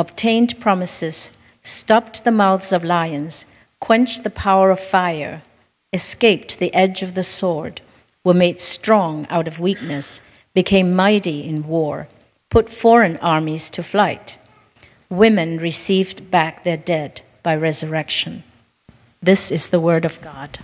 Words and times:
obtained 0.00 0.58
promises, 0.58 1.30
stopped 1.62 2.24
the 2.24 2.32
mouths 2.32 2.72
of 2.72 2.82
lions, 2.82 3.44
quenched 3.80 4.24
the 4.24 4.30
power 4.30 4.70
of 4.70 4.80
fire, 4.80 5.42
escaped 5.92 6.58
the 6.58 6.72
edge 6.72 7.02
of 7.02 7.14
the 7.14 7.22
sword, 7.22 7.82
were 8.24 8.34
made 8.34 8.58
strong 8.58 9.26
out 9.28 9.46
of 9.46 9.60
weakness, 9.60 10.22
became 10.54 10.96
mighty 10.96 11.46
in 11.46 11.66
war, 11.66 12.08
put 12.48 12.70
foreign 12.70 13.18
armies 13.18 13.68
to 13.68 13.82
flight. 13.82 14.38
Women 15.10 15.58
received 15.58 16.30
back 16.30 16.64
their 16.64 16.78
dead 16.78 17.20
by 17.42 17.54
resurrection. 17.54 18.42
This 19.22 19.50
is 19.50 19.68
the 19.68 19.80
word 19.80 20.06
of 20.06 20.18
God. 20.22 20.60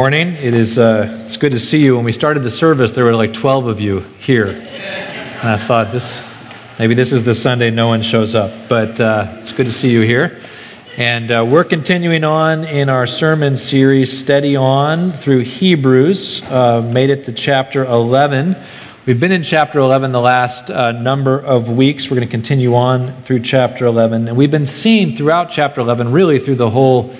Morning. 0.00 0.28
It 0.28 0.54
is 0.54 0.78
uh, 0.78 1.18
it's 1.20 1.36
good 1.36 1.52
to 1.52 1.60
see 1.60 1.82
you. 1.84 1.96
When 1.96 2.04
we 2.04 2.12
started 2.12 2.44
the 2.44 2.50
service, 2.50 2.92
there 2.92 3.04
were 3.04 3.16
like 3.16 3.34
12 3.34 3.66
of 3.66 3.80
you 3.80 4.00
here. 4.20 4.46
And 5.40 5.48
I 5.48 5.56
thought 5.56 5.92
this 5.92 6.24
Maybe 6.78 6.94
this 6.94 7.12
is 7.12 7.24
the 7.24 7.34
Sunday 7.34 7.70
no 7.70 7.88
one 7.88 8.02
shows 8.02 8.36
up, 8.36 8.52
but 8.68 9.00
uh, 9.00 9.34
it's 9.38 9.50
good 9.50 9.66
to 9.66 9.72
see 9.72 9.90
you 9.90 10.02
here. 10.02 10.40
And 10.96 11.28
uh, 11.28 11.44
we're 11.44 11.64
continuing 11.64 12.22
on 12.22 12.62
in 12.62 12.88
our 12.88 13.04
sermon 13.04 13.56
series, 13.56 14.16
Steady 14.16 14.54
On, 14.54 15.10
through 15.10 15.40
Hebrews. 15.40 16.40
Uh, 16.44 16.88
made 16.94 17.10
it 17.10 17.24
to 17.24 17.32
chapter 17.32 17.84
11. 17.84 18.54
We've 19.06 19.18
been 19.18 19.32
in 19.32 19.42
chapter 19.42 19.80
11 19.80 20.12
the 20.12 20.20
last 20.20 20.70
uh, 20.70 20.92
number 20.92 21.40
of 21.40 21.68
weeks. 21.68 22.08
We're 22.08 22.18
going 22.18 22.28
to 22.28 22.30
continue 22.30 22.76
on 22.76 23.12
through 23.22 23.40
chapter 23.40 23.84
11. 23.86 24.28
And 24.28 24.36
we've 24.36 24.48
been 24.48 24.64
seeing 24.64 25.16
throughout 25.16 25.50
chapter 25.50 25.80
11, 25.80 26.12
really 26.12 26.38
through 26.38 26.56
the 26.56 26.70
whole 26.70 27.12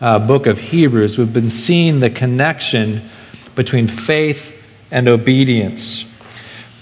uh, 0.00 0.18
book 0.18 0.46
of 0.46 0.58
Hebrews, 0.58 1.18
we've 1.18 1.32
been 1.32 1.50
seeing 1.50 2.00
the 2.00 2.10
connection 2.10 3.08
between 3.54 3.86
faith 3.86 4.60
and 4.90 5.06
obedience. 5.06 6.04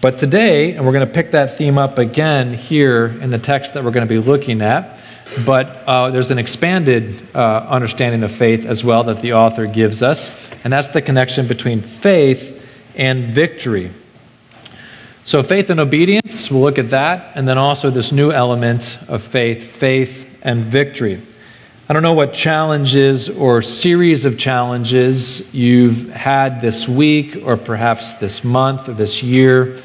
But 0.02 0.18
today, 0.18 0.74
and 0.74 0.84
we're 0.84 0.90
going 0.90 1.06
to 1.06 1.14
pick 1.14 1.30
that 1.30 1.56
theme 1.56 1.78
up 1.78 1.96
again 1.96 2.54
here 2.54 3.16
in 3.20 3.30
the 3.30 3.38
text 3.38 3.74
that 3.74 3.84
we're 3.84 3.92
going 3.92 4.04
to 4.04 4.12
be 4.12 4.18
looking 4.18 4.60
at, 4.60 4.98
but 5.46 5.84
uh, 5.86 6.10
there's 6.10 6.32
an 6.32 6.38
expanded 6.38 7.24
uh, 7.36 7.64
understanding 7.68 8.24
of 8.24 8.32
faith 8.32 8.66
as 8.66 8.82
well 8.82 9.04
that 9.04 9.22
the 9.22 9.34
author 9.34 9.64
gives 9.64 10.02
us, 10.02 10.28
and 10.64 10.72
that's 10.72 10.88
the 10.88 11.00
connection 11.00 11.46
between 11.46 11.80
faith 11.80 12.68
and 12.96 13.32
victory. 13.32 13.92
So, 15.22 15.40
faith 15.40 15.70
and 15.70 15.78
obedience, 15.78 16.50
we'll 16.50 16.62
look 16.62 16.80
at 16.80 16.90
that, 16.90 17.36
and 17.36 17.46
then 17.46 17.56
also 17.56 17.88
this 17.88 18.10
new 18.10 18.32
element 18.32 18.98
of 19.06 19.22
faith, 19.22 19.62
faith 19.76 20.28
and 20.42 20.64
victory. 20.64 21.22
I 21.88 21.92
don't 21.92 22.02
know 22.02 22.12
what 22.12 22.32
challenges 22.32 23.28
or 23.28 23.62
series 23.62 24.24
of 24.24 24.36
challenges 24.36 25.54
you've 25.54 26.10
had 26.10 26.60
this 26.60 26.88
week, 26.88 27.36
or 27.44 27.56
perhaps 27.56 28.14
this 28.14 28.42
month, 28.42 28.88
or 28.88 28.94
this 28.94 29.22
year 29.22 29.80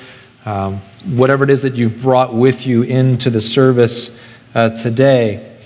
um, 0.48 0.78
whatever 1.18 1.44
it 1.44 1.50
is 1.50 1.62
that 1.64 1.76
you've 1.76 2.02
brought 2.02 2.34
with 2.34 2.66
you 2.66 2.84
into 2.84 3.30
the 3.30 3.42
service 3.42 4.18
uh, 4.56 4.70
today. 4.70 5.58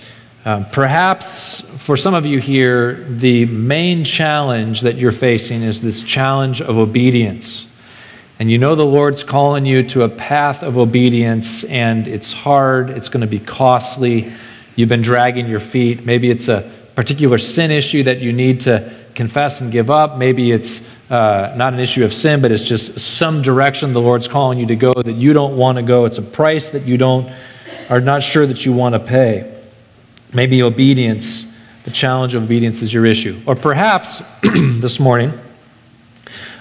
Um, 0.44 0.64
perhaps 0.70 1.60
for 1.78 1.96
some 1.96 2.14
of 2.14 2.26
you 2.26 2.40
here, 2.40 3.04
the 3.04 3.44
main 3.44 4.02
challenge 4.02 4.80
that 4.80 4.96
you're 4.96 5.12
facing 5.12 5.62
is 5.62 5.80
this 5.80 6.02
challenge 6.02 6.60
of 6.60 6.78
obedience. 6.78 7.68
And 8.40 8.50
you 8.50 8.58
know 8.58 8.74
the 8.74 8.84
Lord's 8.84 9.22
calling 9.22 9.64
you 9.64 9.84
to 9.90 10.02
a 10.02 10.08
path 10.08 10.64
of 10.64 10.76
obedience, 10.76 11.62
and 11.64 12.08
it's 12.08 12.32
hard, 12.32 12.90
it's 12.90 13.08
going 13.08 13.20
to 13.20 13.28
be 13.28 13.38
costly. 13.38 14.32
You've 14.74 14.88
been 14.88 15.02
dragging 15.02 15.46
your 15.46 15.60
feet. 15.60 16.04
Maybe 16.04 16.28
it's 16.28 16.48
a 16.48 16.68
particular 16.96 17.38
sin 17.38 17.70
issue 17.70 18.02
that 18.02 18.18
you 18.18 18.32
need 18.32 18.62
to 18.62 18.92
confess 19.14 19.60
and 19.60 19.70
give 19.70 19.90
up. 19.90 20.18
Maybe 20.18 20.50
it's 20.50 20.84
uh, 21.12 21.52
not 21.56 21.74
an 21.74 21.78
issue 21.78 22.06
of 22.06 22.14
sin, 22.14 22.40
but 22.40 22.50
it's 22.50 22.64
just 22.64 22.98
some 22.98 23.42
direction 23.42 23.92
the 23.92 24.00
Lord's 24.00 24.26
calling 24.26 24.58
you 24.58 24.64
to 24.64 24.76
go 24.76 24.94
that 24.94 25.12
you 25.12 25.34
don't 25.34 25.58
want 25.58 25.76
to 25.76 25.82
go. 25.82 26.06
It's 26.06 26.16
a 26.16 26.22
price 26.22 26.70
that 26.70 26.84
you 26.84 26.96
don't 26.96 27.30
are 27.90 28.00
not 28.00 28.22
sure 28.22 28.46
that 28.46 28.64
you 28.64 28.72
want 28.72 28.94
to 28.94 28.98
pay. 28.98 29.60
Maybe 30.32 30.62
obedience, 30.62 31.44
the 31.84 31.90
challenge 31.90 32.32
of 32.32 32.44
obedience 32.44 32.80
is 32.80 32.94
your 32.94 33.04
issue. 33.04 33.38
Or 33.44 33.54
perhaps 33.54 34.22
this 34.42 34.98
morning, 34.98 35.38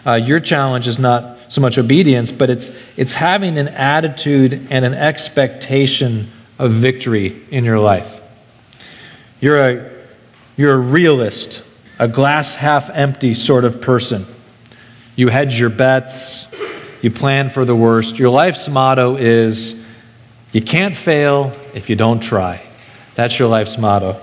uh, 0.05 0.15
your 0.15 0.41
challenge 0.41 0.89
is 0.89 0.99
not 0.99 1.39
so 1.47 1.61
much 1.61 1.77
obedience, 1.77 2.33
but 2.33 2.49
it's, 2.49 2.71
it's 2.97 3.13
having 3.13 3.57
an 3.57 3.69
attitude 3.69 4.67
and 4.69 4.83
an 4.83 4.93
expectation 4.93 6.29
of 6.59 6.71
victory 6.71 7.41
in 7.51 7.63
your 7.63 7.79
life. 7.79 8.21
You're 9.39 9.61
a, 9.61 9.91
you're 10.57 10.73
a 10.73 10.77
realist, 10.77 11.63
a 11.99 12.09
glass 12.09 12.55
half 12.55 12.89
empty 12.89 13.33
sort 13.33 13.63
of 13.63 13.79
person. 13.79 14.25
You 15.21 15.27
hedge 15.27 15.59
your 15.59 15.69
bets. 15.69 16.47
You 17.03 17.11
plan 17.11 17.51
for 17.51 17.63
the 17.63 17.75
worst. 17.75 18.17
Your 18.17 18.31
life's 18.31 18.67
motto 18.67 19.17
is 19.17 19.79
you 20.51 20.63
can't 20.63 20.95
fail 20.95 21.55
if 21.75 21.91
you 21.91 21.95
don't 21.95 22.21
try. 22.21 22.65
That's 23.13 23.37
your 23.37 23.47
life's 23.47 23.77
motto. 23.77 24.19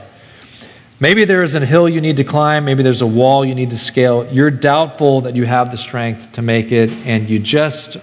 Maybe 0.98 1.24
there 1.24 1.44
is 1.44 1.54
a 1.54 1.64
hill 1.64 1.88
you 1.88 2.00
need 2.00 2.16
to 2.16 2.24
climb. 2.24 2.64
Maybe 2.64 2.82
there's 2.82 3.00
a 3.00 3.06
wall 3.06 3.44
you 3.44 3.54
need 3.54 3.70
to 3.70 3.78
scale. 3.78 4.28
You're 4.32 4.50
doubtful 4.50 5.20
that 5.20 5.36
you 5.36 5.44
have 5.44 5.70
the 5.70 5.76
strength 5.76 6.32
to 6.32 6.42
make 6.42 6.72
it, 6.72 6.90
and 7.06 7.30
you 7.30 7.38
just 7.38 7.98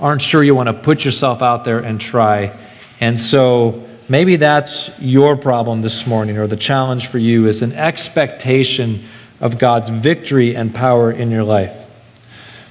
aren't 0.00 0.20
sure 0.20 0.42
you 0.42 0.56
want 0.56 0.66
to 0.66 0.72
put 0.72 1.04
yourself 1.04 1.42
out 1.42 1.64
there 1.64 1.78
and 1.78 2.00
try. 2.00 2.58
And 3.00 3.20
so 3.20 3.86
maybe 4.08 4.34
that's 4.34 4.90
your 4.98 5.36
problem 5.36 5.80
this 5.80 6.08
morning, 6.08 6.38
or 6.38 6.48
the 6.48 6.56
challenge 6.56 7.06
for 7.06 7.18
you 7.18 7.46
is 7.46 7.62
an 7.62 7.72
expectation 7.74 9.04
of 9.40 9.60
God's 9.60 9.90
victory 9.90 10.56
and 10.56 10.74
power 10.74 11.12
in 11.12 11.30
your 11.30 11.44
life. 11.44 11.78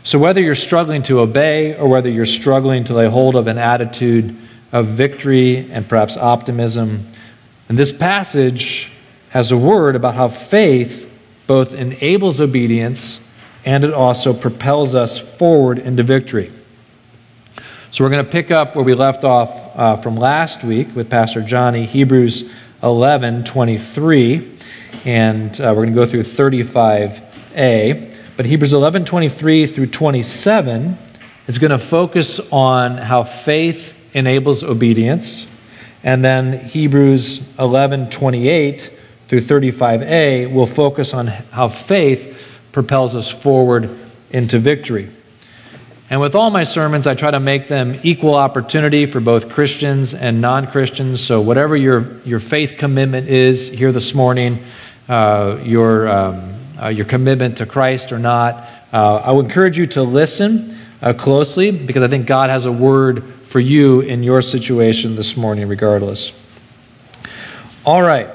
So, 0.03 0.17
whether 0.17 0.41
you're 0.41 0.55
struggling 0.55 1.03
to 1.03 1.19
obey 1.19 1.75
or 1.75 1.87
whether 1.87 2.09
you're 2.09 2.25
struggling 2.25 2.83
to 2.85 2.93
lay 2.95 3.07
hold 3.07 3.35
of 3.35 3.45
an 3.45 3.59
attitude 3.59 4.35
of 4.71 4.87
victory 4.87 5.69
and 5.69 5.87
perhaps 5.87 6.17
optimism, 6.17 7.05
and 7.69 7.77
this 7.77 7.91
passage 7.91 8.91
has 9.29 9.51
a 9.51 9.57
word 9.57 9.95
about 9.95 10.15
how 10.15 10.27
faith 10.27 11.07
both 11.45 11.73
enables 11.73 12.41
obedience 12.41 13.19
and 13.63 13.83
it 13.83 13.93
also 13.93 14.33
propels 14.33 14.95
us 14.95 15.19
forward 15.19 15.77
into 15.77 16.01
victory. 16.01 16.51
So, 17.91 18.03
we're 18.03 18.09
going 18.09 18.25
to 18.25 18.31
pick 18.31 18.49
up 18.49 18.75
where 18.75 18.83
we 18.83 18.95
left 18.95 19.23
off 19.23 19.77
uh, 19.77 19.97
from 19.97 20.15
last 20.15 20.63
week 20.63 20.95
with 20.95 21.11
Pastor 21.11 21.43
Johnny, 21.43 21.85
Hebrews 21.85 22.51
11 22.81 23.43
23, 23.43 24.57
and 25.05 25.61
uh, 25.61 25.65
we're 25.75 25.85
going 25.85 25.89
to 25.89 25.95
go 25.95 26.07
through 26.07 26.23
35a. 26.23 28.10
But 28.37 28.45
Hebrews 28.45 28.73
11 28.73 29.05
23 29.05 29.67
through 29.67 29.87
27 29.87 30.97
is 31.47 31.59
going 31.59 31.71
to 31.71 31.77
focus 31.77 32.39
on 32.51 32.97
how 32.97 33.23
faith 33.23 33.93
enables 34.13 34.63
obedience. 34.63 35.47
And 36.03 36.23
then 36.23 36.65
Hebrews 36.65 37.41
11 37.59 38.09
28 38.09 38.91
through 39.27 39.41
35a 39.41 40.51
will 40.51 40.65
focus 40.65 41.13
on 41.13 41.27
how 41.27 41.67
faith 41.69 42.59
propels 42.71 43.15
us 43.15 43.29
forward 43.29 43.97
into 44.31 44.59
victory. 44.59 45.09
And 46.09 46.19
with 46.19 46.35
all 46.35 46.49
my 46.49 46.65
sermons, 46.65 47.07
I 47.07 47.15
try 47.15 47.31
to 47.31 47.39
make 47.39 47.67
them 47.67 47.97
equal 48.03 48.35
opportunity 48.35 49.05
for 49.05 49.21
both 49.21 49.49
Christians 49.49 50.13
and 50.13 50.41
non 50.41 50.67
Christians. 50.67 51.23
So, 51.23 51.39
whatever 51.41 51.75
your, 51.77 52.19
your 52.23 52.39
faith 52.39 52.75
commitment 52.77 53.29
is 53.29 53.69
here 53.69 53.91
this 53.91 54.13
morning, 54.13 54.61
uh, 55.07 55.59
your, 55.63 56.09
um, 56.09 56.60
uh, 56.81 56.87
your 56.87 57.05
commitment 57.05 57.57
to 57.57 57.65
Christ 57.65 58.11
or 58.11 58.19
not, 58.19 58.67
uh, 58.91 59.17
I 59.17 59.31
would 59.31 59.45
encourage 59.45 59.77
you 59.77 59.85
to 59.87 60.03
listen 60.03 60.77
uh, 61.01 61.13
closely 61.13 61.71
because 61.71 62.03
I 62.03 62.07
think 62.07 62.25
God 62.25 62.49
has 62.49 62.65
a 62.65 62.71
word 62.71 63.23
for 63.45 63.59
you 63.59 64.01
in 64.01 64.23
your 64.23 64.41
situation 64.41 65.15
this 65.15 65.35
morning, 65.35 65.67
regardless. 65.67 66.31
All 67.85 68.01
right. 68.01 68.29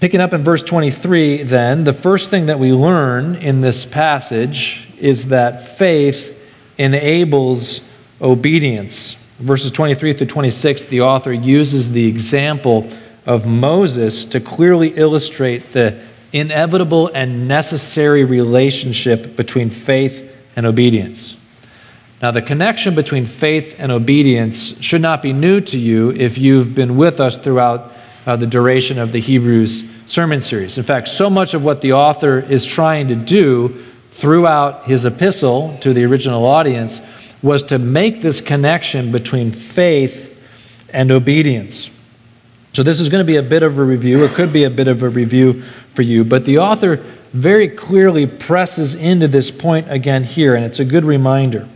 Picking 0.00 0.20
up 0.20 0.32
in 0.32 0.42
verse 0.42 0.62
23, 0.62 1.42
then, 1.42 1.84
the 1.84 1.92
first 1.92 2.30
thing 2.30 2.46
that 2.46 2.58
we 2.58 2.72
learn 2.72 3.36
in 3.36 3.60
this 3.60 3.84
passage 3.84 4.88
is 4.98 5.28
that 5.28 5.76
faith 5.76 6.38
enables 6.78 7.80
obedience. 8.20 9.16
Verses 9.38 9.70
23 9.70 10.12
through 10.12 10.26
26, 10.26 10.84
the 10.84 11.00
author 11.00 11.32
uses 11.32 11.90
the 11.90 12.06
example 12.06 12.90
of 13.24 13.46
Moses 13.46 14.24
to 14.26 14.40
clearly 14.40 14.88
illustrate 14.96 15.64
the 15.72 16.00
inevitable 16.32 17.08
and 17.08 17.48
necessary 17.48 18.24
relationship 18.24 19.36
between 19.36 19.70
faith 19.70 20.30
and 20.56 20.66
obedience. 20.66 21.36
Now, 22.22 22.30
the 22.30 22.42
connection 22.42 22.94
between 22.94 23.26
faith 23.26 23.76
and 23.78 23.92
obedience 23.92 24.80
should 24.82 25.02
not 25.02 25.22
be 25.22 25.32
new 25.32 25.60
to 25.60 25.78
you 25.78 26.12
if 26.12 26.38
you've 26.38 26.74
been 26.74 26.96
with 26.96 27.20
us 27.20 27.36
throughout 27.36 27.92
uh, 28.26 28.36
the 28.36 28.46
duration 28.46 28.98
of 28.98 29.12
the 29.12 29.20
Hebrews 29.20 29.84
sermon 30.06 30.40
series. 30.40 30.78
In 30.78 30.84
fact, 30.84 31.08
so 31.08 31.28
much 31.28 31.54
of 31.54 31.64
what 31.64 31.80
the 31.80 31.92
author 31.92 32.38
is 32.38 32.64
trying 32.64 33.08
to 33.08 33.14
do 33.14 33.84
throughout 34.10 34.84
his 34.84 35.04
epistle 35.04 35.76
to 35.82 35.92
the 35.92 36.04
original 36.04 36.46
audience 36.46 37.00
was 37.42 37.62
to 37.64 37.78
make 37.78 38.22
this 38.22 38.40
connection 38.40 39.12
between 39.12 39.52
faith 39.52 40.32
and 40.88 41.12
obedience. 41.12 41.90
So, 42.76 42.82
this 42.82 43.00
is 43.00 43.08
going 43.08 43.24
to 43.24 43.26
be 43.26 43.36
a 43.36 43.42
bit 43.42 43.62
of 43.62 43.78
a 43.78 43.82
review. 43.82 44.22
It 44.22 44.32
could 44.32 44.52
be 44.52 44.64
a 44.64 44.68
bit 44.68 44.86
of 44.86 45.02
a 45.02 45.08
review 45.08 45.62
for 45.94 46.02
you, 46.02 46.24
but 46.24 46.44
the 46.44 46.58
author 46.58 46.96
very 47.32 47.68
clearly 47.68 48.26
presses 48.26 48.94
into 48.94 49.28
this 49.28 49.50
point 49.50 49.90
again 49.90 50.24
here, 50.24 50.54
and 50.54 50.62
it's 50.62 50.78
a 50.78 50.84
good 50.84 51.02
reminder. 51.02 51.66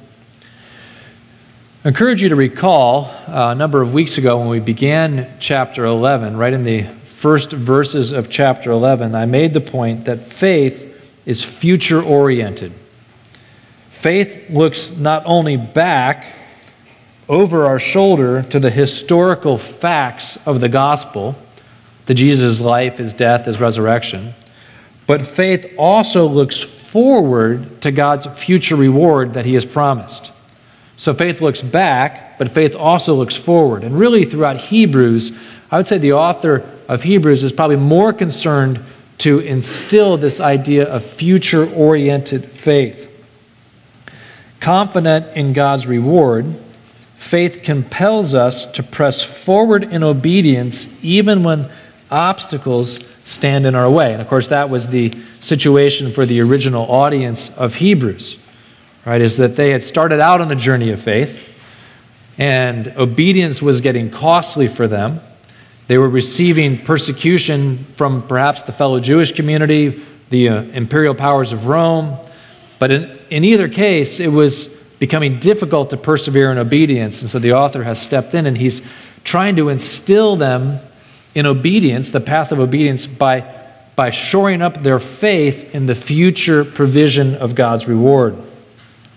I 1.87 1.89
encourage 1.89 2.23
you 2.23 2.29
to 2.29 2.37
recall 2.37 3.07
uh, 3.07 3.53
a 3.53 3.55
number 3.55 3.81
of 3.81 3.95
weeks 3.95 4.19
ago 4.19 4.41
when 4.41 4.49
we 4.49 4.61
began 4.61 5.27
chapter 5.41 5.87
11, 5.87 6.37
right 6.37 6.53
in 6.53 6.65
the 6.65 6.83
first 6.83 7.51
verses 7.53 8.13
of 8.13 8.29
chapter 8.29 8.71
11, 8.71 9.15
I 9.15 9.25
made 9.25 9.55
the 9.55 9.63
point 9.63 10.05
that 10.05 10.31
faith 10.31 11.03
is 11.25 11.43
future 11.43 12.03
oriented. 12.03 12.75
Faith 13.91 14.51
looks 14.51 14.91
not 14.99 15.23
only 15.25 15.57
back 15.57 16.27
over 17.31 17.65
our 17.65 17.79
shoulder 17.79 18.43
to 18.43 18.59
the 18.59 18.71
historical 18.71 19.57
facts 19.57 20.37
of 20.47 20.61
the 20.61 20.69
gospel, 20.69 21.37
to 22.07 22.13
Jesus' 22.13 22.61
life, 22.61 22.99
his 22.99 23.13
death, 23.13 23.47
his 23.47 23.61
resurrection, 23.61 24.35
but 25.07 25.25
faith 25.25 25.73
also 25.79 26.27
looks 26.27 26.61
forward 26.61 27.81
to 27.83 27.93
God's 27.93 28.27
future 28.27 28.75
reward 28.75 29.35
that 29.35 29.45
he 29.45 29.55
has 29.55 29.65
promised. 29.65 30.33
So 30.97 31.15
faith 31.15 31.41
looks 31.41 31.63
back, 31.63 32.37
but 32.37 32.51
faith 32.51 32.75
also 32.75 33.15
looks 33.15 33.37
forward. 33.37 33.85
And 33.85 33.97
really, 33.97 34.25
throughout 34.25 34.57
Hebrews, 34.57 35.31
I 35.71 35.77
would 35.77 35.87
say 35.87 35.99
the 35.99 36.15
author 36.15 36.69
of 36.89 37.05
Hebrews 37.05 37.45
is 37.45 37.53
probably 37.53 37.77
more 37.77 38.13
concerned 38.13 38.85
to 39.19 39.39
instill 39.39 40.17
this 40.17 40.41
idea 40.41 40.89
of 40.89 41.05
future 41.05 41.71
oriented 41.75 42.45
faith. 42.45 43.07
Confident 44.59 45.37
in 45.37 45.53
God's 45.53 45.87
reward, 45.87 46.57
faith 47.21 47.63
compels 47.63 48.33
us 48.33 48.65
to 48.65 48.83
press 48.83 49.23
forward 49.23 49.85
in 49.85 50.03
obedience 50.03 50.93
even 51.03 51.43
when 51.43 51.71
obstacles 52.11 52.99
stand 53.25 53.67
in 53.67 53.75
our 53.75 53.89
way. 53.89 54.13
And 54.13 54.23
of 54.23 54.27
course, 54.27 54.49
that 54.49 54.71
was 54.71 54.89
the 54.89 55.15
situation 55.39 56.11
for 56.13 56.25
the 56.25 56.41
original 56.41 56.91
audience 56.91 57.55
of 57.59 57.75
Hebrews, 57.75 58.39
right? 59.05 59.21
Is 59.21 59.37
that 59.37 59.55
they 59.55 59.71
had 59.71 59.83
started 59.83 60.19
out 60.19 60.41
on 60.41 60.49
the 60.49 60.57
journey 60.57 60.91
of 60.91 61.01
faith, 61.01 61.47
and 62.39 62.89
obedience 62.97 63.61
was 63.61 63.83
getting 63.83 64.11
costly 64.11 64.67
for 64.67 64.89
them. 64.89 65.21
They 65.89 65.99
were 65.99 66.09
receiving 66.09 66.83
persecution 66.83 67.85
from 67.97 68.27
perhaps 68.27 68.63
the 68.63 68.73
fellow 68.73 68.99
Jewish 68.99 69.33
community, 69.33 70.03
the 70.31 70.49
uh, 70.49 70.63
imperial 70.73 71.15
powers 71.15 71.53
of 71.53 71.67
Rome. 71.67 72.17
But 72.79 72.91
in, 72.91 73.19
in 73.29 73.45
either 73.45 73.69
case, 73.69 74.21
it 74.21 74.29
was 74.29 74.75
becoming 75.01 75.41
difficult 75.41 75.91
to 75.91 75.97
persevere 75.97 76.53
in 76.53 76.59
obedience. 76.59 77.23
And 77.23 77.31
so 77.31 77.41
the 77.41 77.55
author 77.55 77.83
has 77.83 78.01
stepped 78.01 78.35
in 78.35 78.47
and 78.47 78.57
he's 78.57 78.83
trying 79.25 79.57
to 79.57 79.71
instill 79.71 80.37
them 80.37 80.79
in 81.35 81.47
obedience, 81.47 82.11
the 82.11 82.21
path 82.21 82.53
of 82.53 82.61
obedience, 82.61 83.07
by, 83.07 83.45
by 83.97 84.11
shoring 84.11 84.63
up 84.63 84.83
their 84.83 85.01
faith 85.01 85.75
in 85.75 85.87
the 85.87 85.95
future 85.95 86.65
provision 86.65 87.35
of 87.37 87.55
God's 87.55 87.89
reward. 87.89 88.37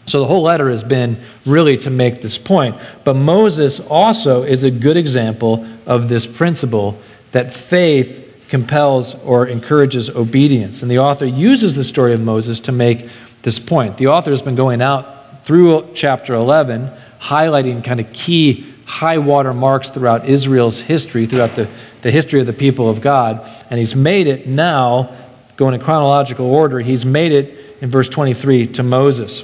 So 0.05 0.19
the 0.19 0.25
whole 0.25 0.43
letter 0.43 0.69
has 0.69 0.83
been 0.83 1.19
really 1.45 1.77
to 1.77 1.89
make 1.89 2.21
this 2.21 2.37
point. 2.37 2.77
But 3.03 3.15
Moses 3.15 3.79
also 3.79 4.43
is 4.43 4.63
a 4.63 4.71
good 4.71 4.97
example 4.97 5.65
of 5.85 6.07
this 6.07 6.25
principle 6.25 6.97
that 7.33 7.53
faith 7.53 8.45
compels 8.47 9.15
or 9.23 9.47
encourages 9.47 10.09
obedience. 10.09 10.81
And 10.81 10.91
the 10.91 10.99
author 10.99 11.25
uses 11.25 11.75
the 11.75 11.83
story 11.83 12.13
of 12.13 12.21
Moses 12.21 12.59
to 12.61 12.71
make 12.71 13.09
this 13.41 13.59
point. 13.59 13.97
The 13.97 14.07
author 14.07 14.29
has 14.29 14.41
been 14.41 14.55
going 14.55 14.81
out 14.81 15.22
through 15.43 15.89
chapter 15.93 16.33
11, 16.33 16.89
highlighting 17.19 17.83
kind 17.83 17.99
of 17.99 18.11
key 18.13 18.65
high 18.85 19.17
water 19.17 19.53
marks 19.53 19.89
throughout 19.89 20.27
Israel's 20.27 20.79
history, 20.79 21.25
throughout 21.25 21.55
the, 21.55 21.69
the 22.01 22.11
history 22.11 22.39
of 22.39 22.45
the 22.45 22.53
people 22.53 22.89
of 22.89 23.01
God. 23.01 23.49
And 23.69 23.79
he's 23.79 23.95
made 23.95 24.27
it 24.27 24.47
now, 24.47 25.15
going 25.55 25.73
in 25.73 25.81
chronological 25.81 26.45
order, 26.45 26.79
he's 26.79 27.05
made 27.05 27.31
it 27.31 27.77
in 27.81 27.89
verse 27.89 28.09
23 28.09 28.67
to 28.67 28.83
Moses. 28.83 29.43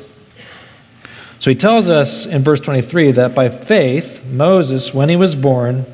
So 1.40 1.50
he 1.50 1.56
tells 1.56 1.88
us 1.88 2.26
in 2.26 2.44
verse 2.44 2.60
23 2.60 3.14
that 3.14 3.34
by 3.34 3.50
faith, 3.50 4.26
Moses, 4.26 4.94
when 4.94 5.10
he 5.10 5.16
was 5.16 5.36
born, 5.36 5.86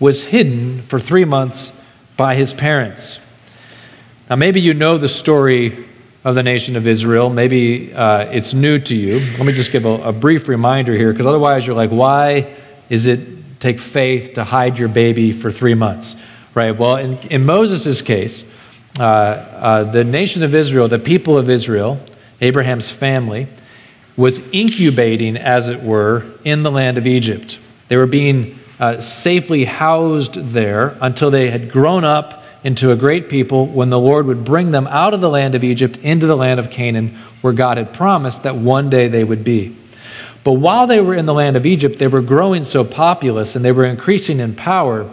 was 0.00 0.24
hidden 0.24 0.82
for 0.82 0.98
three 0.98 1.24
months 1.24 1.72
by 2.16 2.34
his 2.34 2.52
parents. 2.52 3.18
Now, 4.28 4.36
maybe 4.36 4.60
you 4.60 4.74
know 4.74 4.98
the 4.98 5.08
story 5.08 5.85
of 6.26 6.34
the 6.34 6.42
nation 6.42 6.74
of 6.74 6.88
Israel. 6.88 7.30
Maybe 7.30 7.94
uh, 7.94 8.24
it's 8.32 8.52
new 8.52 8.80
to 8.80 8.96
you. 8.96 9.20
Let 9.38 9.46
me 9.46 9.52
just 9.52 9.70
give 9.70 9.84
a, 9.84 10.08
a 10.08 10.12
brief 10.12 10.48
reminder 10.48 10.92
here, 10.92 11.12
because 11.12 11.24
otherwise 11.24 11.64
you're 11.64 11.76
like, 11.76 11.90
why 11.90 12.52
is 12.90 13.06
it 13.06 13.20
take 13.60 13.78
faith 13.78 14.34
to 14.34 14.42
hide 14.42 14.76
your 14.76 14.88
baby 14.88 15.30
for 15.30 15.52
three 15.52 15.74
months? 15.74 16.16
Right? 16.52 16.76
Well, 16.76 16.96
in, 16.96 17.16
in 17.28 17.46
Moses' 17.46 18.02
case, 18.02 18.44
uh, 18.98 19.02
uh, 19.02 19.84
the 19.84 20.02
nation 20.02 20.42
of 20.42 20.52
Israel, 20.52 20.88
the 20.88 20.98
people 20.98 21.38
of 21.38 21.48
Israel, 21.48 22.00
Abraham's 22.40 22.90
family, 22.90 23.46
was 24.16 24.40
incubating, 24.50 25.36
as 25.36 25.68
it 25.68 25.80
were, 25.80 26.24
in 26.42 26.64
the 26.64 26.72
land 26.72 26.98
of 26.98 27.06
Egypt. 27.06 27.60
They 27.86 27.96
were 27.96 28.08
being 28.08 28.58
uh, 28.80 29.00
safely 29.00 29.64
housed 29.64 30.34
there 30.34 30.96
until 31.00 31.30
they 31.30 31.50
had 31.50 31.70
grown 31.70 32.02
up 32.02 32.42
into 32.66 32.90
a 32.90 32.96
great 32.96 33.28
people 33.28 33.68
when 33.68 33.90
the 33.90 33.98
Lord 33.98 34.26
would 34.26 34.44
bring 34.44 34.72
them 34.72 34.88
out 34.88 35.14
of 35.14 35.20
the 35.20 35.30
land 35.30 35.54
of 35.54 35.62
Egypt 35.62 35.98
into 35.98 36.26
the 36.26 36.36
land 36.36 36.58
of 36.58 36.68
Canaan, 36.68 37.16
where 37.40 37.52
God 37.52 37.76
had 37.76 37.94
promised 37.94 38.42
that 38.42 38.56
one 38.56 38.90
day 38.90 39.06
they 39.06 39.22
would 39.22 39.44
be. 39.44 39.76
But 40.42 40.54
while 40.54 40.88
they 40.88 41.00
were 41.00 41.14
in 41.14 41.26
the 41.26 41.32
land 41.32 41.56
of 41.56 41.64
Egypt, 41.64 42.00
they 42.00 42.08
were 42.08 42.20
growing 42.20 42.64
so 42.64 42.82
populous 42.82 43.54
and 43.54 43.64
they 43.64 43.70
were 43.70 43.84
increasing 43.84 44.40
in 44.40 44.56
power 44.56 45.08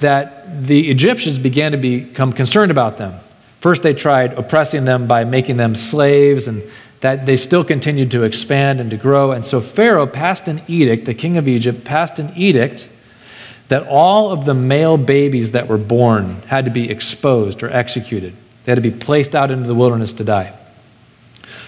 that 0.00 0.62
the 0.62 0.90
Egyptians 0.90 1.38
began 1.38 1.72
to 1.72 1.78
become 1.78 2.30
concerned 2.30 2.70
about 2.70 2.98
them. 2.98 3.18
First, 3.60 3.82
they 3.82 3.94
tried 3.94 4.34
oppressing 4.34 4.84
them 4.84 5.06
by 5.06 5.24
making 5.24 5.56
them 5.56 5.74
slaves 5.74 6.46
and 6.46 6.62
that 7.00 7.24
they 7.24 7.38
still 7.38 7.64
continued 7.64 8.10
to 8.10 8.24
expand 8.24 8.80
and 8.80 8.90
to 8.90 8.98
grow. 8.98 9.32
And 9.32 9.46
so 9.46 9.62
Pharaoh 9.62 10.06
passed 10.06 10.46
an 10.46 10.60
edict, 10.68 11.06
the 11.06 11.14
king 11.14 11.38
of 11.38 11.48
Egypt 11.48 11.84
passed 11.84 12.18
an 12.18 12.34
edict 12.36 12.86
that 13.68 13.86
all 13.86 14.30
of 14.30 14.44
the 14.44 14.54
male 14.54 14.96
babies 14.96 15.52
that 15.52 15.68
were 15.68 15.78
born 15.78 16.42
had 16.46 16.64
to 16.64 16.70
be 16.70 16.90
exposed 16.90 17.62
or 17.62 17.70
executed. 17.70 18.34
They 18.64 18.72
had 18.72 18.82
to 18.82 18.90
be 18.90 18.90
placed 18.90 19.34
out 19.34 19.50
into 19.50 19.66
the 19.66 19.74
wilderness 19.74 20.12
to 20.14 20.24
die. 20.24 20.54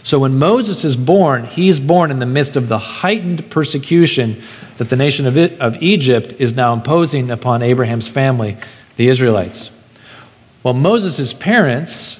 So 0.02 0.18
when 0.18 0.38
Moses 0.38 0.84
is 0.84 0.96
born, 0.96 1.44
he's 1.44 1.78
born 1.78 2.10
in 2.10 2.18
the 2.18 2.26
midst 2.26 2.56
of 2.56 2.68
the 2.68 2.78
heightened 2.78 3.50
persecution 3.50 4.42
that 4.78 4.88
the 4.88 4.96
nation 4.96 5.26
of, 5.26 5.36
of 5.60 5.82
Egypt 5.82 6.34
is 6.38 6.54
now 6.54 6.72
imposing 6.72 7.30
upon 7.30 7.62
Abraham's 7.62 8.08
family, 8.08 8.56
the 8.96 9.08
Israelites. 9.08 9.70
Well, 10.62 10.74
Moses' 10.74 11.34
parents 11.34 12.18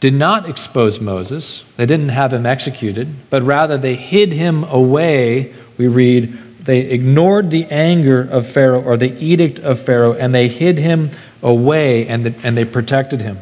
did 0.00 0.14
not 0.14 0.48
expose 0.48 0.98
Moses. 0.98 1.64
They 1.76 1.86
didn't 1.86 2.08
have 2.08 2.32
him 2.32 2.46
executed, 2.46 3.08
but 3.28 3.42
rather 3.42 3.78
they 3.78 3.94
hid 3.94 4.32
him 4.32 4.64
away, 4.64 5.54
we 5.76 5.86
read, 5.86 6.36
they 6.64 6.80
ignored 6.80 7.50
the 7.50 7.64
anger 7.66 8.20
of 8.20 8.46
Pharaoh 8.46 8.82
or 8.82 8.96
the 8.96 9.18
edict 9.24 9.58
of 9.58 9.80
Pharaoh, 9.80 10.12
and 10.12 10.34
they 10.34 10.48
hid 10.48 10.78
him 10.78 11.10
away 11.42 12.06
and, 12.06 12.26
the, 12.26 12.34
and 12.42 12.56
they 12.56 12.64
protected 12.64 13.20
him. 13.20 13.38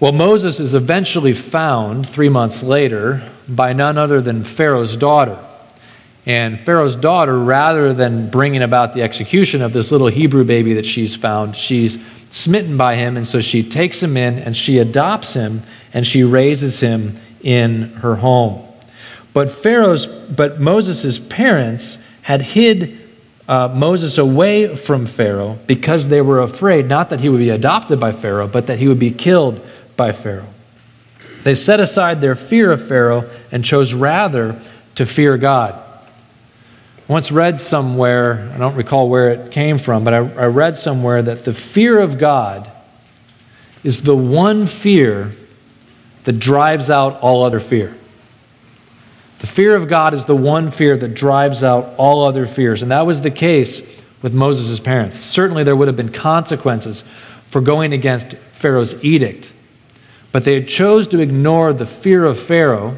Well, 0.00 0.12
Moses 0.12 0.60
is 0.60 0.74
eventually 0.74 1.34
found 1.34 2.08
three 2.08 2.28
months 2.28 2.62
later 2.62 3.28
by 3.48 3.72
none 3.72 3.98
other 3.98 4.20
than 4.20 4.44
Pharaoh's 4.44 4.96
daughter. 4.96 5.44
And 6.24 6.60
Pharaoh's 6.60 6.94
daughter, 6.94 7.38
rather 7.38 7.94
than 7.94 8.28
bringing 8.28 8.62
about 8.62 8.92
the 8.92 9.02
execution 9.02 9.62
of 9.62 9.72
this 9.72 9.90
little 9.90 10.08
Hebrew 10.08 10.44
baby 10.44 10.74
that 10.74 10.86
she's 10.86 11.16
found, 11.16 11.56
she's 11.56 11.98
smitten 12.30 12.76
by 12.76 12.96
him. 12.96 13.16
And 13.16 13.26
so 13.26 13.40
she 13.40 13.68
takes 13.68 14.02
him 14.02 14.16
in 14.16 14.38
and 14.38 14.56
she 14.56 14.78
adopts 14.78 15.32
him 15.32 15.62
and 15.92 16.06
she 16.06 16.22
raises 16.22 16.80
him 16.80 17.18
in 17.42 17.92
her 17.94 18.16
home. 18.16 18.67
But 19.38 19.52
Pharaoh's, 19.52 20.06
but 20.06 20.60
Moses' 20.60 21.18
parents 21.18 21.98
had 22.22 22.42
hid 22.42 22.98
uh, 23.46 23.72
Moses 23.74 24.18
away 24.18 24.74
from 24.74 25.06
Pharaoh 25.06 25.58
because 25.66 26.08
they 26.08 26.20
were 26.20 26.40
afraid 26.40 26.88
not 26.88 27.10
that 27.10 27.20
he 27.20 27.28
would 27.28 27.38
be 27.38 27.50
adopted 27.50 28.00
by 28.00 28.12
Pharaoh, 28.12 28.48
but 28.48 28.66
that 28.66 28.78
he 28.78 28.88
would 28.88 28.98
be 28.98 29.10
killed 29.10 29.64
by 29.96 30.12
Pharaoh. 30.12 30.52
They 31.44 31.54
set 31.54 31.80
aside 31.80 32.20
their 32.20 32.34
fear 32.34 32.72
of 32.72 32.86
Pharaoh 32.86 33.30
and 33.52 33.64
chose 33.64 33.94
rather 33.94 34.60
to 34.96 35.06
fear 35.06 35.38
God 35.38 35.84
once 37.08 37.32
read 37.32 37.58
somewhere, 37.58 38.50
I 38.54 38.58
don't 38.58 38.74
recall 38.74 39.08
where 39.08 39.30
it 39.30 39.50
came 39.50 39.78
from, 39.78 40.04
but 40.04 40.12
I, 40.12 40.18
I 40.18 40.46
read 40.46 40.76
somewhere 40.76 41.22
that 41.22 41.42
the 41.44 41.54
fear 41.54 41.98
of 41.98 42.18
God 42.18 42.70
is 43.82 44.02
the 44.02 44.14
one 44.14 44.66
fear 44.66 45.32
that 46.24 46.34
drives 46.34 46.90
out 46.90 47.18
all 47.20 47.44
other 47.44 47.60
fear. 47.60 47.96
The 49.38 49.46
fear 49.46 49.76
of 49.76 49.88
God 49.88 50.14
is 50.14 50.24
the 50.24 50.36
one 50.36 50.70
fear 50.70 50.96
that 50.96 51.14
drives 51.14 51.62
out 51.62 51.94
all 51.96 52.24
other 52.24 52.46
fears. 52.46 52.82
And 52.82 52.90
that 52.90 53.06
was 53.06 53.20
the 53.20 53.30
case 53.30 53.80
with 54.20 54.34
Moses' 54.34 54.80
parents. 54.80 55.18
Certainly, 55.18 55.64
there 55.64 55.76
would 55.76 55.88
have 55.88 55.96
been 55.96 56.12
consequences 56.12 57.04
for 57.46 57.60
going 57.60 57.92
against 57.92 58.34
Pharaoh's 58.52 59.02
edict. 59.04 59.52
But 60.32 60.44
they 60.44 60.62
chose 60.64 61.06
to 61.08 61.20
ignore 61.20 61.72
the 61.72 61.86
fear 61.86 62.24
of 62.24 62.38
Pharaoh 62.38 62.96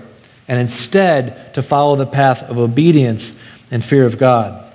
and 0.49 0.59
instead 0.59 1.55
to 1.55 1.63
follow 1.63 1.95
the 1.95 2.07
path 2.07 2.43
of 2.43 2.59
obedience 2.59 3.35
and 3.71 3.85
fear 3.85 4.05
of 4.07 4.19
God. 4.19 4.67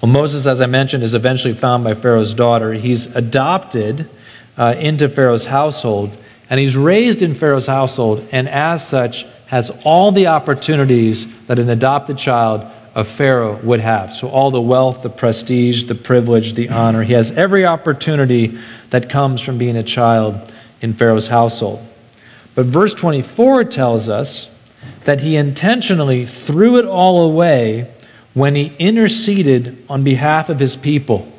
Well, 0.00 0.10
Moses, 0.10 0.46
as 0.46 0.60
I 0.60 0.66
mentioned, 0.66 1.04
is 1.04 1.14
eventually 1.14 1.54
found 1.54 1.84
by 1.84 1.94
Pharaoh's 1.94 2.34
daughter. 2.34 2.72
He's 2.72 3.06
adopted 3.14 4.08
uh, 4.56 4.74
into 4.78 5.08
Pharaoh's 5.08 5.46
household, 5.46 6.16
and 6.50 6.58
he's 6.58 6.76
raised 6.76 7.22
in 7.22 7.34
Pharaoh's 7.34 7.66
household, 7.66 8.26
and 8.32 8.48
as 8.48 8.86
such, 8.86 9.24
has 9.46 9.70
all 9.84 10.12
the 10.12 10.26
opportunities 10.26 11.26
that 11.46 11.58
an 11.58 11.70
adopted 11.70 12.18
child 12.18 12.66
of 12.94 13.06
Pharaoh 13.06 13.56
would 13.62 13.80
have. 13.80 14.14
So, 14.14 14.28
all 14.28 14.50
the 14.50 14.60
wealth, 14.60 15.02
the 15.02 15.10
prestige, 15.10 15.84
the 15.84 15.94
privilege, 15.94 16.54
the 16.54 16.70
honor. 16.70 17.02
He 17.02 17.12
has 17.12 17.30
every 17.32 17.66
opportunity 17.66 18.58
that 18.90 19.10
comes 19.10 19.40
from 19.40 19.58
being 19.58 19.76
a 19.76 19.82
child 19.82 20.52
in 20.80 20.94
Pharaoh's 20.94 21.28
household. 21.28 21.86
But 22.54 22.66
verse 22.66 22.94
24 22.94 23.64
tells 23.64 24.08
us 24.08 24.48
that 25.04 25.20
he 25.20 25.36
intentionally 25.36 26.24
threw 26.24 26.78
it 26.78 26.84
all 26.84 27.30
away 27.30 27.92
when 28.32 28.54
he 28.54 28.74
interceded 28.78 29.84
on 29.88 30.02
behalf 30.02 30.48
of 30.48 30.58
his 30.58 30.74
people. 30.74 31.30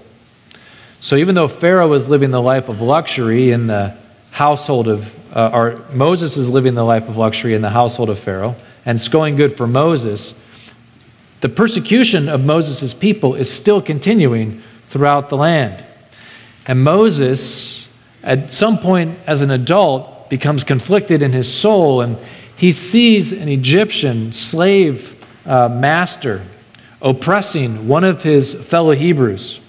So 1.00 1.16
even 1.16 1.36
though 1.36 1.48
Pharaoh 1.48 1.88
was 1.88 2.08
living 2.08 2.32
the 2.32 2.42
life 2.42 2.70
of 2.70 2.82
luxury 2.82 3.52
in 3.52 3.68
the 3.68 3.96
household 4.32 4.88
of, 4.88 5.14
uh, 5.38 5.52
or 5.54 5.82
Moses 5.94 6.36
is 6.36 6.50
living 6.50 6.74
the 6.74 6.84
life 6.84 7.08
of 7.08 7.16
luxury 7.16 7.54
in 7.54 7.62
the 7.62 7.70
household 7.70 8.10
of 8.10 8.18
Pharaoh, 8.18 8.56
and 8.86 8.96
it's 8.96 9.08
going 9.08 9.36
good 9.36 9.56
for 9.56 9.68
Moses, 9.68 10.34
the 11.42 11.50
persecution 11.50 12.28
of 12.28 12.44
Moses' 12.44 12.96
people 12.96 13.36
is 13.36 13.52
still 13.52 13.80
continuing 13.80 14.64
throughout 14.88 15.30
the 15.30 15.38
land. 15.38 15.86
And 16.66 16.84
Moses, 16.84 17.88
at 18.24 18.52
some 18.52 18.80
point 18.80 19.18
as 19.28 19.42
an 19.42 19.52
adult, 19.52 20.30
becomes 20.32 20.64
conflicted 20.64 21.22
in 21.22 21.32
his 21.32 21.52
soul 21.54 22.02
and 22.02 22.18
he 22.58 22.74
sees 22.74 23.32
an 23.32 23.48
Egyptian 23.48 24.34
slave 24.34 25.24
uh, 25.46 25.70
master 25.70 26.44
oppressing 27.00 27.88
one 27.88 28.04
of 28.04 28.24
his 28.24 28.56
fellow 28.56 28.94
Hebrews. 28.94 29.60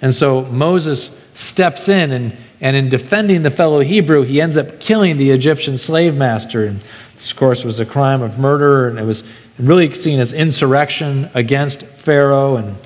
And 0.00 0.14
so 0.14 0.44
Moses 0.44 1.10
steps 1.34 1.88
in, 1.88 2.12
and, 2.12 2.36
and 2.60 2.74
in 2.74 2.88
defending 2.88 3.42
the 3.42 3.50
fellow 3.50 3.80
Hebrew, 3.80 4.22
he 4.22 4.40
ends 4.40 4.56
up 4.56 4.80
killing 4.80 5.16
the 5.16 5.30
Egyptian 5.30 5.76
slave 5.76 6.16
master. 6.16 6.64
And 6.66 6.80
this, 7.14 7.30
of 7.30 7.36
course, 7.36 7.64
was 7.64 7.78
a 7.78 7.86
crime 7.86 8.20
of 8.22 8.38
murder, 8.38 8.88
and 8.88 8.98
it 8.98 9.04
was 9.04 9.22
really 9.58 9.92
seen 9.92 10.18
as 10.18 10.32
insurrection 10.32 11.30
against 11.34 11.82
Pharaoh. 11.84 12.56
And 12.56 12.76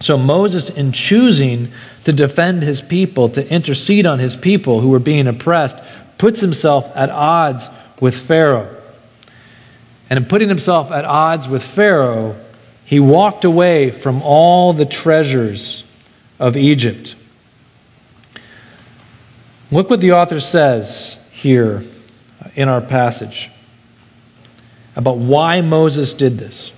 so 0.00 0.16
Moses, 0.16 0.70
in 0.70 0.92
choosing 0.92 1.72
to 2.04 2.12
defend 2.12 2.62
his 2.62 2.80
people, 2.80 3.28
to 3.30 3.52
intercede 3.52 4.06
on 4.06 4.20
his 4.20 4.36
people 4.36 4.80
who 4.80 4.88
were 4.88 5.00
being 5.00 5.26
oppressed, 5.26 5.78
puts 6.16 6.40
himself 6.40 6.90
at 6.94 7.10
odds 7.10 7.68
with 8.00 8.16
Pharaoh. 8.16 8.74
And 10.10 10.18
in 10.18 10.24
putting 10.26 10.48
himself 10.48 10.90
at 10.90 11.04
odds 11.04 11.48
with 11.48 11.62
Pharaoh, 11.62 12.36
he 12.84 13.00
walked 13.00 13.44
away 13.44 13.90
from 13.90 14.22
all 14.22 14.72
the 14.72 14.86
treasures 14.86 15.84
of 16.38 16.56
Egypt. 16.56 17.14
Look 19.70 19.90
what 19.90 20.00
the 20.00 20.12
author 20.12 20.40
says 20.40 21.18
here 21.30 21.84
in 22.54 22.68
our 22.68 22.80
passage 22.80 23.50
about 24.96 25.18
why 25.18 25.60
Moses 25.60 26.14
did 26.14 26.38
this. 26.38 26.72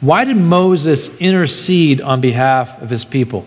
Why 0.00 0.24
did 0.24 0.36
Moses 0.36 1.08
intercede 1.18 2.00
on 2.00 2.20
behalf 2.20 2.80
of 2.80 2.88
his 2.90 3.04
people? 3.04 3.46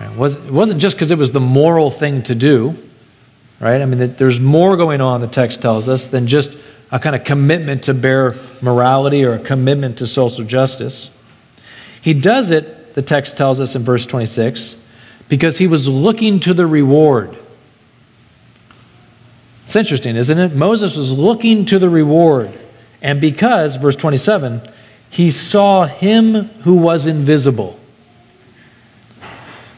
It 0.00 0.16
wasn't 0.16 0.80
just 0.80 0.96
because 0.96 1.10
it 1.10 1.18
was 1.18 1.32
the 1.32 1.40
moral 1.40 1.90
thing 1.90 2.22
to 2.22 2.34
do, 2.34 2.78
right? 3.60 3.82
I 3.82 3.84
mean, 3.84 4.14
there's 4.14 4.40
more 4.40 4.76
going 4.76 5.02
on, 5.02 5.20
the 5.20 5.26
text 5.26 5.60
tells 5.60 5.88
us, 5.88 6.06
than 6.06 6.26
just 6.26 6.56
a 6.90 6.98
kind 6.98 7.14
of 7.14 7.24
commitment 7.24 7.84
to 7.84 7.94
bare 7.94 8.34
morality 8.62 9.24
or 9.24 9.34
a 9.34 9.38
commitment 9.38 9.98
to 9.98 10.06
social 10.06 10.44
justice. 10.44 11.10
He 12.00 12.14
does 12.14 12.50
it, 12.50 12.94
the 12.94 13.02
text 13.02 13.36
tells 13.36 13.60
us 13.60 13.76
in 13.76 13.82
verse 13.82 14.06
26, 14.06 14.76
because 15.28 15.58
he 15.58 15.66
was 15.66 15.88
looking 15.88 16.40
to 16.40 16.54
the 16.54 16.66
reward. 16.66 17.36
It's 19.70 19.76
interesting, 19.76 20.16
isn't 20.16 20.36
it? 20.36 20.52
Moses 20.52 20.96
was 20.96 21.12
looking 21.12 21.64
to 21.66 21.78
the 21.78 21.88
reward. 21.88 22.50
And 23.02 23.20
because, 23.20 23.76
verse 23.76 23.94
27, 23.94 24.62
he 25.10 25.30
saw 25.30 25.84
him 25.86 26.34
who 26.64 26.74
was 26.74 27.06
invisible. 27.06 27.78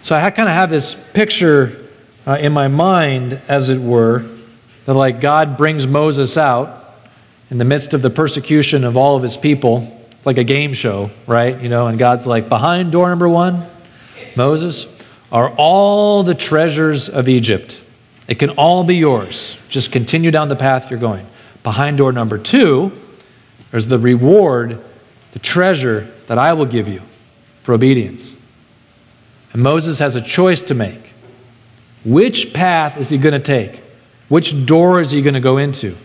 So 0.01 0.17
I 0.17 0.31
kind 0.31 0.49
of 0.49 0.55
have 0.55 0.71
this 0.71 0.95
picture 0.95 1.91
uh, 2.27 2.39
in 2.41 2.55
my 2.55 2.69
mind, 2.69 3.39
as 3.49 3.69
it 3.69 3.83
were, 3.83 4.25
that 4.87 4.95
like 4.95 5.21
God 5.21 5.59
brings 5.59 5.87
Moses 5.87 6.39
out 6.39 6.95
in 7.51 7.59
the 7.59 7.67
midst 7.67 7.93
of 7.93 8.01
the 8.01 8.09
persecution 8.09 8.85
of 8.85 8.97
all 8.97 9.15
of 9.15 9.23
his 9.23 9.37
people, 9.37 10.03
like 10.25 10.39
a 10.39 10.45
game 10.45 10.73
show, 10.73 11.11
right? 11.27 11.61
You 11.61 11.69
know, 11.69 11.89
and 11.89 11.99
God's 11.99 12.27
like, 12.27 12.49
behind 12.49 12.93
door 12.93 13.11
number 13.11 13.29
one, 13.29 13.67
Moses, 14.37 14.87
are 15.31 15.51
all 15.59 16.23
the 16.23 16.35
treasures 16.35 17.11
of 17.11 17.29
Egypt. 17.29 17.82
It 18.29 18.39
can 18.39 18.51
all 18.51 18.85
be 18.85 18.97
yours. 18.97 19.57
Just 19.69 19.93
continue 19.93 20.31
down 20.31 20.49
the 20.49 20.57
path 20.57 20.91
you're 20.91 20.99
going. 20.99 21.27
Behind 21.63 21.99
door 21.99 22.13
number 22.13 22.39
two, 22.39 22.93
there's 23.71 23.89
the 23.89 23.99
reward, 23.99 24.79
the 25.33 25.39
treasure 25.39 26.09
that 26.27 26.39
I 26.39 26.53
will 26.53 26.67
give 26.67 26.89
you 26.89 27.03
for 27.63 27.75
obedience. 27.75 28.35
And 29.53 29.63
Moses 29.63 29.99
has 29.99 30.15
a 30.15 30.21
choice 30.21 30.63
to 30.65 30.75
make. 30.75 31.13
Which 32.05 32.53
path 32.53 32.97
is 32.97 33.11
he 33.11 33.19
going 33.19 33.33
to 33.33 33.41
take? 33.41 33.83
Which 34.29 34.67
door 34.67 35.01
is 35.01 35.11
he 35.11 35.23
going 35.23 35.35
to 35.35 35.41
go 35.41 35.59
into? 35.59 35.97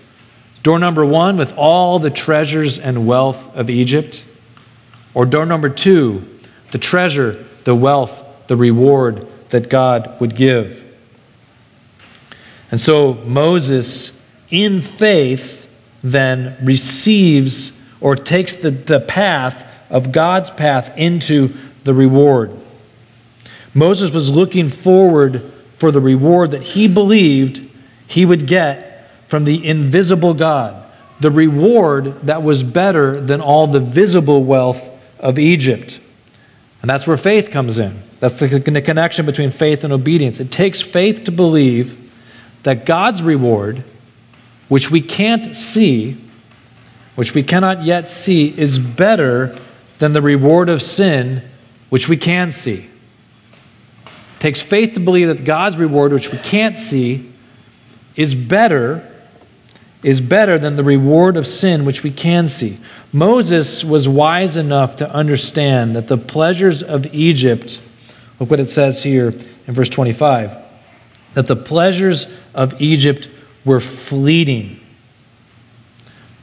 Door 0.63 0.79
number 0.79 1.05
one, 1.05 1.37
with 1.37 1.53
all 1.57 1.97
the 1.97 2.09
treasures 2.09 2.77
and 2.77 3.07
wealth 3.07 3.55
of 3.55 3.69
Egypt. 3.69 4.25
Or 5.13 5.25
door 5.25 5.45
number 5.45 5.69
two, 5.69 6.27
the 6.71 6.77
treasure, 6.77 7.45
the 7.63 7.73
wealth, 7.73 8.23
the 8.47 8.55
reward 8.55 9.27
that 9.49 9.69
God 9.69 10.19
would 10.19 10.35
give. 10.35 10.83
And 12.71 12.79
so 12.79 13.13
Moses, 13.13 14.11
in 14.49 14.81
faith, 14.81 15.69
then 16.03 16.57
receives 16.61 17.71
or 17.99 18.15
takes 18.15 18.55
the, 18.55 18.71
the 18.71 18.99
path 18.99 19.65
of 19.89 20.11
God's 20.11 20.49
path 20.49 20.95
into 20.97 21.53
the 21.83 21.93
reward. 21.93 22.51
Moses 23.73 24.11
was 24.11 24.29
looking 24.29 24.69
forward 24.69 25.51
for 25.77 25.91
the 25.91 26.01
reward 26.01 26.51
that 26.51 26.63
he 26.63 26.87
believed 26.87 27.61
he 28.07 28.25
would 28.25 28.47
get 28.47 29.09
from 29.27 29.45
the 29.45 29.65
invisible 29.65 30.33
God, 30.33 30.83
the 31.19 31.31
reward 31.31 32.21
that 32.23 32.43
was 32.43 32.63
better 32.63 33.19
than 33.21 33.41
all 33.41 33.67
the 33.67 33.79
visible 33.79 34.43
wealth 34.43 34.89
of 35.19 35.37
Egypt. 35.37 35.99
And 36.81 36.89
that's 36.89 37.07
where 37.07 37.17
faith 37.17 37.51
comes 37.51 37.79
in. 37.79 38.01
That's 38.19 38.39
the, 38.39 38.59
connection 38.59 39.25
between 39.25 39.51
faith 39.51 39.83
and 39.83 39.93
obedience. 39.93 40.39
It 40.39 40.51
takes 40.51 40.81
faith 40.81 41.23
to 41.25 41.31
believe 41.31 42.06
that 42.63 42.85
God's 42.85 43.21
reward, 43.21 43.83
which 44.67 44.91
we 44.91 45.01
can't 45.01 45.55
see, 45.55 46.17
which 47.15 47.33
we 47.33 47.43
cannot 47.43 47.83
yet 47.83 48.11
see, 48.11 48.47
is 48.57 48.79
better 48.79 49.57
than 49.99 50.13
the 50.13 50.21
reward 50.21 50.69
of 50.69 50.81
sin, 50.81 51.41
which 51.89 52.07
we 52.09 52.17
can 52.17 52.51
see. 52.51 52.89
It 54.05 54.39
takes 54.39 54.61
faith 54.61 54.93
to 54.93 54.99
believe 54.99 55.27
that 55.27 55.45
God's 55.45 55.77
reward, 55.77 56.13
which 56.13 56.31
we 56.31 56.37
can't 56.37 56.77
see, 56.77 57.31
is 58.15 58.35
better 58.35 59.07
is 60.03 60.21
better 60.21 60.57
than 60.57 60.75
the 60.75 60.83
reward 60.83 61.37
of 61.37 61.47
sin 61.47 61.85
which 61.85 62.03
we 62.03 62.11
can 62.11 62.47
see. 62.47 62.77
Moses 63.11 63.83
was 63.83 64.07
wise 64.07 64.55
enough 64.55 64.97
to 64.97 65.11
understand 65.11 65.95
that 65.95 66.07
the 66.07 66.17
pleasures 66.17 66.83
of 66.83 67.13
Egypt, 67.13 67.81
look 68.39 68.49
what 68.49 68.59
it 68.59 68.69
says 68.69 69.03
here 69.03 69.29
in 69.67 69.73
verse 69.73 69.89
25, 69.89 70.55
that 71.33 71.47
the 71.47 71.55
pleasures 71.55 72.27
of 72.57 72.81
Egypt 72.81 73.29
were 73.63 73.79
fleeting. 73.79 74.81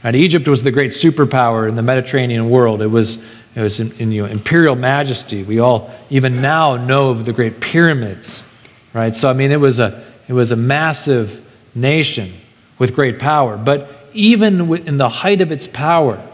And 0.02 0.14
Egypt 0.14 0.46
was 0.46 0.62
the 0.62 0.70
great 0.70 0.92
superpower 0.92 1.68
in 1.68 1.74
the 1.74 1.82
Mediterranean 1.82 2.48
world. 2.48 2.80
It 2.80 2.86
was, 2.86 3.16
it 3.54 3.60
was 3.60 3.80
in, 3.80 3.92
in 3.98 4.12
you 4.12 4.22
know, 4.22 4.28
imperial 4.28 4.76
majesty. 4.76 5.42
We 5.42 5.58
all, 5.58 5.92
even 6.08 6.40
now, 6.40 6.76
know 6.76 7.10
of 7.10 7.24
the 7.24 7.32
great 7.32 7.60
pyramids. 7.60 8.44
Right? 8.92 9.16
So, 9.16 9.28
I 9.28 9.32
mean, 9.32 9.50
it 9.50 9.60
was 9.60 9.80
a, 9.80 10.04
it 10.28 10.32
was 10.34 10.52
a 10.52 10.56
massive 10.56 11.44
nation 11.74 12.32
with 12.78 12.94
great 12.94 13.18
power. 13.18 13.56
But 13.56 13.90
even 14.12 14.72
in 14.86 14.98
the 14.98 15.08
height 15.08 15.40
of 15.40 15.50
its 15.50 15.66
power, 15.66 16.24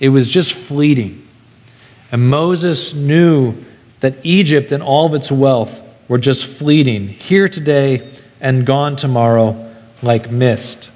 it 0.00 0.08
was 0.08 0.28
just 0.28 0.52
fleeting. 0.52 1.26
And 2.10 2.28
Moses 2.28 2.94
knew 2.94 3.54
that 4.00 4.16
Egypt 4.24 4.72
and 4.72 4.82
all 4.82 5.06
of 5.06 5.14
its 5.14 5.30
wealth 5.30 5.82
were 6.08 6.18
just 6.18 6.46
fleeting, 6.46 7.08
here 7.08 7.48
today 7.48 8.13
and 8.40 8.66
gone 8.66 8.96
tomorrow 8.96 9.72
like 10.02 10.30
mist. 10.30 10.90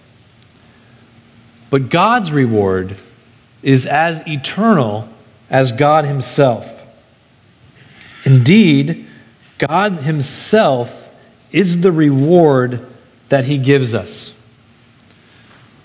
But 1.70 1.90
God's 1.90 2.32
reward 2.32 2.96
is 3.62 3.86
as 3.86 4.26
eternal 4.26 5.08
as 5.50 5.72
God 5.72 6.04
Himself. 6.04 6.70
Indeed, 8.24 9.06
God 9.58 9.92
Himself 9.92 11.06
is 11.50 11.80
the 11.80 11.92
reward 11.92 12.86
that 13.28 13.44
He 13.44 13.58
gives 13.58 13.94
us. 13.94 14.32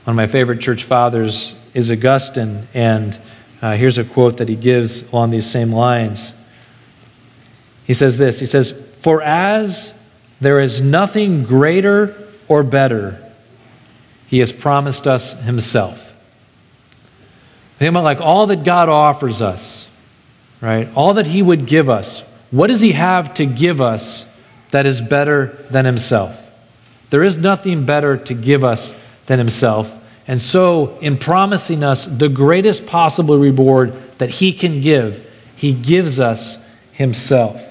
One 0.03 0.13
of 0.13 0.17
my 0.17 0.27
favorite 0.27 0.59
church 0.59 0.83
fathers 0.83 1.55
is 1.73 1.89
Augustine, 1.89 2.67
and 2.73 3.17
uh, 3.61 3.77
here's 3.77 3.97
a 3.97 4.03
quote 4.03 4.37
that 4.37 4.49
he 4.49 4.57
gives 4.57 5.09
along 5.13 5.31
these 5.31 5.49
same 5.49 5.71
lines. 5.71 6.33
He 7.85 7.93
says 7.93 8.17
this 8.17 8.39
He 8.39 8.45
says, 8.45 8.73
For 8.99 9.21
as 9.21 9.93
there 10.41 10.59
is 10.59 10.81
nothing 10.81 11.43
greater 11.43 12.15
or 12.47 12.63
better 12.63 13.19
he 14.27 14.39
has 14.39 14.51
promised 14.51 15.05
us 15.05 15.39
himself. 15.41 16.11
Think 17.77 17.89
about 17.89 18.03
like 18.03 18.19
all 18.19 18.47
that 18.47 18.63
God 18.63 18.89
offers 18.89 19.43
us, 19.43 19.87
right? 20.59 20.89
All 20.95 21.13
that 21.13 21.27
he 21.27 21.41
would 21.41 21.67
give 21.67 21.87
us. 21.87 22.21
What 22.49 22.67
does 22.67 22.81
he 22.81 22.93
have 22.93 23.35
to 23.35 23.45
give 23.45 23.79
us 23.79 24.25
that 24.71 24.85
is 24.85 25.01
better 25.01 25.57
than 25.69 25.85
himself? 25.85 26.39
There 27.09 27.23
is 27.23 27.37
nothing 27.37 27.85
better 27.85 28.17
to 28.17 28.33
give 28.33 28.63
us 28.63 28.95
than 29.27 29.37
himself. 29.37 29.93
And 30.27 30.41
so, 30.41 30.97
in 30.99 31.17
promising 31.17 31.83
us 31.83 32.05
the 32.05 32.29
greatest 32.29 32.85
possible 32.85 33.37
reward 33.37 33.93
that 34.17 34.29
he 34.29 34.53
can 34.53 34.81
give, 34.81 35.29
he 35.55 35.73
gives 35.73 36.19
us 36.19 36.57
himself. 36.91 37.61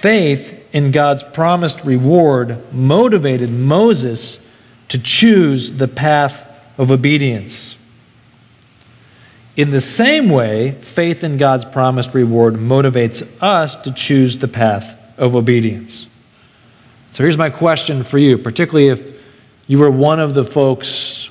Faith 0.00 0.58
in 0.72 0.92
God's 0.92 1.22
promised 1.22 1.84
reward 1.84 2.72
motivated 2.72 3.50
Moses 3.50 4.40
to 4.88 4.98
choose 4.98 5.72
the 5.72 5.88
path 5.88 6.46
of 6.78 6.90
obedience. 6.90 7.76
In 9.58 9.72
the 9.72 9.82
same 9.82 10.30
way, 10.30 10.70
faith 10.70 11.22
in 11.22 11.36
God's 11.36 11.66
promised 11.66 12.14
reward 12.14 12.54
motivates 12.54 13.28
us 13.42 13.76
to 13.76 13.92
choose 13.92 14.38
the 14.38 14.48
path 14.48 14.98
of 15.18 15.36
obedience. 15.36 16.06
So 17.10 17.22
here's 17.22 17.36
my 17.36 17.50
question 17.50 18.02
for 18.02 18.16
you, 18.16 18.38
particularly 18.38 18.88
if 18.88 19.20
you 19.66 19.78
were 19.78 19.90
one 19.90 20.18
of 20.18 20.32
the 20.32 20.46
folks 20.46 21.28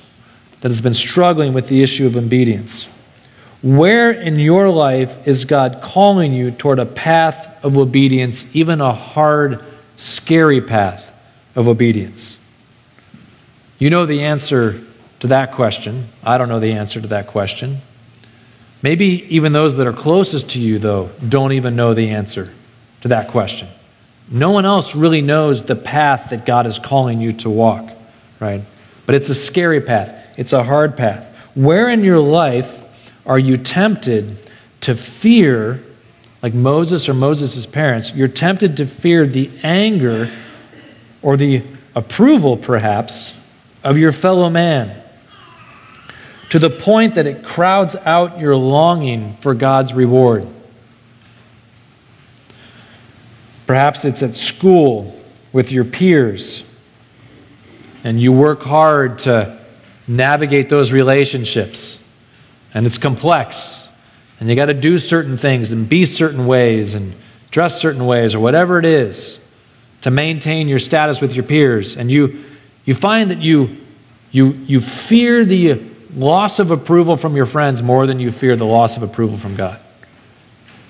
that 0.60 0.70
has 0.70 0.80
been 0.80 0.94
struggling 0.94 1.54
with 1.54 1.66
the 1.66 1.82
issue 1.82 2.06
of 2.06 2.16
obedience. 2.16 2.86
Where 3.62 4.12
in 4.12 4.38
your 4.38 4.70
life 4.70 5.26
is 5.26 5.44
God 5.44 5.80
calling 5.82 6.32
you 6.32 6.52
toward 6.52 6.78
a 6.78 6.86
path 6.86 7.49
of 7.62 7.76
obedience, 7.76 8.44
even 8.54 8.80
a 8.80 8.92
hard, 8.92 9.64
scary 9.96 10.60
path 10.60 11.12
of 11.54 11.68
obedience? 11.68 12.36
You 13.78 13.90
know 13.90 14.06
the 14.06 14.22
answer 14.24 14.80
to 15.20 15.26
that 15.28 15.52
question. 15.52 16.08
I 16.22 16.38
don't 16.38 16.48
know 16.48 16.60
the 16.60 16.72
answer 16.72 17.00
to 17.00 17.08
that 17.08 17.28
question. 17.28 17.78
Maybe 18.82 19.26
even 19.34 19.52
those 19.52 19.76
that 19.76 19.86
are 19.86 19.92
closest 19.92 20.50
to 20.50 20.60
you, 20.60 20.78
though, 20.78 21.10
don't 21.28 21.52
even 21.52 21.76
know 21.76 21.94
the 21.94 22.10
answer 22.10 22.50
to 23.02 23.08
that 23.08 23.28
question. 23.28 23.68
No 24.30 24.50
one 24.52 24.64
else 24.64 24.94
really 24.94 25.22
knows 25.22 25.64
the 25.64 25.76
path 25.76 26.30
that 26.30 26.46
God 26.46 26.66
is 26.66 26.78
calling 26.78 27.20
you 27.20 27.32
to 27.34 27.50
walk, 27.50 27.90
right? 28.38 28.62
But 29.06 29.16
it's 29.16 29.28
a 29.28 29.34
scary 29.34 29.80
path, 29.80 30.14
it's 30.36 30.52
a 30.52 30.62
hard 30.62 30.96
path. 30.96 31.26
Where 31.54 31.88
in 31.88 32.04
your 32.04 32.20
life 32.20 32.78
are 33.26 33.38
you 33.38 33.56
tempted 33.56 34.36
to 34.82 34.94
fear, 34.94 35.82
like 36.42 36.54
Moses 36.54 37.08
or 37.08 37.14
Moses' 37.14 37.66
parents, 37.66 38.12
you're 38.12 38.28
tempted 38.28 38.76
to 38.78 38.86
fear 38.86 39.26
the 39.26 39.50
anger 39.62 40.30
or 41.22 41.36
the 41.36 41.62
approval, 41.94 42.56
perhaps, 42.56 43.34
of 43.84 43.98
your 43.98 44.12
fellow 44.12 44.48
man 44.48 45.00
to 46.50 46.58
the 46.58 46.70
point 46.70 47.14
that 47.14 47.26
it 47.26 47.44
crowds 47.44 47.94
out 47.94 48.38
your 48.38 48.56
longing 48.56 49.36
for 49.40 49.54
God's 49.54 49.94
reward. 49.94 50.46
Perhaps 53.66 54.04
it's 54.04 54.22
at 54.22 54.34
school 54.34 55.16
with 55.52 55.70
your 55.70 55.84
peers, 55.84 56.64
and 58.02 58.20
you 58.20 58.32
work 58.32 58.62
hard 58.62 59.20
to 59.20 59.60
navigate 60.08 60.68
those 60.68 60.90
relationships, 60.90 62.00
and 62.74 62.84
it's 62.84 62.98
complex, 62.98 63.88
and 64.40 64.48
you 64.48 64.56
got 64.56 64.66
to 64.66 64.74
do 64.74 64.98
certain 64.98 65.36
things 65.36 65.70
and 65.70 65.88
be 65.88 66.04
certain 66.04 66.46
ways 66.46 66.94
and 66.94 67.14
dress 67.50 67.80
certain 67.80 68.06
ways 68.06 68.34
or 68.34 68.40
whatever 68.40 68.78
it 68.78 68.84
is 68.84 69.38
to 70.00 70.10
maintain 70.10 70.66
your 70.66 70.78
status 70.78 71.20
with 71.20 71.34
your 71.34 71.44
peers, 71.44 71.96
and 71.96 72.10
you 72.10 72.42
you 72.84 72.94
find 72.94 73.30
that 73.30 73.40
you, 73.40 73.76
you, 74.32 74.52
you 74.66 74.80
fear 74.80 75.44
the 75.44 75.80
loss 76.16 76.58
of 76.58 76.70
approval 76.70 77.16
from 77.16 77.36
your 77.36 77.46
friends 77.46 77.82
more 77.82 78.06
than 78.06 78.18
you 78.18 78.32
fear 78.32 78.56
the 78.56 78.66
loss 78.66 78.96
of 78.96 79.02
approval 79.02 79.36
from 79.36 79.54
God. 79.54 79.78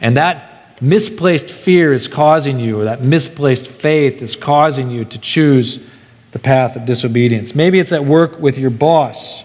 And 0.00 0.16
that 0.16 0.80
misplaced 0.80 1.50
fear 1.50 1.92
is 1.92 2.08
causing 2.08 2.58
you, 2.58 2.80
or 2.80 2.84
that 2.84 3.02
misplaced 3.02 3.66
faith 3.66 4.22
is 4.22 4.34
causing 4.34 4.88
you 4.88 5.04
to 5.04 5.18
choose 5.18 5.84
the 6.32 6.38
path 6.38 6.76
of 6.76 6.86
disobedience. 6.86 7.54
Maybe 7.54 7.80
it's 7.80 7.92
at 7.92 8.04
work 8.04 8.38
with 8.38 8.56
your 8.56 8.70
boss, 8.70 9.42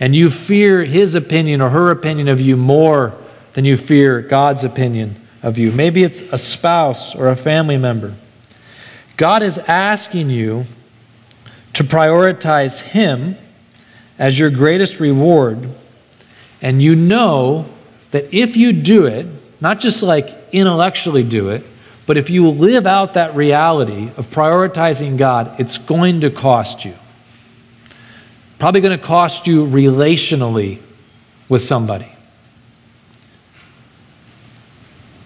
and 0.00 0.14
you 0.14 0.30
fear 0.30 0.84
his 0.84 1.14
opinion 1.14 1.60
or 1.60 1.70
her 1.70 1.90
opinion 1.90 2.28
of 2.28 2.40
you 2.40 2.56
more 2.56 3.14
than 3.54 3.64
you 3.64 3.76
fear 3.76 4.20
God's 4.20 4.64
opinion 4.64 5.16
of 5.42 5.58
you. 5.58 5.70
Maybe 5.72 6.02
it's 6.02 6.20
a 6.20 6.38
spouse 6.38 7.14
or 7.14 7.28
a 7.28 7.36
family 7.36 7.76
member. 7.76 8.14
God 9.16 9.42
is 9.42 9.58
asking 9.58 10.30
you 10.30 10.66
to 11.74 11.84
prioritize 11.84 12.80
Him 12.80 13.36
as 14.18 14.38
your 14.38 14.50
greatest 14.50 15.00
reward, 15.00 15.68
and 16.62 16.82
you 16.82 16.96
know 16.96 17.66
that 18.10 18.32
if 18.32 18.56
you 18.56 18.72
do 18.72 19.06
it, 19.06 19.26
not 19.60 19.80
just 19.80 20.02
like 20.02 20.36
intellectually 20.52 21.22
do 21.22 21.50
it, 21.50 21.64
but 22.06 22.16
if 22.16 22.30
you 22.30 22.50
live 22.50 22.86
out 22.86 23.14
that 23.14 23.34
reality 23.34 24.10
of 24.16 24.30
prioritizing 24.30 25.16
God, 25.16 25.58
it's 25.58 25.78
going 25.78 26.20
to 26.20 26.30
cost 26.30 26.84
you. 26.84 26.94
Probably 28.58 28.80
going 28.80 28.98
to 28.98 29.04
cost 29.04 29.46
you 29.46 29.66
relationally 29.66 30.80
with 31.48 31.62
somebody. 31.62 32.10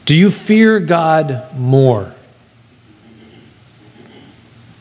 Do 0.05 0.15
you 0.15 0.31
fear 0.31 0.81
God 0.81 1.55
more? 1.55 2.15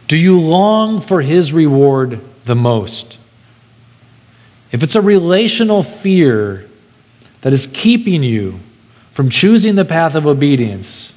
Do 0.07 0.17
you 0.17 0.39
long 0.39 1.01
for 1.01 1.21
his 1.21 1.51
reward 1.51 2.21
the 2.45 2.55
most? 2.55 3.17
If 4.71 4.83
it's 4.83 4.95
a 4.95 5.01
relational 5.01 5.83
fear 5.83 6.65
that 7.41 7.53
is 7.53 7.67
keeping 7.67 8.23
you 8.23 8.59
from 9.11 9.29
choosing 9.29 9.75
the 9.75 9.85
path 9.85 10.15
of 10.15 10.25
obedience, 10.25 11.11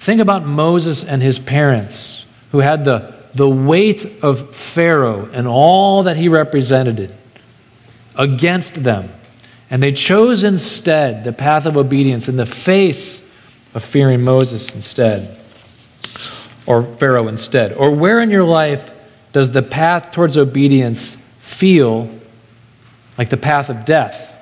think 0.00 0.20
about 0.20 0.44
Moses 0.44 1.04
and 1.04 1.22
his 1.22 1.38
parents 1.38 2.26
who 2.50 2.58
had 2.58 2.84
the, 2.84 3.14
the 3.34 3.48
weight 3.48 4.22
of 4.22 4.54
Pharaoh 4.54 5.28
and 5.32 5.46
all 5.46 6.04
that 6.04 6.16
he 6.16 6.28
represented 6.28 7.14
against 8.16 8.82
them. 8.82 9.10
And 9.70 9.82
they 9.82 9.92
chose 9.92 10.44
instead 10.44 11.24
the 11.24 11.32
path 11.32 11.64
of 11.64 11.76
obedience 11.76 12.28
in 12.28 12.36
the 12.36 12.46
face 12.46 13.26
of 13.74 13.82
fearing 13.82 14.22
Moses 14.22 14.74
instead 14.74 15.38
or 16.66 16.82
Pharaoh 16.82 17.28
instead? 17.28 17.72
Or 17.72 17.90
where 17.90 18.20
in 18.20 18.30
your 18.30 18.44
life 18.44 18.90
does 19.32 19.50
the 19.50 19.62
path 19.62 20.12
towards 20.12 20.36
obedience 20.36 21.16
feel 21.40 22.10
like 23.16 23.30
the 23.30 23.36
path 23.36 23.70
of 23.70 23.84
death? 23.84 24.32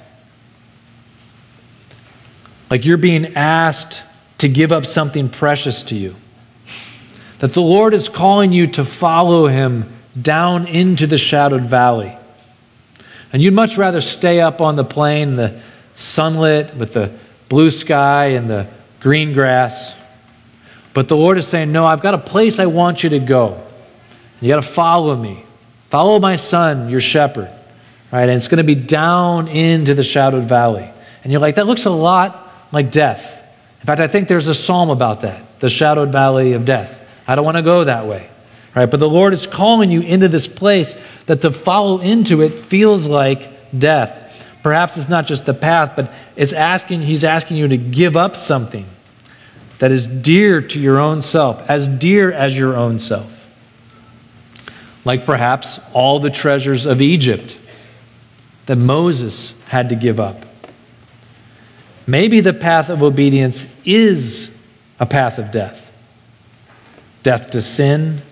like 2.70 2.85
you're 2.85 2.96
being 2.96 3.35
asked 3.35 4.03
to 4.38 4.48
give 4.48 4.72
up 4.72 4.87
something 4.87 5.29
precious 5.29 5.83
to 5.83 5.96
you. 5.96 6.14
That 7.40 7.55
the 7.55 7.62
Lord 7.62 7.92
is 7.92 8.09
calling 8.09 8.53
you 8.53 8.66
to 8.68 8.85
follow 8.85 9.46
Him 9.46 9.92
down 10.20 10.66
into 10.66 11.07
the 11.07 11.18
shadowed 11.18 11.62
valley. 11.62 12.16
And 13.33 13.42
you'd 13.42 13.55
much 13.55 13.76
rather 13.76 14.00
stay 14.00 14.40
up 14.40 14.61
on 14.61 14.76
the 14.76 14.85
plain, 14.85 15.37
the 15.37 15.61
sunlit, 15.94 16.74
with 16.76 16.94
the 16.94 17.12
blue 17.48 17.70
sky 17.70 18.26
and 18.26 18.48
the 18.48 18.66
green 19.00 19.33
grass. 19.33 19.94
But 20.92 21.09
the 21.09 21.16
Lord 21.16 21.38
is 21.38 21.46
saying, 21.46 21.70
No, 21.70 21.87
I've 21.87 22.03
got 22.03 22.14
a 22.14 22.18
place 22.18 22.59
I 22.59 22.66
want 22.66 23.05
you 23.05 23.11
to 23.11 23.18
go. 23.18 23.62
You 24.40 24.48
got 24.48 24.57
to 24.57 24.62
follow 24.62 25.16
me. 25.16 25.44
Follow 25.90 26.18
my 26.18 26.37
son, 26.37 26.88
your 26.88 27.00
shepherd. 27.00 27.50
Right? 28.12 28.22
And 28.22 28.33
it's 28.33 28.48
going 28.48 28.59
to 28.59 28.64
be 28.64 28.74
down 28.74 29.48
into 29.48 29.94
the 29.94 30.03
shadowed 30.03 30.44
valley. 30.44 30.90
And 31.22 31.33
you're 31.33 31.40
like, 31.40 31.57
that 31.57 31.66
looks 31.66 31.85
a 31.85 31.90
lot 31.90 32.53
like 32.72 32.90
death. 32.90 33.38
In 33.81 33.87
fact, 33.87 34.00
I 34.00 34.09
think 34.09 34.29
there's 34.29 34.46
a 34.46 34.55
psalm 34.55 34.90
about 34.90 35.22
that, 35.22 35.61
the 35.61 35.70
shadowed 35.70 36.11
valley 36.11 36.53
of 36.53 36.64
death. 36.64 37.00
I 37.31 37.37
don't 37.37 37.45
want 37.45 37.59
to 37.59 37.62
go 37.62 37.85
that 37.85 38.09
way. 38.09 38.29
Right? 38.75 38.90
But 38.90 38.99
the 38.99 39.09
Lord 39.09 39.33
is 39.35 39.47
calling 39.47 39.93
you 39.93 40.01
into 40.01 40.27
this 40.27 40.49
place 40.49 40.97
that 41.27 41.43
to 41.43 41.53
follow 41.53 42.01
into 42.01 42.43
it 42.43 42.59
feels 42.59 43.07
like 43.07 43.79
death. 43.79 44.35
Perhaps 44.64 44.97
it's 44.97 45.09
not 45.09 45.27
just 45.27 45.47
the 45.47 45.55
path, 45.55 45.93
but 45.95 46.12
it's 46.35 46.53
asking, 46.53 47.03
he's 47.03 47.23
asking 47.23 47.57
you 47.57 47.69
to 47.69 47.77
give 47.77 48.16
up 48.16 48.35
something 48.35 48.85
that 49.79 49.93
is 49.93 50.09
dear 50.09 50.61
to 50.61 50.81
your 50.81 50.99
own 50.99 51.23
self, 51.23 51.71
as 51.71 51.87
dear 51.87 52.33
as 52.33 52.59
your 52.59 52.75
own 52.75 52.99
self. 52.99 53.33
Like 55.05 55.25
perhaps 55.25 55.79
all 55.93 56.19
the 56.19 56.31
treasures 56.31 56.85
of 56.85 57.01
Egypt 57.01 57.57
that 58.66 58.75
Moses 58.75 59.55
had 59.69 59.90
to 59.90 59.95
give 59.95 60.19
up. 60.19 60.47
Maybe 62.09 62.40
the 62.40 62.53
path 62.53 62.88
of 62.88 63.05
obedience 63.05 63.69
is 63.85 64.51
a 64.99 65.07
path 65.07 65.38
of 65.38 65.53
death 65.53 65.89
death 67.22 67.50
to 67.50 67.62
sin, 67.62 68.22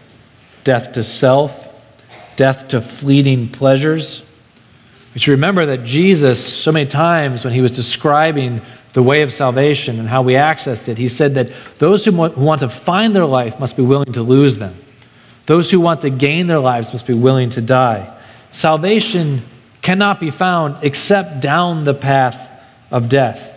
death 0.65 0.93
to 0.93 1.03
self, 1.03 1.69
death 2.37 2.69
to 2.69 2.81
fleeting 2.81 3.49
pleasures. 3.49 4.23
We 5.15 5.21
should 5.21 5.33
remember 5.33 5.67
that 5.67 5.85
Jesus, 5.85 6.55
so 6.55 6.71
many 6.71 6.89
times 6.89 7.45
when 7.45 7.53
he 7.53 7.61
was 7.61 7.73
describing 7.73 8.61
the 8.93 9.03
way 9.03 9.23
of 9.23 9.33
salvation 9.33 9.99
and 9.99 10.09
how 10.09 10.23
we 10.23 10.35
accessed 10.35 10.89
it, 10.89 10.99
he 10.99 11.09
said 11.09 11.35
that 11.35 11.51
those 11.79 12.05
who 12.05 12.13
want 12.13 12.61
to 12.61 12.69
find 12.69 13.15
their 13.15 13.27
life 13.27 13.59
must 13.59 13.77
be 13.77 13.83
willing 13.83 14.13
to 14.13 14.23
lose 14.23 14.59
them. 14.59 14.75
Those 15.47 15.71
who 15.71 15.81
want 15.81 16.03
to 16.03 16.11
gain 16.11 16.47
their 16.47 16.59
lives 16.59 16.93
must 16.93 17.07
be 17.07 17.15
willing 17.15 17.51
to 17.51 17.61
die. 17.61 18.15
Salvation 18.51 19.43
cannot 19.83 20.21
be 20.21 20.31
found 20.31 20.77
except 20.83 21.41
down 21.41 21.85
the 21.85 21.95
path 21.95 22.39
of 22.91 23.09
death. 23.09 23.55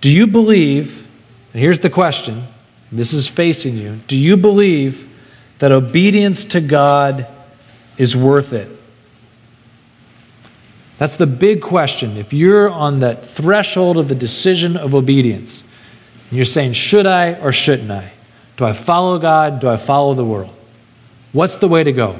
Do 0.00 0.10
you 0.10 0.26
believe, 0.26 1.06
and 1.52 1.62
here's 1.62 1.80
the 1.80 1.90
question, 1.90 2.44
this 2.92 3.12
is 3.12 3.26
facing 3.26 3.76
you, 3.76 3.96
do 4.06 4.16
you 4.16 4.36
believe 4.36 5.12
that 5.58 5.72
obedience 5.72 6.44
to 6.44 6.60
God 6.60 7.26
is 7.98 8.16
worth 8.16 8.52
it? 8.52 8.70
That's 10.98 11.16
the 11.16 11.26
big 11.26 11.60
question. 11.60 12.16
If 12.16 12.32
you're 12.32 12.70
on 12.70 13.00
that 13.00 13.26
threshold 13.26 13.98
of 13.98 14.08
the 14.08 14.14
decision 14.14 14.76
of 14.76 14.94
obedience, 14.94 15.62
and 16.30 16.36
you're 16.36 16.44
saying, 16.44 16.72
should 16.72 17.06
I 17.06 17.34
or 17.34 17.52
shouldn't 17.52 17.90
I? 17.90 18.12
Do 18.56 18.64
I 18.64 18.72
follow 18.72 19.18
God? 19.18 19.60
Do 19.60 19.68
I 19.68 19.76
follow 19.76 20.14
the 20.14 20.24
world? 20.24 20.54
What's 21.32 21.56
the 21.56 21.68
way 21.68 21.84
to 21.84 21.92
go? 21.92 22.18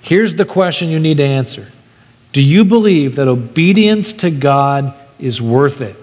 Here's 0.00 0.34
the 0.34 0.46
question 0.46 0.88
you 0.88 0.98
need 0.98 1.18
to 1.18 1.24
answer 1.24 1.68
Do 2.32 2.42
you 2.42 2.64
believe 2.64 3.16
that 3.16 3.28
obedience 3.28 4.12
to 4.14 4.30
God 4.30 4.94
is 5.18 5.42
worth 5.42 5.82
it? 5.82 5.96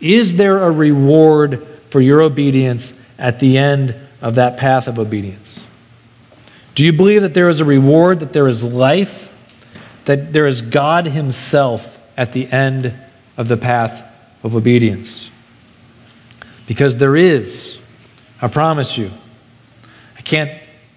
Is 0.00 0.34
there 0.34 0.62
a 0.62 0.70
reward 0.70 1.66
for 1.94 2.00
your 2.00 2.22
obedience 2.22 2.92
at 3.20 3.38
the 3.38 3.56
end 3.56 3.94
of 4.20 4.34
that 4.34 4.56
path 4.56 4.88
of 4.88 4.98
obedience? 4.98 5.64
Do 6.74 6.84
you 6.84 6.92
believe 6.92 7.22
that 7.22 7.34
there 7.34 7.48
is 7.48 7.60
a 7.60 7.64
reward, 7.64 8.18
that 8.18 8.32
there 8.32 8.48
is 8.48 8.64
life, 8.64 9.30
that 10.06 10.32
there 10.32 10.48
is 10.48 10.60
God 10.60 11.06
Himself 11.06 11.96
at 12.16 12.32
the 12.32 12.50
end 12.50 12.92
of 13.36 13.46
the 13.46 13.56
path 13.56 14.02
of 14.42 14.56
obedience? 14.56 15.30
Because 16.66 16.96
there 16.96 17.14
is, 17.14 17.78
I 18.42 18.48
promise 18.48 18.98
you. 18.98 19.12
I 20.18 20.22
can't 20.22 20.50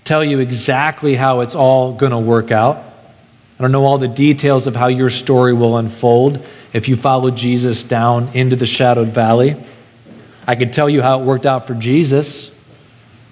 tell 0.03 0.23
you 0.23 0.39
exactly 0.39 1.13
how 1.13 1.41
it's 1.41 1.53
all 1.53 1.93
going 1.93 2.12
to 2.12 2.17
work 2.17 2.49
out. 2.49 2.77
I 2.77 3.62
don't 3.62 3.71
know 3.71 3.86
all 3.86 3.99
the 3.99 4.07
details 4.07 4.65
of 4.65 4.75
how 4.75 4.88
your 4.88 5.12
story 5.12 5.53
will 5.53 5.77
unfold 5.77 6.43
if 6.73 6.89
you 6.89 6.95
follow 6.95 7.29
Jesus 7.29 7.83
down 7.83 8.29
into 8.29 8.55
the 8.55 8.65
shadowed 8.65 9.10
valley. 9.10 9.55
I 10.47 10.55
could 10.55 10.71
tell 10.71 10.89
you 10.89 11.01
how 11.01 11.19
it 11.19 11.25
worked 11.25 11.45
out 11.45 11.67
for 11.67 11.75
Jesus, 11.75 12.49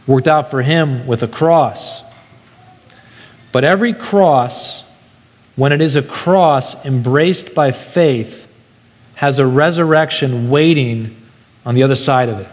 worked 0.05 0.27
out 0.27 0.51
for 0.51 0.61
him 0.61 1.07
with 1.07 1.23
a 1.23 1.27
cross. 1.27 2.03
But 3.53 3.63
every 3.63 3.93
cross, 3.93 4.83
when 5.55 5.71
it 5.71 5.79
is 5.79 5.95
a 5.95 6.03
cross 6.03 6.85
embraced 6.85 7.55
by 7.55 7.71
faith, 7.71 8.45
has 9.15 9.39
a 9.39 9.47
resurrection 9.47 10.49
waiting 10.49 11.15
on 11.65 11.73
the 11.73 11.83
other 11.83 11.95
side 11.95 12.27
of 12.27 12.41
it. 12.41 12.49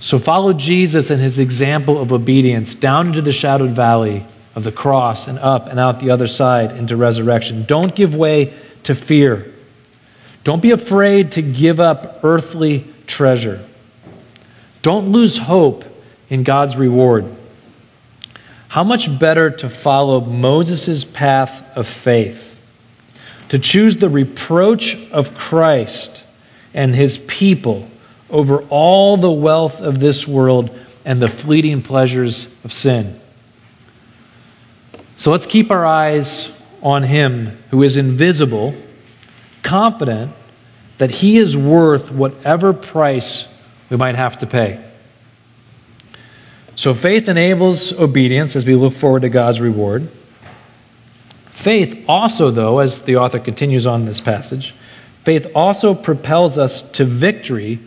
So 0.00 0.18
follow 0.18 0.54
Jesus 0.54 1.10
and 1.10 1.20
his 1.20 1.38
example 1.38 2.00
of 2.00 2.12
obedience 2.12 2.74
down 2.74 3.08
into 3.08 3.22
the 3.22 3.32
shadowed 3.32 3.70
valley 3.70 4.24
of 4.54 4.64
the 4.64 4.72
cross 4.72 5.28
and 5.28 5.38
up 5.38 5.68
and 5.68 5.78
out 5.78 6.00
the 6.00 6.10
other 6.10 6.26
side 6.26 6.72
into 6.72 6.96
resurrection. 6.96 7.64
Don't 7.66 7.94
give 7.94 8.14
way 8.14 8.52
to 8.84 8.94
fear. 8.94 9.52
Don't 10.44 10.60
be 10.60 10.70
afraid 10.72 11.32
to 11.32 11.42
give 11.42 11.78
up 11.78 12.20
earthly 12.22 12.84
treasure. 13.06 13.64
Don't 14.82 15.12
lose 15.12 15.38
hope 15.38 15.84
in 16.28 16.42
God's 16.42 16.76
reward. 16.76 17.24
How 18.68 18.82
much 18.82 19.18
better 19.18 19.50
to 19.50 19.68
follow 19.68 20.20
Moses' 20.20 21.04
path 21.04 21.76
of 21.76 21.86
faith, 21.86 22.60
to 23.50 23.58
choose 23.58 23.96
the 23.96 24.08
reproach 24.08 24.96
of 25.10 25.36
Christ 25.36 26.24
and 26.74 26.94
his 26.94 27.18
people 27.18 27.88
over 28.30 28.62
all 28.70 29.18
the 29.18 29.30
wealth 29.30 29.80
of 29.80 30.00
this 30.00 30.26
world 30.26 30.76
and 31.04 31.20
the 31.20 31.28
fleeting 31.28 31.82
pleasures 31.82 32.46
of 32.64 32.72
sin. 32.72 33.20
So 35.16 35.30
let's 35.30 35.46
keep 35.46 35.70
our 35.70 35.84
eyes 35.84 36.50
on 36.82 37.02
him 37.02 37.58
who 37.70 37.82
is 37.82 37.96
invisible, 37.96 38.74
confident 39.62 40.32
that 40.98 41.10
he 41.10 41.38
is 41.38 41.56
worth 41.56 42.12
whatever 42.12 42.72
price 42.72 43.46
we 43.90 43.96
might 43.96 44.14
have 44.14 44.38
to 44.38 44.46
pay. 44.46 44.82
So 46.74 46.94
faith 46.94 47.28
enables 47.28 47.92
obedience 47.92 48.56
as 48.56 48.64
we 48.64 48.74
look 48.74 48.94
forward 48.94 49.22
to 49.22 49.28
God's 49.28 49.60
reward. 49.60 50.08
Faith 51.46 52.04
also, 52.08 52.50
though, 52.50 52.78
as 52.78 53.02
the 53.02 53.16
author 53.16 53.38
continues 53.38 53.86
on 53.86 54.00
in 54.00 54.06
this 54.06 54.20
passage, 54.20 54.74
faith 55.24 55.46
also 55.54 55.94
propels 55.94 56.58
us 56.58 56.82
to 56.82 57.04
victory 57.04 57.78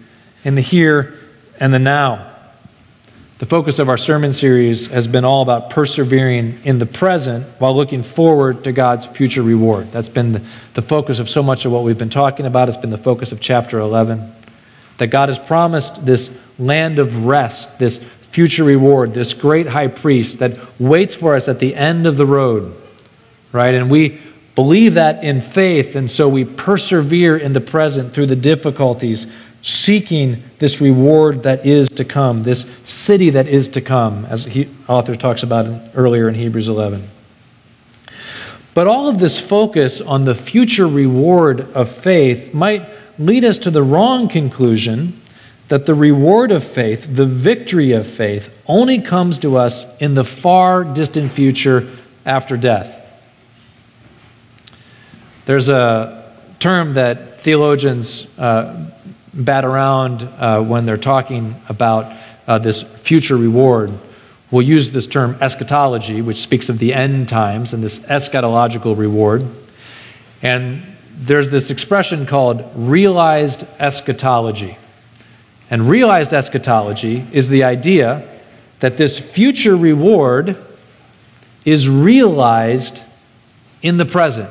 in 0.43 0.55
the 0.55 0.61
here 0.61 1.13
and 1.59 1.73
the 1.73 1.79
now. 1.79 2.35
The 3.38 3.45
focus 3.45 3.80
of 3.80 3.89
our 3.89 3.98
sermon 3.98 4.32
series 4.32 4.88
has 4.88 5.10
been 5.10 5.26
all 5.26 5.41
about 5.41 5.69
persevering 5.69 6.58
in 6.63 6.80
the 6.80 6.86
present 6.86 7.45
while 7.60 7.76
looking 7.76 8.02
forward 8.02 8.63
to 8.63 8.71
God's 8.71 9.06
future 9.06 9.41
reward. 9.41 9.91
That's 9.91 10.08
been 10.08 10.32
the, 10.32 10.41
the, 10.74 10.82
focus 10.82 11.19
of 11.19 11.30
so 11.30 11.43
much 11.43 11.65
of 11.65 11.74
what 11.74 11.84
we've 11.84 11.98
been 11.98 12.10
talking 12.10 12.45
about. 12.45 12.69
It's 12.69 12.78
been 12.78 12.91
the 12.91 12.98
focus 12.98 13.34
of 13.34 13.41
chapter 13.41 13.78
11. 13.80 14.34
That 15.00 15.08
God 15.08 15.28
has 15.28 15.38
promised 15.38 16.06
this 16.06 16.30
land 16.58 16.98
of 16.98 17.26
rest, 17.26 17.78
this 17.78 17.98
future 18.32 18.63
reward, 18.63 19.13
this 19.13 19.34
great 19.34 19.67
high 19.67 19.89
priest 19.89 20.39
that 20.39 20.58
waits 20.80 21.15
for 21.15 21.36
us 21.36 21.50
at 21.50 21.60
the 21.60 21.76
end 21.76 22.08
of 22.08 22.15
the 22.15 22.26
road, 22.26 22.74
right? 23.52 23.74
And 23.74 23.91
we 23.91 24.21
believe 24.56 24.93
that 24.93 25.26
in 25.26 25.41
faith, 25.41 25.98
and 25.98 26.10
so 26.10 26.30
we 26.30 26.45
persevere 26.45 27.36
in 27.36 27.52
the 27.52 27.60
present 27.60 28.13
through 28.13 28.28
the 28.28 28.38
difficulties 28.38 29.28
seeking 29.65 30.43
this 30.60 30.80
reward 30.80 31.41
that 31.41 31.65
is 31.65 31.89
to 31.89 32.06
come, 32.06 32.43
this 32.43 32.67
city 32.84 33.32
that 33.32 33.47
is 33.47 33.67
to 33.67 33.82
come, 33.82 34.23
as 34.25 34.45
the 34.45 34.69
author 34.88 35.15
talks 35.15 35.41
about 35.41 35.65
earlier 35.95 36.30
in 36.30 36.36
Hebrews 36.36 36.69
11. 36.69 37.10
But 38.75 38.86
all 38.86 39.10
of 39.10 39.17
this 39.17 39.39
focus 39.39 40.01
on 40.01 40.25
the 40.25 40.36
future 40.36 40.88
reward 40.88 41.62
of 41.71 41.89
faith 41.89 42.54
might 42.54 42.88
lead 43.17 43.43
us 43.43 43.58
to 43.58 43.71
the 43.71 43.82
wrong 43.82 44.30
conclusion 44.30 45.19
that 45.69 45.88
the 45.88 45.95
reward 45.95 46.51
of 46.51 46.63
faith, 46.63 47.08
the 47.10 47.25
victory 47.25 47.91
of 47.93 48.06
faith, 48.06 48.56
only 48.67 49.01
comes 49.01 49.39
to 49.39 49.58
us 49.58 49.84
in 49.99 50.13
the 50.13 50.23
far 50.23 50.84
distant 50.84 51.32
future 51.32 51.89
after 52.23 52.56
death. 52.56 53.01
There's 55.45 55.69
a 55.69 56.32
term 56.60 56.93
that 56.93 57.41
theologians 57.41 58.28
uh, 58.38 58.91
bat 59.36 59.65
around 59.65 60.24
uh, 60.24 60.62
when 60.62 60.86
they're 60.86 60.98
talking 60.98 61.56
about 61.67 62.15
uh, 62.48 62.58
this 62.58 62.82
future 62.82 63.38
reward. 63.38 63.91
We'll 64.52 64.62
use 64.62 64.91
this 64.91 65.08
term 65.08 65.36
eschatology, 65.41 66.21
which 66.21 66.38
speaks 66.38 66.69
of 66.69 66.80
the 66.80 66.93
end 66.93 67.28
times 67.28 67.74
and 67.74 67.84
this 67.84 68.00
eschatological 68.00 68.98
reward. 68.98 69.45
And 70.41 70.84
there's 71.17 71.50
this 71.50 71.71
expression 71.71 72.26
called 72.26 72.63
realized 72.76 73.65
eschatology. 73.80 74.78
And 75.69 75.89
realized 75.89 76.34
eschatology 76.34 77.26
is 77.32 77.50
the 77.50 77.63
idea 77.63 78.28
that 78.80 78.98
this 78.98 79.17
future 79.17 79.76
reward 79.76 80.58
is 81.63 81.89
realized 81.89 83.02
in 83.82 83.98
the 83.98 84.06
present. 84.06 84.50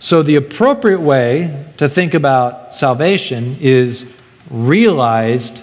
So, 0.00 0.22
the 0.22 0.36
appropriate 0.36 1.00
way 1.00 1.64
to 1.78 1.88
think 1.88 2.14
about 2.14 2.74
salvation 2.74 3.56
is 3.60 4.04
realized 4.50 5.62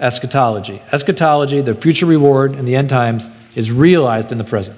eschatology. 0.00 0.82
Eschatology, 0.92 1.60
the 1.60 1.74
future 1.74 2.06
reward 2.06 2.54
in 2.54 2.64
the 2.64 2.74
end 2.74 2.88
times, 2.88 3.28
is 3.54 3.70
realized 3.70 4.32
in 4.32 4.38
the 4.38 4.44
present. 4.44 4.76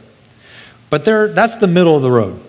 But 0.91 1.05
there, 1.05 1.29
that's 1.29 1.57
the 1.57 1.67
middle 1.67 1.97
of 1.97 2.03
the 2.03 2.11
road. 2.11 2.41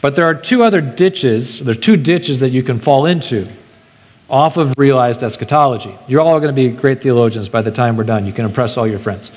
But 0.00 0.16
there 0.16 0.24
are 0.24 0.34
two 0.34 0.64
other 0.64 0.80
ditches, 0.80 1.60
there 1.60 1.72
are 1.72 1.78
two 1.78 1.96
ditches 1.96 2.40
that 2.40 2.50
you 2.50 2.62
can 2.62 2.78
fall 2.78 3.06
into 3.06 3.48
off 4.28 4.56
of 4.56 4.74
realized 4.78 5.22
eschatology. 5.22 5.94
You're 6.08 6.20
all 6.20 6.40
going 6.40 6.54
to 6.54 6.70
be 6.70 6.74
great 6.74 7.02
theologians 7.02 7.48
by 7.48 7.62
the 7.62 7.70
time 7.70 7.96
we're 7.96 8.04
done. 8.04 8.26
You 8.26 8.32
can 8.32 8.44
impress 8.46 8.76
all 8.76 8.86
your 8.86 8.98
friends. 8.98 9.30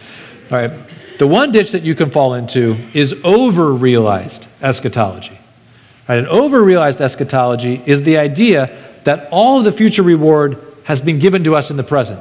All 0.51 0.57
right. 0.57 0.71
The 1.19 1.27
one 1.27 1.51
ditch 1.51 1.71
that 1.71 1.83
you 1.83 1.95
can 1.95 2.09
fall 2.09 2.33
into 2.33 2.77
is 2.93 3.13
over 3.23 3.73
realized 3.73 4.47
eschatology. 4.61 5.37
Right? 6.07 6.19
An 6.19 6.27
over 6.27 6.63
realized 6.63 7.01
eschatology 7.01 7.81
is 7.85 8.03
the 8.03 8.17
idea 8.17 8.75
that 9.03 9.27
all 9.31 9.59
of 9.59 9.63
the 9.63 9.71
future 9.71 10.03
reward 10.03 10.57
has 10.83 11.01
been 11.01 11.19
given 11.19 11.43
to 11.43 11.55
us 11.55 11.71
in 11.71 11.77
the 11.77 11.83
present. 11.83 12.19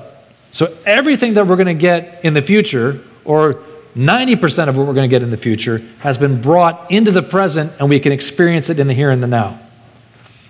So 0.51 0.75
everything 0.87 1.35
that 1.35 1.47
we're 1.47 1.57
going 1.57 1.67
to 1.67 1.75
get 1.75 2.25
in 2.25 2.35
the 2.35 2.43
future, 2.43 3.01
or 3.25 3.63
90% 3.97 4.69
of 4.69 4.77
what 4.77 4.87
we're 4.87 4.95
going 4.95 5.09
to 5.09 5.15
get 5.15 5.23
in 5.23 5.31
the 5.31 5.37
future, 5.37 5.79
has 6.01 6.19
been 6.19 6.41
brought 6.41 6.91
into 6.91 7.11
the 7.11 7.23
present 7.23 7.73
and 7.79 7.89
we 7.89 8.01
can 8.01 8.13
experience 8.13 8.71
it 8.71 8.79
in 8.79 8.87
the 8.87 8.95
here 8.95 9.11
and 9.11 9.23
the 9.23 9.27
now. 9.27 9.59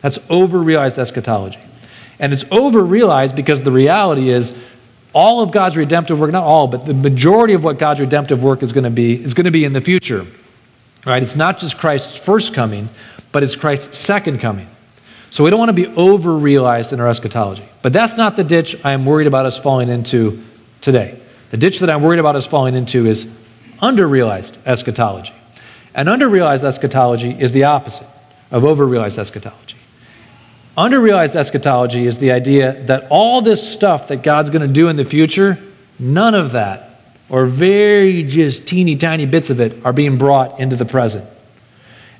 That's 0.00 0.18
over 0.28 0.58
realized 0.58 0.98
eschatology. 0.98 1.58
And 2.18 2.32
it's 2.32 2.44
over 2.50 2.82
realized 2.82 3.34
because 3.34 3.62
the 3.62 3.72
reality 3.72 4.28
is 4.28 4.56
all 5.12 5.40
of 5.40 5.52
God's 5.52 5.76
redemptive 5.76 6.20
work, 6.20 6.30
not 6.32 6.42
all, 6.42 6.66
but 6.68 6.84
the 6.84 6.94
majority 6.94 7.54
of 7.54 7.64
what 7.64 7.78
God's 7.78 8.00
redemptive 8.00 8.42
work 8.42 8.62
is 8.62 8.72
going 8.72 8.84
to 8.84 8.90
be 8.90 9.14
is 9.14 9.32
going 9.32 9.46
to 9.46 9.50
be 9.50 9.64
in 9.64 9.72
the 9.72 9.80
future. 9.80 10.26
Right? 11.06 11.22
It's 11.22 11.36
not 11.36 11.58
just 11.58 11.78
Christ's 11.78 12.18
first 12.18 12.54
coming, 12.54 12.88
but 13.34 13.42
it's 13.42 13.56
Christ's 13.56 13.98
second 13.98 14.38
coming. 14.38 14.68
So 15.30 15.42
we 15.42 15.50
don't 15.50 15.58
want 15.58 15.70
to 15.70 15.72
be 15.72 15.88
over 15.96 16.36
realized 16.36 16.92
in 16.92 17.00
our 17.00 17.08
eschatology. 17.08 17.64
But 17.82 17.92
that's 17.92 18.16
not 18.16 18.36
the 18.36 18.44
ditch 18.44 18.76
I 18.84 18.92
am 18.92 19.04
worried 19.04 19.26
about 19.26 19.44
us 19.44 19.58
falling 19.58 19.88
into 19.88 20.40
today. 20.80 21.20
The 21.50 21.56
ditch 21.56 21.80
that 21.80 21.90
I'm 21.90 22.00
worried 22.00 22.20
about 22.20 22.36
us 22.36 22.46
falling 22.46 22.76
into 22.76 23.06
is 23.06 23.26
under 23.80 24.06
realized 24.06 24.58
eschatology. 24.64 25.32
And 25.96 26.08
under 26.08 26.28
realized 26.28 26.62
eschatology 26.62 27.30
is 27.32 27.50
the 27.50 27.64
opposite 27.64 28.06
of 28.52 28.64
over 28.64 28.86
realized 28.86 29.18
eschatology. 29.18 29.78
Underrealized 30.78 31.34
eschatology 31.34 32.06
is 32.06 32.18
the 32.18 32.30
idea 32.30 32.84
that 32.84 33.08
all 33.10 33.42
this 33.42 33.68
stuff 33.68 34.06
that 34.08 34.22
God's 34.22 34.50
going 34.50 34.62
to 34.62 34.72
do 34.72 34.86
in 34.86 34.94
the 34.94 35.04
future, 35.04 35.58
none 35.98 36.36
of 36.36 36.52
that, 36.52 37.00
or 37.28 37.46
very 37.46 38.22
just 38.22 38.68
teeny 38.68 38.94
tiny 38.94 39.26
bits 39.26 39.50
of 39.50 39.60
it, 39.60 39.84
are 39.84 39.92
being 39.92 40.18
brought 40.18 40.60
into 40.60 40.76
the 40.76 40.84
present. 40.84 41.28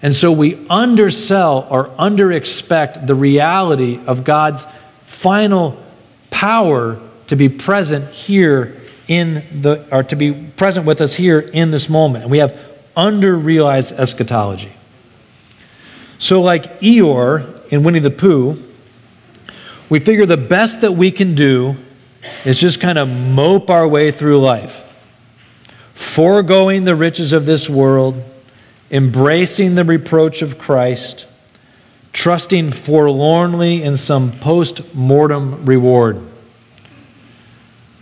And 0.04 0.14
so 0.14 0.30
we 0.30 0.66
undersell 0.68 1.66
or 1.70 1.86
underexpect 1.86 3.06
the 3.06 3.14
reality 3.14 3.98
of 4.06 4.22
God's 4.22 4.66
final 5.06 5.82
power 6.28 7.00
to 7.28 7.36
be 7.36 7.48
present 7.48 8.12
here 8.12 8.82
in 9.08 9.42
the, 9.62 9.86
or 9.90 10.02
to 10.02 10.14
be 10.14 10.34
present 10.34 10.84
with 10.84 11.00
us 11.00 11.14
here 11.14 11.40
in 11.40 11.70
this 11.70 11.88
moment. 11.88 12.24
And 12.24 12.30
we 12.30 12.36
have 12.36 12.54
underrealized 12.94 13.92
eschatology. 13.92 14.74
So, 16.18 16.42
like 16.42 16.80
Eeyore 16.80 17.72
in 17.72 17.82
Winnie 17.82 17.98
the 17.98 18.10
Pooh, 18.10 18.62
we 19.88 20.00
figure 20.00 20.26
the 20.26 20.36
best 20.36 20.82
that 20.82 20.92
we 20.92 21.10
can 21.12 21.34
do 21.34 21.76
is 22.44 22.60
just 22.60 22.78
kind 22.78 22.98
of 22.98 23.08
mope 23.08 23.70
our 23.70 23.88
way 23.88 24.10
through 24.10 24.38
life, 24.40 24.84
foregoing 25.94 26.84
the 26.84 26.94
riches 26.94 27.32
of 27.32 27.46
this 27.46 27.70
world, 27.70 28.22
embracing 28.94 29.74
the 29.74 29.84
reproach 29.84 30.40
of 30.40 30.56
Christ, 30.56 31.26
trusting 32.12 32.70
forlornly 32.70 33.82
in 33.82 33.96
some 33.96 34.30
post 34.38 34.94
mortem 34.94 35.66
reward. 35.66 36.20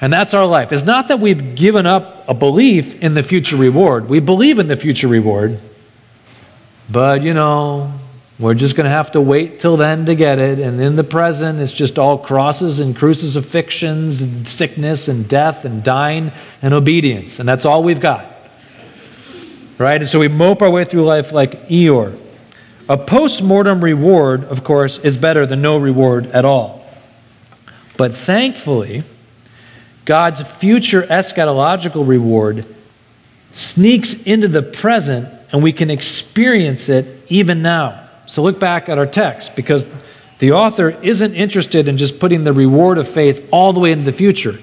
And 0.03 0.13
that's 0.13 0.35
our 0.35 0.45
life. 0.45 0.71
It's 0.71 0.85
not 0.85 1.09
that 1.09 1.19
we've 1.19 1.55
given 1.55 1.87
up 1.87 2.29
a 2.29 2.35
belief 2.35 3.03
in 3.03 3.15
the 3.15 3.23
future 3.23 3.57
reward. 3.57 4.09
We 4.09 4.21
believe 4.21 4.59
in 4.59 4.69
the 4.69 4.77
future 4.77 5.09
reward. 5.09 5.59
But, 6.91 7.23
you 7.23 7.33
know, 7.33 7.91
we're 8.39 8.55
just 8.55 8.77
going 8.77 8.85
to 8.85 8.91
have 8.91 9.13
to 9.13 9.21
wait 9.21 9.61
till 9.61 9.79
then 9.79 10.05
to 10.07 10.15
get 10.15 10.39
it. 10.39 10.59
And 10.59 10.79
in 10.79 10.97
the 10.97 11.05
present, 11.05 11.59
it's 11.61 11.73
just 11.73 11.99
all 11.99 12.19
crosses 12.19 12.81
and 12.81 12.95
crucifixions 12.95 14.21
and 14.21 14.47
sickness 14.47 15.09
and 15.09 15.27
death 15.27 15.65
and 15.65 15.83
dying 15.83 16.33
and 16.61 16.75
obedience. 16.75 17.39
And 17.39 17.49
that's 17.49 17.65
all 17.65 17.83
we've 17.83 18.01
got. 18.01 18.32
Right? 19.83 20.01
And 20.01 20.09
so 20.09 20.21
we 20.21 20.29
mope 20.29 20.63
our 20.63 20.71
way 20.71 20.85
through 20.85 21.05
life 21.05 21.33
like 21.33 21.67
Eeyore. 21.67 22.17
A 22.89 22.97
post 22.97 23.43
mortem 23.43 23.83
reward, 23.83 24.45
of 24.45 24.63
course, 24.63 24.99
is 24.99 25.19
better 25.19 25.45
than 25.45 25.61
no 25.61 25.77
reward 25.77 26.27
at 26.27 26.45
all. 26.45 26.87
But 27.97 28.15
thankfully, 28.15 29.03
God's 30.05 30.41
future 30.41 31.03
eschatological 31.03 32.07
reward 32.07 32.65
sneaks 33.51 34.15
into 34.23 34.47
the 34.47 34.63
present 34.63 35.29
and 35.51 35.65
we 35.65 35.73
can 35.73 35.91
experience 35.91 36.89
it 36.89 37.21
even 37.27 37.61
now. 37.61 38.09
So 38.27 38.41
look 38.41 38.61
back 38.61 38.89
at 38.89 38.99
our 38.99 39.07
text 39.07 39.57
because 39.57 39.85
the 40.39 40.53
author 40.53 40.91
isn't 40.91 41.35
interested 41.35 41.89
in 41.89 41.97
just 41.97 42.21
putting 42.21 42.45
the 42.45 42.53
reward 42.53 42.99
of 42.99 43.09
faith 43.09 43.49
all 43.51 43.73
the 43.73 43.81
way 43.81 43.91
into 43.91 44.05
the 44.05 44.13
future. 44.13 44.61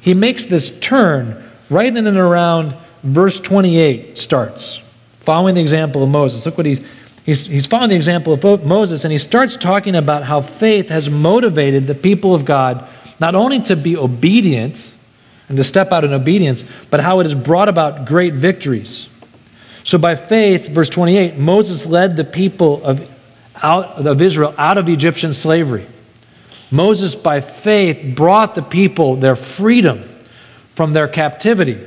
He 0.00 0.14
makes 0.14 0.46
this 0.46 0.78
turn 0.80 1.50
right 1.68 1.94
in 1.94 2.06
and 2.06 2.16
around 2.16 2.74
verse 3.04 3.38
28 3.38 4.18
starts, 4.18 4.80
following 5.20 5.54
the 5.54 5.60
example 5.60 6.02
of 6.02 6.08
Moses. 6.08 6.44
Look 6.46 6.56
what 6.56 6.66
he's, 6.66 6.80
he's, 7.24 7.46
he's 7.46 7.66
following 7.66 7.90
the 7.90 7.96
example 7.96 8.32
of 8.32 8.64
Moses, 8.64 9.04
and 9.04 9.12
he 9.12 9.18
starts 9.18 9.56
talking 9.56 9.94
about 9.94 10.24
how 10.24 10.40
faith 10.40 10.88
has 10.88 11.08
motivated 11.08 11.86
the 11.86 11.94
people 11.94 12.34
of 12.34 12.44
God 12.44 12.88
not 13.20 13.34
only 13.34 13.60
to 13.60 13.76
be 13.76 13.96
obedient 13.96 14.90
and 15.48 15.56
to 15.56 15.64
step 15.64 15.92
out 15.92 16.04
in 16.04 16.12
obedience, 16.12 16.64
but 16.90 17.00
how 17.00 17.20
it 17.20 17.24
has 17.24 17.34
brought 17.34 17.68
about 17.68 18.06
great 18.06 18.34
victories. 18.34 19.08
So 19.84 19.98
by 19.98 20.16
faith, 20.16 20.68
verse 20.68 20.88
28, 20.88 21.36
Moses 21.36 21.84
led 21.84 22.16
the 22.16 22.24
people 22.24 22.82
of, 22.84 23.08
out, 23.62 24.06
of 24.06 24.22
Israel 24.22 24.54
out 24.56 24.78
of 24.78 24.88
Egyptian 24.88 25.32
slavery. 25.32 25.86
Moses, 26.70 27.14
by 27.14 27.40
faith, 27.40 28.16
brought 28.16 28.54
the 28.54 28.62
people 28.62 29.16
their 29.16 29.36
freedom 29.36 30.08
from 30.74 30.94
their 30.94 31.06
captivity. 31.06 31.78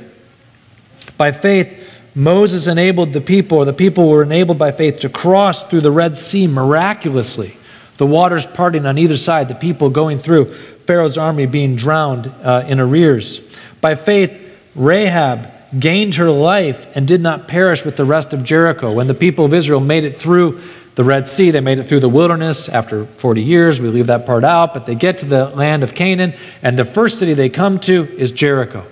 By 1.18 1.32
faith, 1.32 1.84
Moses 2.14 2.66
enabled 2.66 3.12
the 3.12 3.20
people, 3.20 3.58
or 3.58 3.64
the 3.64 3.72
people 3.72 4.08
were 4.08 4.22
enabled 4.22 4.58
by 4.58 4.72
faith 4.72 5.00
to 5.00 5.08
cross 5.08 5.64
through 5.64 5.82
the 5.82 5.90
Red 5.90 6.16
Sea 6.16 6.46
miraculously. 6.46 7.56
The 7.98 8.06
waters 8.06 8.46
parting 8.46 8.86
on 8.86 8.96
either 8.96 9.16
side, 9.16 9.48
the 9.48 9.54
people 9.54 9.90
going 9.90 10.18
through, 10.18 10.54
Pharaoh's 10.86 11.18
army 11.18 11.46
being 11.46 11.76
drowned 11.76 12.32
uh, 12.42 12.64
in 12.66 12.80
arrears. 12.80 13.40
By 13.80 13.94
faith, 13.94 14.40
Rahab 14.74 15.50
gained 15.78 16.14
her 16.14 16.30
life 16.30 16.86
and 16.96 17.06
did 17.06 17.20
not 17.20 17.46
perish 17.46 17.84
with 17.84 17.96
the 17.96 18.04
rest 18.04 18.32
of 18.32 18.42
Jericho. 18.42 18.92
When 18.92 19.06
the 19.06 19.14
people 19.14 19.44
of 19.44 19.52
Israel 19.52 19.80
made 19.80 20.04
it 20.04 20.16
through 20.16 20.62
the 20.94 21.04
Red 21.04 21.28
Sea, 21.28 21.50
they 21.50 21.60
made 21.60 21.78
it 21.78 21.84
through 21.84 22.00
the 22.00 22.08
wilderness 22.08 22.68
after 22.68 23.04
40 23.04 23.42
years. 23.42 23.80
We 23.80 23.88
leave 23.88 24.06
that 24.06 24.24
part 24.24 24.44
out, 24.44 24.72
but 24.72 24.86
they 24.86 24.94
get 24.94 25.18
to 25.18 25.26
the 25.26 25.50
land 25.50 25.82
of 25.82 25.94
Canaan, 25.94 26.34
and 26.62 26.78
the 26.78 26.84
first 26.84 27.18
city 27.18 27.34
they 27.34 27.48
come 27.48 27.78
to 27.80 28.04
is 28.16 28.32
Jericho. 28.32 28.84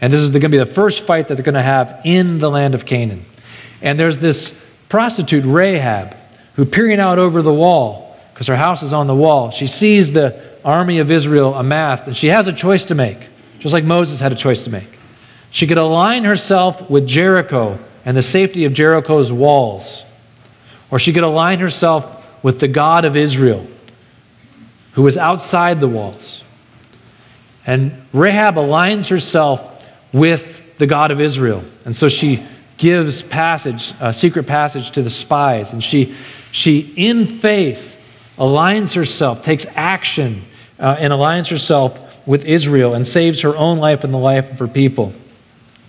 And 0.00 0.12
this 0.12 0.20
is 0.20 0.30
going 0.30 0.42
to 0.42 0.48
be 0.48 0.58
the 0.58 0.66
first 0.66 1.00
fight 1.00 1.28
that 1.28 1.34
they're 1.34 1.44
going 1.44 1.54
to 1.54 1.62
have 1.62 2.00
in 2.04 2.38
the 2.38 2.50
land 2.50 2.74
of 2.74 2.86
Canaan. 2.86 3.24
And 3.82 3.98
there's 3.98 4.18
this 4.18 4.56
prostitute, 4.88 5.44
Rahab, 5.44 6.16
who 6.54 6.64
peering 6.64 7.00
out 7.00 7.18
over 7.18 7.42
the 7.42 7.52
wall, 7.52 8.16
because 8.32 8.46
her 8.46 8.56
house 8.56 8.82
is 8.82 8.92
on 8.92 9.06
the 9.06 9.14
wall, 9.14 9.50
she 9.50 9.66
sees 9.66 10.12
the 10.12 10.40
army 10.64 10.98
of 10.98 11.10
Israel 11.10 11.54
amassed, 11.54 12.06
and 12.06 12.16
she 12.16 12.28
has 12.28 12.46
a 12.46 12.52
choice 12.52 12.84
to 12.86 12.94
make, 12.94 13.18
just 13.58 13.72
like 13.72 13.84
Moses 13.84 14.20
had 14.20 14.32
a 14.32 14.36
choice 14.36 14.64
to 14.64 14.70
make. 14.70 14.98
She 15.50 15.66
could 15.66 15.78
align 15.78 16.24
herself 16.24 16.88
with 16.90 17.06
Jericho 17.06 17.78
and 18.04 18.16
the 18.16 18.22
safety 18.22 18.64
of 18.64 18.72
Jericho's 18.72 19.32
walls, 19.32 20.04
or 20.90 20.98
she 20.98 21.12
could 21.12 21.24
align 21.24 21.58
herself 21.58 22.44
with 22.44 22.60
the 22.60 22.68
God 22.68 23.04
of 23.04 23.16
Israel, 23.16 23.66
who 24.92 25.06
is 25.06 25.16
outside 25.16 25.80
the 25.80 25.88
walls. 25.88 26.44
And 27.66 27.92
Rahab 28.12 28.54
aligns 28.54 29.08
herself 29.08 29.77
with 30.12 30.78
the 30.78 30.86
God 30.86 31.10
of 31.10 31.20
Israel. 31.20 31.64
And 31.84 31.94
so 31.94 32.08
she 32.08 32.42
gives 32.76 33.22
passage, 33.22 33.92
a 34.00 34.12
secret 34.12 34.46
passage 34.46 34.92
to 34.92 35.02
the 35.02 35.10
spies. 35.10 35.72
And 35.72 35.82
she, 35.82 36.14
she 36.52 36.92
in 36.96 37.26
faith, 37.26 37.96
aligns 38.38 38.94
herself, 38.94 39.42
takes 39.42 39.66
action, 39.74 40.44
uh, 40.78 40.96
and 40.98 41.12
aligns 41.12 41.50
herself 41.50 42.04
with 42.26 42.44
Israel 42.44 42.94
and 42.94 43.06
saves 43.06 43.40
her 43.40 43.56
own 43.56 43.78
life 43.78 44.04
and 44.04 44.14
the 44.14 44.18
life 44.18 44.50
of 44.52 44.58
her 44.58 44.68
people. 44.68 45.12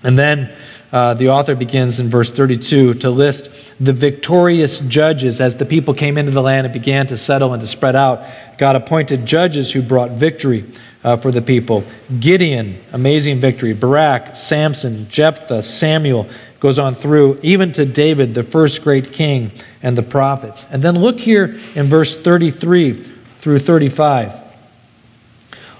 And 0.03 0.17
then 0.17 0.51
uh, 0.91 1.13
the 1.13 1.29
author 1.29 1.53
begins 1.53 1.99
in 1.99 2.09
verse 2.09 2.31
32 2.31 2.95
to 2.95 3.09
list 3.11 3.49
the 3.79 3.93
victorious 3.93 4.79
judges 4.79 5.39
as 5.39 5.55
the 5.55 5.65
people 5.65 5.93
came 5.93 6.17
into 6.17 6.31
the 6.31 6.41
land 6.41 6.65
and 6.65 6.73
began 6.73 7.05
to 7.07 7.17
settle 7.17 7.53
and 7.53 7.61
to 7.61 7.67
spread 7.67 7.95
out. 7.95 8.25
God 8.57 8.75
appointed 8.75 9.25
judges 9.25 9.71
who 9.71 9.81
brought 9.81 10.11
victory 10.11 10.65
uh, 11.03 11.17
for 11.17 11.31
the 11.31 11.41
people. 11.41 11.83
Gideon, 12.19 12.81
amazing 12.91 13.39
victory. 13.39 13.73
Barak, 13.73 14.35
Samson, 14.35 15.09
Jephthah, 15.09 15.63
Samuel, 15.63 16.29
goes 16.59 16.77
on 16.77 16.95
through, 16.95 17.39
even 17.41 17.71
to 17.73 17.85
David, 17.85 18.33
the 18.33 18.43
first 18.43 18.83
great 18.83 19.13
king, 19.13 19.51
and 19.81 19.97
the 19.97 20.03
prophets. 20.03 20.65
And 20.69 20.83
then 20.83 20.99
look 20.99 21.19
here 21.19 21.59
in 21.75 21.87
verse 21.87 22.17
33 22.17 23.03
through 23.39 23.59
35. 23.59 24.33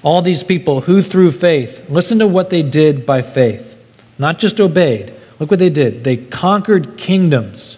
All 0.02 0.22
these 0.22 0.44
people 0.44 0.82
who 0.82 1.02
through 1.02 1.32
faith, 1.32 1.90
listen 1.90 2.20
to 2.20 2.28
what 2.28 2.50
they 2.50 2.64
did 2.64 3.06
by 3.06 3.22
faith 3.22 3.70
not 4.20 4.38
just 4.38 4.60
obeyed. 4.60 5.14
Look 5.40 5.50
what 5.50 5.60
they 5.60 5.70
did. 5.70 6.04
They 6.04 6.18
conquered 6.18 6.98
kingdoms, 6.98 7.78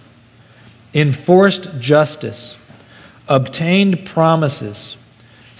enforced 0.93 1.79
justice, 1.79 2.57
obtained 3.29 4.05
promises, 4.07 4.97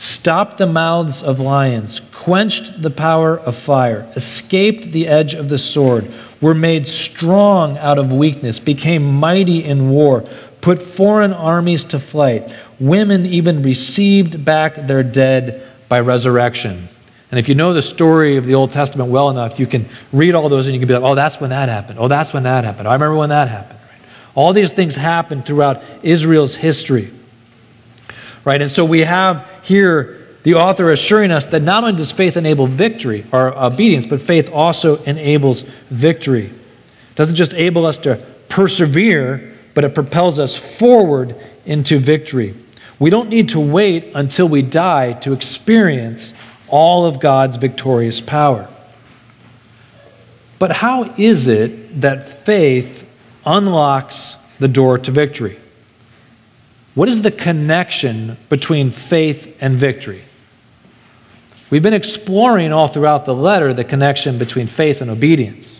stopped 0.01 0.57
the 0.57 0.65
mouths 0.65 1.21
of 1.21 1.39
lions, 1.39 2.01
quenched 2.11 2.81
the 2.81 2.89
power 2.89 3.37
of 3.37 3.55
fire, 3.55 4.11
escaped 4.15 4.91
the 4.91 5.07
edge 5.07 5.35
of 5.35 5.47
the 5.47 5.59
sword, 5.59 6.11
were 6.41 6.55
made 6.55 6.87
strong 6.87 7.77
out 7.77 7.99
of 7.99 8.11
weakness, 8.11 8.59
became 8.59 9.05
mighty 9.05 9.63
in 9.63 9.91
war, 9.91 10.27
put 10.59 10.81
foreign 10.81 11.31
armies 11.31 11.83
to 11.83 11.99
flight. 11.99 12.51
Women 12.79 13.27
even 13.27 13.61
received 13.61 14.43
back 14.43 14.87
their 14.87 15.03
dead 15.03 15.67
by 15.87 15.99
resurrection. 15.99 16.87
And 17.29 17.39
if 17.39 17.47
you 17.47 17.53
know 17.53 17.71
the 17.71 17.83
story 17.83 18.37
of 18.37 18.47
the 18.47 18.55
Old 18.55 18.71
Testament 18.71 19.11
well 19.11 19.29
enough, 19.29 19.59
you 19.59 19.67
can 19.67 19.85
read 20.11 20.33
all 20.33 20.49
those 20.49 20.65
and 20.65 20.73
you 20.73 20.79
can 20.79 20.87
be 20.87 20.95
like, 20.95 21.03
oh, 21.03 21.13
that's 21.13 21.39
when 21.39 21.51
that 21.51 21.69
happened. 21.69 21.99
Oh, 21.99 22.07
that's 22.07 22.33
when 22.33 22.41
that 22.43 22.63
happened. 22.63 22.87
I 22.87 22.93
remember 22.93 23.17
when 23.17 23.29
that 23.29 23.49
happened. 23.49 23.79
Right? 23.79 24.09
All 24.33 24.51
these 24.51 24.73
things 24.73 24.95
happened 24.95 25.45
throughout 25.45 25.83
Israel's 26.01 26.55
history. 26.55 27.11
Right? 28.43 28.59
And 28.63 28.71
so 28.71 28.83
we 28.83 29.01
have 29.01 29.47
here 29.71 30.17
the 30.43 30.55
author 30.55 30.91
assuring 30.91 31.31
us 31.31 31.45
that 31.47 31.61
not 31.61 31.83
only 31.83 31.97
does 31.97 32.11
faith 32.11 32.35
enable 32.35 32.67
victory 32.67 33.25
or 33.31 33.57
obedience, 33.57 34.05
but 34.05 34.21
faith 34.21 34.49
also 34.51 35.01
enables 35.03 35.61
victory. 35.89 36.45
It 36.45 37.15
doesn't 37.15 37.35
just 37.35 37.53
enable 37.53 37.85
us 37.85 37.97
to 37.99 38.15
persevere, 38.49 39.55
but 39.73 39.83
it 39.83 39.93
propels 39.93 40.39
us 40.39 40.55
forward 40.57 41.35
into 41.65 41.99
victory. 41.99 42.55
We 42.99 43.09
don't 43.09 43.29
need 43.29 43.49
to 43.49 43.59
wait 43.59 44.11
until 44.15 44.47
we 44.47 44.61
die 44.61 45.13
to 45.13 45.33
experience 45.33 46.33
all 46.67 47.05
of 47.05 47.19
God's 47.19 47.57
victorious 47.57 48.19
power. 48.19 48.67
But 50.57 50.71
how 50.71 51.13
is 51.17 51.47
it 51.47 52.01
that 52.01 52.29
faith 52.29 53.07
unlocks 53.45 54.35
the 54.59 54.67
door 54.67 54.97
to 54.99 55.11
victory? 55.11 55.60
What 56.93 57.07
is 57.07 57.21
the 57.21 57.31
connection 57.31 58.37
between 58.49 58.91
faith 58.91 59.55
and 59.61 59.75
victory? 59.75 60.23
We've 61.69 61.83
been 61.83 61.93
exploring 61.93 62.73
all 62.73 62.89
throughout 62.89 63.25
the 63.25 63.33
letter 63.33 63.73
the 63.73 63.85
connection 63.85 64.37
between 64.37 64.67
faith 64.67 65.01
and 65.01 65.09
obedience. 65.09 65.79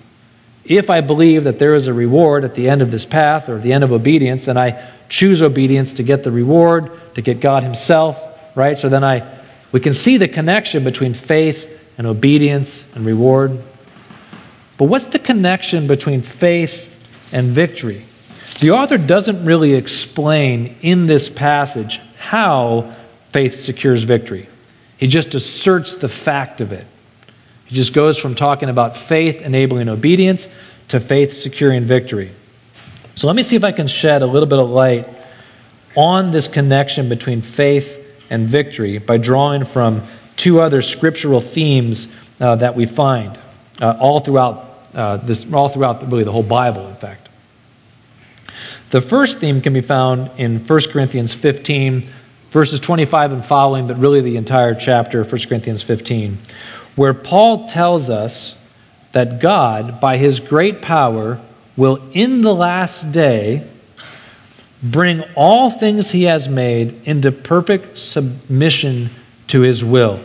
If 0.63 0.89
I 0.89 1.01
believe 1.01 1.43
that 1.43 1.59
there 1.59 1.75
is 1.75 1.87
a 1.87 1.93
reward 1.93 2.45
at 2.45 2.55
the 2.55 2.69
end 2.69 2.81
of 2.81 2.91
this 2.91 3.05
path 3.05 3.49
or 3.49 3.59
the 3.59 3.73
end 3.73 3.83
of 3.83 3.91
obedience, 3.91 4.45
then 4.45 4.57
I 4.57 4.89
choose 5.09 5.41
obedience 5.41 5.91
to 5.93 6.03
get 6.03 6.23
the 6.23 6.31
reward, 6.31 6.89
to 7.15 7.21
get 7.21 7.41
God 7.41 7.63
Himself, 7.63 8.17
right? 8.55 8.79
So 8.79 8.87
then 8.87 9.03
I 9.03 9.39
we 9.71 9.79
can 9.79 9.93
see 9.93 10.17
the 10.17 10.27
connection 10.27 10.83
between 10.83 11.13
faith 11.13 11.67
and 11.97 12.05
obedience 12.05 12.83
and 12.93 13.05
reward. 13.05 13.59
But 14.77 14.85
what's 14.85 15.05
the 15.05 15.19
connection 15.19 15.87
between 15.87 16.21
faith 16.21 17.05
and 17.31 17.51
victory? 17.51 18.05
The 18.59 18.71
author 18.71 18.97
doesn't 18.97 19.43
really 19.43 19.73
explain 19.73 20.75
in 20.81 21.07
this 21.07 21.29
passage 21.29 21.99
how 22.17 22.93
faith 23.31 23.55
secures 23.55 24.03
victory. 24.03 24.47
He 24.97 25.07
just 25.07 25.33
asserts 25.33 25.95
the 25.95 26.09
fact 26.09 26.61
of 26.61 26.71
it. 26.71 26.85
He 27.65 27.75
just 27.75 27.93
goes 27.93 28.17
from 28.17 28.35
talking 28.35 28.69
about 28.69 28.95
faith 28.95 29.41
enabling 29.41 29.89
obedience 29.89 30.47
to 30.89 30.99
faith 30.99 31.33
securing 31.33 31.85
victory. 31.85 32.31
So 33.15 33.27
let 33.27 33.35
me 33.35 33.43
see 33.43 33.55
if 33.55 33.63
I 33.63 33.71
can 33.71 33.87
shed 33.87 34.21
a 34.21 34.27
little 34.27 34.47
bit 34.47 34.59
of 34.59 34.69
light 34.69 35.07
on 35.95 36.31
this 36.31 36.47
connection 36.47 37.09
between 37.09 37.41
faith 37.41 37.97
and 38.29 38.47
victory 38.47 38.97
by 38.97 39.17
drawing 39.17 39.65
from 39.65 40.03
two 40.37 40.61
other 40.61 40.81
scriptural 40.81 41.41
themes 41.41 42.07
uh, 42.39 42.55
that 42.55 42.75
we 42.75 42.85
find 42.85 43.39
uh, 43.81 43.97
all 43.99 44.19
throughout 44.19 44.87
uh, 44.93 45.17
this, 45.17 45.51
all 45.53 45.69
throughout 45.69 46.01
really 46.11 46.23
the 46.23 46.31
whole 46.31 46.43
Bible, 46.43 46.87
in 46.87 46.95
fact. 46.95 47.29
The 48.91 49.01
first 49.01 49.39
theme 49.39 49.61
can 49.61 49.71
be 49.71 49.79
found 49.79 50.31
in 50.37 50.59
1 50.59 50.81
Corinthians 50.91 51.33
15, 51.33 52.03
verses 52.51 52.81
25 52.81 53.31
and 53.31 53.45
following, 53.45 53.87
but 53.87 53.97
really 53.97 54.19
the 54.19 54.35
entire 54.35 54.75
chapter, 54.75 55.23
1 55.23 55.29
Corinthians 55.47 55.81
15, 55.81 56.37
where 56.97 57.13
Paul 57.13 57.69
tells 57.69 58.09
us 58.09 58.53
that 59.13 59.39
God, 59.39 60.01
by 60.01 60.17
his 60.17 60.41
great 60.41 60.81
power, 60.81 61.39
will 61.77 62.01
in 62.11 62.41
the 62.41 62.53
last 62.53 63.13
day 63.13 63.65
bring 64.83 65.23
all 65.35 65.69
things 65.69 66.11
he 66.11 66.23
has 66.23 66.49
made 66.49 67.07
into 67.07 67.31
perfect 67.31 67.97
submission 67.97 69.09
to 69.47 69.61
his 69.61 69.85
will. 69.85 70.19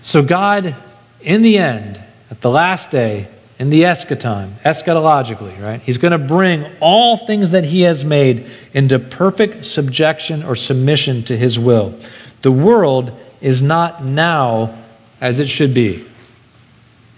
So, 0.00 0.22
God, 0.22 0.74
in 1.20 1.42
the 1.42 1.58
end, 1.58 2.00
at 2.30 2.40
the 2.40 2.50
last 2.50 2.90
day, 2.90 3.28
in 3.58 3.70
the 3.70 3.82
eschaton, 3.82 4.50
eschatologically, 4.64 5.60
right? 5.62 5.80
He's 5.80 5.98
going 5.98 6.12
to 6.12 6.18
bring 6.18 6.66
all 6.80 7.16
things 7.16 7.50
that 7.50 7.64
he 7.64 7.82
has 7.82 8.04
made 8.04 8.50
into 8.74 8.98
perfect 8.98 9.64
subjection 9.64 10.42
or 10.42 10.56
submission 10.56 11.22
to 11.24 11.36
his 11.36 11.58
will. 11.58 11.98
The 12.42 12.52
world 12.52 13.18
is 13.40 13.62
not 13.62 14.04
now 14.04 14.76
as 15.20 15.38
it 15.38 15.48
should 15.48 15.72
be. 15.72 16.06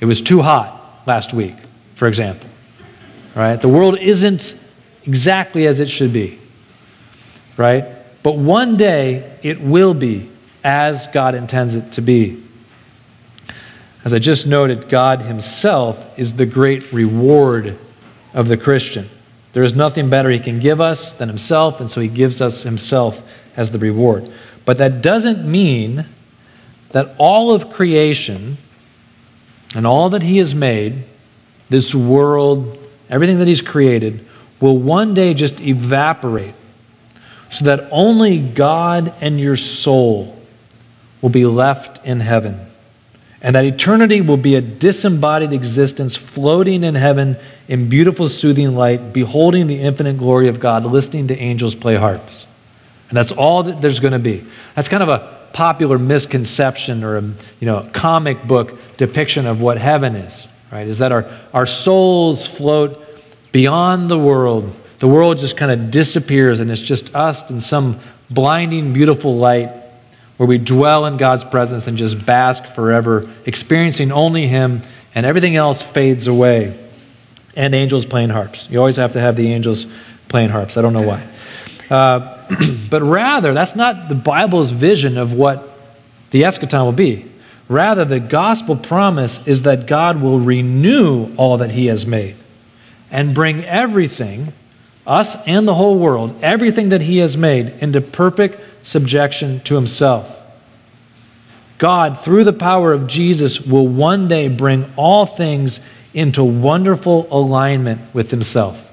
It 0.01 0.05
was 0.05 0.21
too 0.21 0.43
hot 0.43 1.03
last 1.07 1.35
week, 1.35 1.57
for 1.97 2.07
example. 2.07 2.49
Right? 3.35 3.57
The 3.57 3.69
world 3.69 3.99
isn't 3.99 4.57
exactly 5.05 5.67
as 5.67 5.81
it 5.81 5.91
should 5.91 6.13
be. 6.13 6.39
Right? 7.57 7.85
But 8.23 8.37
one 8.37 8.77
day 8.77 9.37
it 9.43 9.61
will 9.61 9.95
be 9.95 10.31
as 10.63 11.07
God 11.09 11.35
intends 11.35 11.75
it 11.75 11.93
to 11.93 12.01
be. 12.01 12.43
As 14.05 14.15
I 14.15 14.19
just 14.19 14.47
noted, 14.47 14.89
God 14.89 15.23
Himself 15.23 16.19
is 16.19 16.35
the 16.35 16.47
great 16.47 16.93
reward 16.93 17.77
of 18.33 18.49
the 18.49 18.57
Christian. 18.57 19.09
There 19.53 19.65
is 19.65 19.75
nothing 19.75 20.09
better 20.09 20.31
He 20.31 20.39
can 20.39 20.61
give 20.61 20.81
us 20.81 21.13
than 21.13 21.29
Himself, 21.29 21.81
and 21.81 21.91
so 21.91 22.01
He 22.01 22.09
gives 22.09 22.41
us 22.41 22.63
Himself 22.63 23.23
as 23.57 23.71
the 23.71 23.79
reward. 23.79 24.31
But 24.65 24.79
that 24.79 25.03
doesn't 25.03 25.51
mean 25.51 26.07
that 26.91 27.15
all 27.19 27.53
of 27.53 27.71
creation 27.71 28.57
and 29.75 29.87
all 29.87 30.11
that 30.11 30.23
He 30.23 30.39
has 30.39 30.55
made, 30.55 31.05
this 31.69 31.95
world, 31.95 32.79
everything 33.11 33.39
that 33.39 33.49
He's 33.49 33.61
created, 33.61 34.25
will 34.61 34.79
one 34.79 35.15
day 35.15 35.35
just 35.35 35.61
evaporate 35.61 36.55
so 37.51 37.65
that 37.65 37.89
only 37.91 38.39
God 38.39 39.13
and 39.21 39.41
your 39.41 39.57
soul 39.57 40.39
will 41.21 41.31
be 41.31 41.47
left 41.47 42.05
in 42.05 42.21
heaven. 42.21 42.68
And 43.41 43.55
that 43.55 43.65
eternity 43.65 44.21
will 44.21 44.37
be 44.37 44.57
a 44.57 44.61
disembodied 44.61 45.53
existence 45.53 46.17
floating 46.17 46.83
in 46.83 46.97
heaven 46.97 47.37
in 47.69 47.89
beautiful, 47.89 48.29
soothing 48.29 48.75
light, 48.75 49.13
beholding 49.13 49.69
the 49.69 49.81
infinite 49.81 50.19
glory 50.19 50.49
of 50.49 50.59
God, 50.59 50.85
listening 50.85 51.29
to 51.29 51.39
angels 51.39 51.75
play 51.75 51.95
harps. 51.95 52.47
And 53.09 53.17
that's 53.17 53.31
all 53.33 53.63
that 53.65 53.81
there's 53.81 54.01
going 54.01 54.13
to 54.13 54.19
be. 54.19 54.45
That's 54.75 54.89
kind 54.89 55.03
of 55.03 55.09
a 55.09 55.39
popular 55.53 55.99
misconception 55.99 57.05
or 57.05 57.17
a 57.19 57.23
you 57.23 57.67
know, 57.67 57.89
comic 57.93 58.47
book 58.47 58.79
depiction 58.97 59.47
of 59.47 59.61
what 59.61 59.79
heaven 59.79 60.17
is, 60.17 60.47
right? 60.73 60.87
Is 60.87 60.99
that 60.99 61.13
our, 61.13 61.31
our 61.55 61.67
souls 61.67 62.47
float 62.47 63.05
beyond 63.53 64.11
the 64.11 64.19
world. 64.19 64.75
The 64.99 65.09
world 65.09 65.39
just 65.39 65.57
kind 65.57 65.71
of 65.71 65.91
disappears, 65.91 66.61
and 66.61 66.71
it's 66.71 66.83
just 66.83 67.15
us 67.15 67.49
in 67.51 67.61
some 67.61 68.01
blinding, 68.31 68.93
beautiful 68.93 69.37
light 69.37 69.71
where 70.39 70.47
we 70.47 70.57
dwell 70.57 71.05
in 71.05 71.17
God's 71.19 71.45
presence 71.45 71.87
and 71.87 71.99
just 71.99 72.25
bask 72.25 72.65
forever, 72.65 73.29
experiencing 73.45 74.11
only 74.11 74.47
Him, 74.47 74.83
and 75.15 75.27
everything 75.27 75.57
else 75.57 75.83
fades 75.83 76.27
away. 76.27 76.79
And 77.57 77.75
angels 77.75 78.07
playing 78.07 78.31
harps. 78.31 78.71
You 78.71 78.79
always 78.79 78.97
have 78.97 79.13
to 79.13 79.21
have 79.21 79.35
the 79.35 79.53
angels 79.53 79.87
playing 80.29 80.51
harps. 80.51 80.77
I 80.77 80.83
don't 80.83 80.93
know 80.93 81.03
why. 81.03 81.27
Uh, 81.91 82.39
but 82.91 83.03
rather, 83.03 83.53
that's 83.53 83.75
not 83.75 84.09
the 84.09 84.15
Bible's 84.15 84.71
vision 84.71 85.19
of 85.19 85.33
what 85.33 85.69
the 86.31 86.43
eschaton 86.43 86.85
will 86.85 86.93
be. 86.93 87.27
Rather, 87.69 88.05
the 88.05 88.21
gospel 88.21 88.77
promise 88.77 89.47
is 89.47 89.63
that 89.63 89.87
God 89.87 90.23
will 90.23 90.39
renew 90.39 91.35
all 91.37 91.59
that 91.59 91.73
He 91.73 91.87
has 91.87 92.07
made 92.07 92.37
and 93.11 93.35
bring 93.35 93.65
everything, 93.65 94.53
us 95.07 95.37
and 95.47 95.67
the 95.67 95.75
whole 95.75 95.99
world, 95.99 96.39
everything 96.43 96.91
that 96.91 97.01
He 97.01 97.19
has 97.19 97.37
made, 97.37 97.71
into 97.81 98.01
perfect 98.01 98.61
subjection 98.83 99.61
to 99.61 99.75
Himself. 99.75 100.35
God, 101.79 102.21
through 102.25 102.45
the 102.45 102.53
power 102.53 102.93
of 102.93 103.07
Jesus, 103.07 103.61
will 103.61 103.87
one 103.87 104.27
day 104.29 104.49
bring 104.49 104.91
all 104.97 105.27
things 105.27 105.81
into 106.13 106.43
wonderful 106.43 107.29
alignment 107.31 108.01
with 108.13 108.31
Himself. 108.31 108.85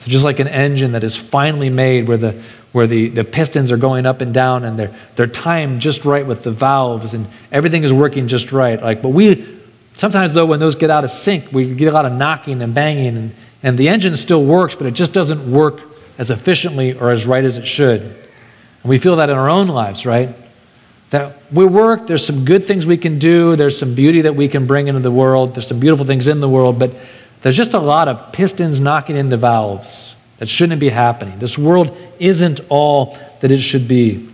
So, 0.00 0.10
just 0.10 0.24
like 0.24 0.40
an 0.40 0.48
engine 0.48 0.92
that 0.92 1.04
is 1.04 1.16
finally 1.16 1.70
made 1.70 2.08
where 2.08 2.16
the, 2.16 2.42
where 2.72 2.86
the, 2.86 3.08
the 3.08 3.24
pistons 3.24 3.70
are 3.70 3.76
going 3.76 4.04
up 4.04 4.20
and 4.20 4.34
down 4.34 4.64
and 4.64 4.78
they're, 4.78 4.94
they're 5.14 5.26
timed 5.26 5.80
just 5.80 6.04
right 6.04 6.26
with 6.26 6.42
the 6.42 6.50
valves 6.50 7.14
and 7.14 7.26
everything 7.52 7.84
is 7.84 7.92
working 7.92 8.26
just 8.26 8.50
right. 8.50 8.82
Like, 8.82 9.00
but 9.00 9.10
we, 9.10 9.60
sometimes 9.94 10.34
though, 10.34 10.46
when 10.46 10.60
those 10.60 10.74
get 10.74 10.90
out 10.90 11.04
of 11.04 11.10
sync, 11.10 11.52
we 11.52 11.72
get 11.74 11.86
a 11.86 11.92
lot 11.92 12.04
of 12.04 12.12
knocking 12.12 12.60
and 12.62 12.74
banging 12.74 13.16
and, 13.16 13.34
and 13.62 13.78
the 13.78 13.88
engine 13.88 14.16
still 14.16 14.44
works, 14.44 14.74
but 14.74 14.86
it 14.86 14.92
just 14.94 15.12
doesn't 15.12 15.50
work 15.50 15.80
as 16.18 16.30
efficiently 16.30 16.98
or 16.98 17.10
as 17.10 17.26
right 17.26 17.44
as 17.44 17.56
it 17.56 17.66
should. 17.66 18.25
We 18.86 18.98
feel 18.98 19.16
that 19.16 19.30
in 19.30 19.36
our 19.36 19.48
own 19.48 19.68
lives, 19.68 20.06
right? 20.06 20.30
That 21.10 21.38
we 21.52 21.64
work, 21.64 22.06
there's 22.06 22.24
some 22.24 22.44
good 22.44 22.66
things 22.66 22.86
we 22.86 22.96
can 22.96 23.18
do, 23.18 23.56
there's 23.56 23.78
some 23.78 23.94
beauty 23.94 24.22
that 24.22 24.34
we 24.34 24.48
can 24.48 24.66
bring 24.66 24.88
into 24.88 25.00
the 25.00 25.10
world, 25.10 25.54
there's 25.54 25.66
some 25.66 25.80
beautiful 25.80 26.04
things 26.04 26.26
in 26.26 26.40
the 26.40 26.48
world, 26.48 26.78
but 26.78 26.92
there's 27.42 27.56
just 27.56 27.74
a 27.74 27.78
lot 27.78 28.08
of 28.08 28.32
pistons 28.32 28.80
knocking 28.80 29.16
into 29.16 29.36
valves 29.36 30.16
that 30.38 30.48
shouldn't 30.48 30.80
be 30.80 30.88
happening. 30.88 31.38
This 31.38 31.56
world 31.56 31.96
isn't 32.18 32.60
all 32.68 33.18
that 33.40 33.50
it 33.50 33.60
should 33.60 33.88
be. 33.88 34.28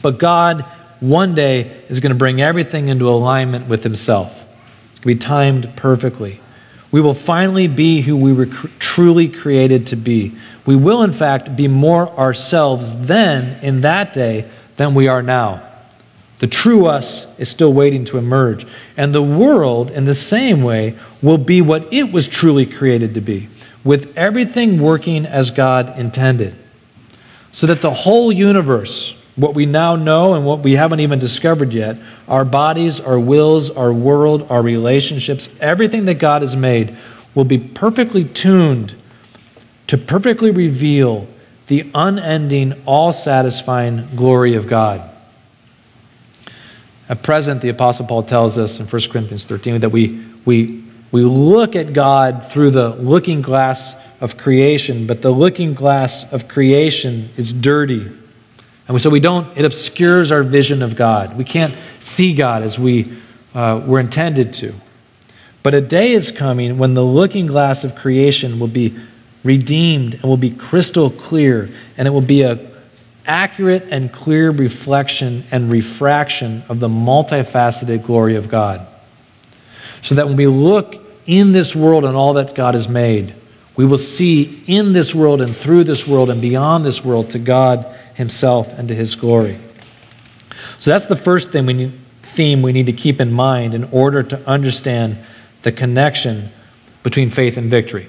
But 0.00 0.18
God, 0.18 0.62
one 1.00 1.34
day, 1.34 1.82
is 1.88 2.00
going 2.00 2.10
to 2.10 2.18
bring 2.18 2.40
everything 2.40 2.88
into 2.88 3.08
alignment 3.08 3.68
with 3.68 3.82
Himself. 3.82 4.32
It's 4.92 5.00
going 5.00 5.18
to 5.18 5.20
be 5.20 5.26
timed 5.26 5.76
perfectly. 5.76 6.40
We 6.92 7.00
will 7.00 7.14
finally 7.14 7.66
be 7.66 8.02
who 8.02 8.16
we 8.16 8.32
were 8.32 8.46
cr- 8.46 8.68
truly 8.78 9.28
created 9.28 9.88
to 9.88 9.96
be. 9.96 10.36
We 10.66 10.76
will, 10.76 11.02
in 11.02 11.12
fact, 11.12 11.56
be 11.56 11.66
more 11.66 12.08
ourselves 12.10 12.94
then, 13.06 13.58
in 13.64 13.80
that 13.80 14.12
day, 14.12 14.48
than 14.76 14.94
we 14.94 15.08
are 15.08 15.22
now. 15.22 15.62
The 16.38 16.46
true 16.46 16.86
us 16.86 17.26
is 17.38 17.48
still 17.48 17.72
waiting 17.72 18.04
to 18.06 18.18
emerge. 18.18 18.66
And 18.96 19.14
the 19.14 19.22
world, 19.22 19.90
in 19.90 20.04
the 20.04 20.14
same 20.14 20.62
way, 20.62 20.98
will 21.22 21.38
be 21.38 21.62
what 21.62 21.90
it 21.92 22.12
was 22.12 22.28
truly 22.28 22.66
created 22.66 23.14
to 23.14 23.20
be, 23.20 23.48
with 23.84 24.16
everything 24.16 24.80
working 24.80 25.24
as 25.24 25.50
God 25.50 25.98
intended. 25.98 26.54
So 27.52 27.66
that 27.68 27.80
the 27.80 27.94
whole 27.94 28.30
universe, 28.30 29.14
what 29.36 29.54
we 29.54 29.64
now 29.66 29.96
know 29.96 30.34
and 30.34 30.44
what 30.44 30.60
we 30.60 30.72
haven't 30.72 31.00
even 31.00 31.18
discovered 31.18 31.72
yet, 31.72 31.96
our 32.28 32.44
bodies, 32.44 33.00
our 33.00 33.18
wills, 33.18 33.70
our 33.70 33.92
world, 33.92 34.46
our 34.50 34.62
relationships, 34.62 35.48
everything 35.60 36.04
that 36.04 36.14
God 36.14 36.42
has 36.42 36.54
made 36.54 36.96
will 37.34 37.44
be 37.44 37.58
perfectly 37.58 38.24
tuned 38.24 38.94
to 39.86 39.96
perfectly 39.96 40.50
reveal 40.50 41.26
the 41.66 41.90
unending, 41.94 42.74
all 42.84 43.12
satisfying 43.12 44.06
glory 44.14 44.54
of 44.54 44.66
God. 44.66 45.08
At 47.08 47.22
present, 47.22 47.60
the 47.60 47.70
Apostle 47.70 48.06
Paul 48.06 48.22
tells 48.22 48.58
us 48.58 48.80
in 48.80 48.86
1 48.86 49.02
Corinthians 49.10 49.46
13 49.46 49.80
that 49.80 49.90
we, 49.90 50.24
we, 50.44 50.84
we 51.10 51.22
look 51.22 51.74
at 51.76 51.92
God 51.92 52.46
through 52.46 52.70
the 52.70 52.90
looking 52.90 53.42
glass 53.42 53.94
of 54.20 54.36
creation, 54.36 55.06
but 55.06 55.22
the 55.22 55.30
looking 55.30 55.74
glass 55.74 56.30
of 56.32 56.48
creation 56.48 57.28
is 57.36 57.52
dirty. 57.52 58.10
And 58.92 59.02
so 59.02 59.10
we 59.10 59.20
don't, 59.20 59.56
it 59.56 59.64
obscures 59.64 60.30
our 60.30 60.42
vision 60.42 60.82
of 60.82 60.96
God. 60.96 61.36
We 61.36 61.44
can't 61.44 61.74
see 62.00 62.34
God 62.34 62.62
as 62.62 62.78
we 62.78 63.16
uh, 63.54 63.82
were 63.86 64.00
intended 64.00 64.52
to. 64.54 64.74
But 65.62 65.74
a 65.74 65.80
day 65.80 66.12
is 66.12 66.30
coming 66.30 66.78
when 66.78 66.94
the 66.94 67.04
looking 67.04 67.46
glass 67.46 67.84
of 67.84 67.94
creation 67.94 68.58
will 68.58 68.68
be 68.68 68.96
redeemed 69.44 70.14
and 70.14 70.24
will 70.24 70.36
be 70.36 70.50
crystal 70.50 71.10
clear, 71.10 71.68
and 71.96 72.06
it 72.06 72.10
will 72.10 72.20
be 72.20 72.42
a 72.42 72.72
accurate 73.26 73.86
and 73.90 74.12
clear 74.12 74.50
reflection 74.50 75.44
and 75.52 75.70
refraction 75.70 76.62
of 76.68 76.80
the 76.80 76.88
multifaceted 76.88 78.04
glory 78.04 78.34
of 78.34 78.48
God. 78.48 78.84
So 80.02 80.16
that 80.16 80.26
when 80.26 80.36
we 80.36 80.48
look 80.48 80.96
in 81.26 81.52
this 81.52 81.76
world 81.76 82.04
and 82.04 82.16
all 82.16 82.32
that 82.32 82.54
God 82.56 82.74
has 82.74 82.88
made, 82.88 83.32
we 83.76 83.84
will 83.86 83.98
see 83.98 84.62
in 84.66 84.92
this 84.92 85.14
world 85.14 85.40
and 85.40 85.56
through 85.56 85.84
this 85.84 86.06
world 86.06 86.30
and 86.30 86.40
beyond 86.40 86.84
this 86.84 87.04
world 87.04 87.30
to 87.30 87.38
God 87.38 87.96
Himself 88.14 88.68
and 88.78 88.88
to 88.88 88.94
His 88.94 89.14
glory. 89.14 89.58
So 90.78 90.90
that's 90.90 91.06
the 91.06 91.16
first 91.16 91.50
thing 91.50 91.66
we 91.66 91.72
need, 91.72 91.92
theme 92.22 92.62
we 92.62 92.72
need 92.72 92.86
to 92.86 92.92
keep 92.92 93.20
in 93.20 93.32
mind 93.32 93.74
in 93.74 93.84
order 93.84 94.22
to 94.22 94.48
understand 94.48 95.18
the 95.62 95.72
connection 95.72 96.50
between 97.02 97.30
faith 97.30 97.56
and 97.56 97.70
victory. 97.70 98.08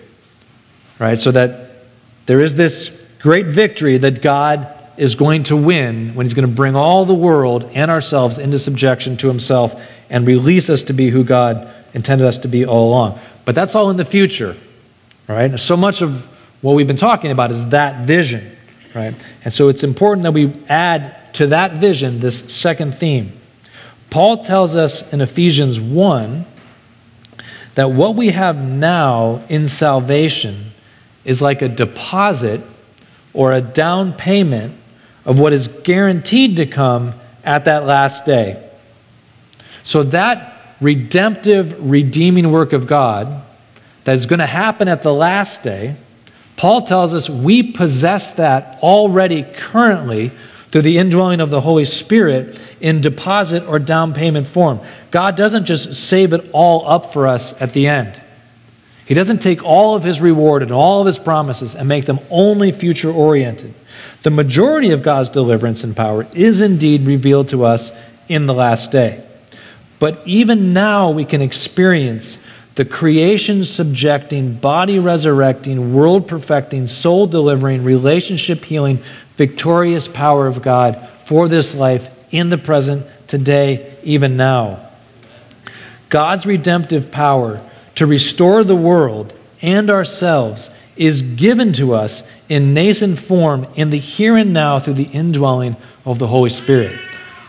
Right? 1.00 1.20
So 1.20 1.32
that 1.32 1.70
there 2.26 2.42
is 2.42 2.56
this 2.56 3.06
great 3.20 3.48
victory 3.48 3.98
that 3.98 4.22
God 4.22 4.68
is 4.98 5.16
going 5.16 5.44
to 5.44 5.58
win 5.58 6.14
when 6.14 6.26
he's 6.26 6.34
going 6.34 6.48
to 6.48 6.56
bring 6.56 6.76
all 6.76 7.06
the 7.06 7.14
world 7.14 7.64
and 7.74 7.90
ourselves 7.90 8.38
into 8.38 8.60
subjection 8.60 9.18
to 9.18 9.28
himself 9.28 9.82
and 10.10 10.28
release 10.28 10.70
us 10.70 10.84
to 10.84 10.94
be 10.94 11.10
who 11.10 11.24
God 11.24 11.68
intended 11.94 12.28
us 12.28 12.38
to 12.40 12.48
be 12.48 12.66
all 12.66 12.90
along. 12.90 13.20
But 13.46 13.56
that's 13.56 13.76
all 13.76 13.90
in 13.90 13.98
the 13.98 14.06
future, 14.06 14.56
right? 15.28 15.60
So 15.60 15.76
much 15.76 16.02
of 16.02 16.28
what 16.62 16.74
we've 16.74 16.88
been 16.88 16.96
talking 16.96 17.32
about 17.32 17.52
is 17.52 17.68
that 17.68 18.06
vision, 18.06 18.53
right? 18.94 19.14
And 19.44 19.54
so 19.54 19.70
it's 19.70 19.84
important 19.84 20.24
that 20.24 20.34
we 20.34 20.54
add 20.70 21.34
to 21.36 21.48
that 21.48 21.74
vision 21.74 22.20
this 22.20 22.40
second 22.54 22.96
theme. 22.96 23.34
Paul 24.10 24.44
tells 24.44 24.76
us 24.76 25.12
in 25.12 25.22
Ephesians 25.22 25.80
1 25.80 26.46
that 27.76 27.92
what 27.92 28.16
we 28.16 28.30
have 28.30 28.58
now 28.58 29.44
in 29.50 29.68
salvation 29.68 30.72
is 31.26 31.42
like 31.42 31.62
a 31.62 31.68
deposit 31.68 32.62
or 33.34 33.52
a 33.52 33.62
down 33.62 34.14
payment 34.14 34.76
of 35.26 35.40
what 35.40 35.54
is 35.54 35.68
guaranteed 35.68 36.58
to 36.58 36.66
come 36.66 37.14
at 37.44 37.66
that 37.66 37.86
last 37.86 38.26
day. 38.26 38.70
So, 39.84 40.04
that 40.04 40.76
redemptive, 40.80 41.90
redeeming 41.90 42.52
work 42.52 42.74
of 42.74 42.88
God 42.88 43.42
that 44.04 44.16
is 44.16 44.26
going 44.26 44.40
to 44.40 44.46
happen 44.46 44.88
at 44.88 45.02
the 45.02 45.14
last 45.14 45.64
day, 45.64 45.96
Paul 46.56 46.84
tells 46.84 47.14
us 47.14 47.30
we 47.30 47.64
possess 47.64 48.34
that 48.34 48.80
already 48.82 49.44
currently 49.44 50.32
through 50.72 50.82
the 50.84 50.98
indwelling 50.98 51.40
of 51.40 51.50
the 51.50 51.62
Holy 51.62 51.86
Spirit 51.86 52.60
in 52.82 53.00
deposit 53.00 53.64
or 53.68 53.80
down 53.80 54.14
payment 54.14 54.48
form. 54.48 54.80
God 55.12 55.36
doesn't 55.36 55.66
just 55.66 55.94
save 55.94 56.34
it 56.34 56.50
all 56.52 56.88
up 56.88 57.14
for 57.14 57.28
us 57.28 57.60
at 57.62 57.74
the 57.74 57.88
end. 57.88 58.20
He 59.06 59.14
doesn't 59.14 59.42
take 59.42 59.64
all 59.64 59.96
of 59.96 60.04
his 60.04 60.22
reward 60.22 60.64
and 60.64 60.72
all 60.72 61.02
of 61.02 61.08
his 61.08 61.20
promises 61.20 61.76
and 61.76 61.88
make 61.88 62.06
them 62.06 62.20
only 62.30 62.72
future 62.72 63.12
oriented. 63.12 63.74
The 64.24 64.32
majority 64.32 64.92
of 64.92 65.04
God's 65.04 65.30
deliverance 65.30 65.84
and 65.84 65.96
power 65.96 66.26
is 66.34 66.62
indeed 66.62 67.06
revealed 67.06 67.50
to 67.50 67.66
us 67.66 67.92
in 68.30 68.46
the 68.46 68.54
last 68.54 68.92
day. 68.92 69.24
But 70.00 70.22
even 70.26 70.74
now, 70.74 71.12
we 71.12 71.26
can 71.26 71.42
experience 71.42 72.38
the 72.76 72.86
creation 72.86 73.64
subjecting, 73.64 74.56
body 74.56 75.00
resurrecting, 75.00 75.94
world 75.94 76.28
perfecting, 76.28 76.88
soul 76.88 77.28
delivering, 77.28 77.84
relationship 77.84 78.66
healing, 78.66 79.00
victorious 79.38 80.08
power 80.08 80.48
of 80.48 80.62
God 80.62 81.10
for 81.26 81.48
this 81.48 81.76
life 81.76 82.10
in 82.32 82.50
the 82.50 82.58
present, 82.58 83.06
today, 83.28 83.96
even 84.04 84.38
now. 84.38 84.90
God's 86.10 86.46
redemptive 86.46 87.12
power 87.12 87.62
to 87.96 88.06
restore 88.06 88.64
the 88.64 88.76
world 88.76 89.34
and 89.62 89.90
ourselves 89.90 90.70
is 90.96 91.22
given 91.22 91.74
to 91.74 91.94
us 91.94 92.24
in 92.50 92.74
nascent 92.74 93.18
form 93.18 93.66
in 93.76 93.90
the 93.90 93.98
here 93.98 94.38
and 94.38 94.54
now 94.54 94.80
through 94.80 94.94
the 94.94 95.04
indwelling 95.04 95.76
of 96.06 96.20
the 96.20 96.28
Holy 96.28 96.50
Spirit. 96.50 97.00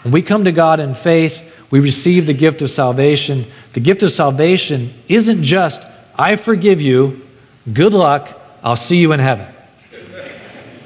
When 0.03 0.13
we 0.13 0.23
come 0.23 0.45
to 0.45 0.53
God 0.53 0.81
in 0.81 0.95
faith, 0.95 1.43
we 1.71 1.81
receive 1.81 2.27
the 2.27 2.35
gift 2.35 2.63
of 2.63 2.71
salvation. 2.71 3.47
The 3.75 3.81
gift 3.81 4.05
of 4.05 4.13
salvation 4.13 4.95
isn't 5.09 5.43
just, 5.43 5.85
I 6.17 6.37
forgive 6.37 6.81
you, 6.81 7.27
good 7.73 7.93
luck, 7.93 8.41
I'll 8.63 8.77
see 8.77 8.99
you 8.99 9.13
in 9.13 9.21
heaven. 9.21 9.53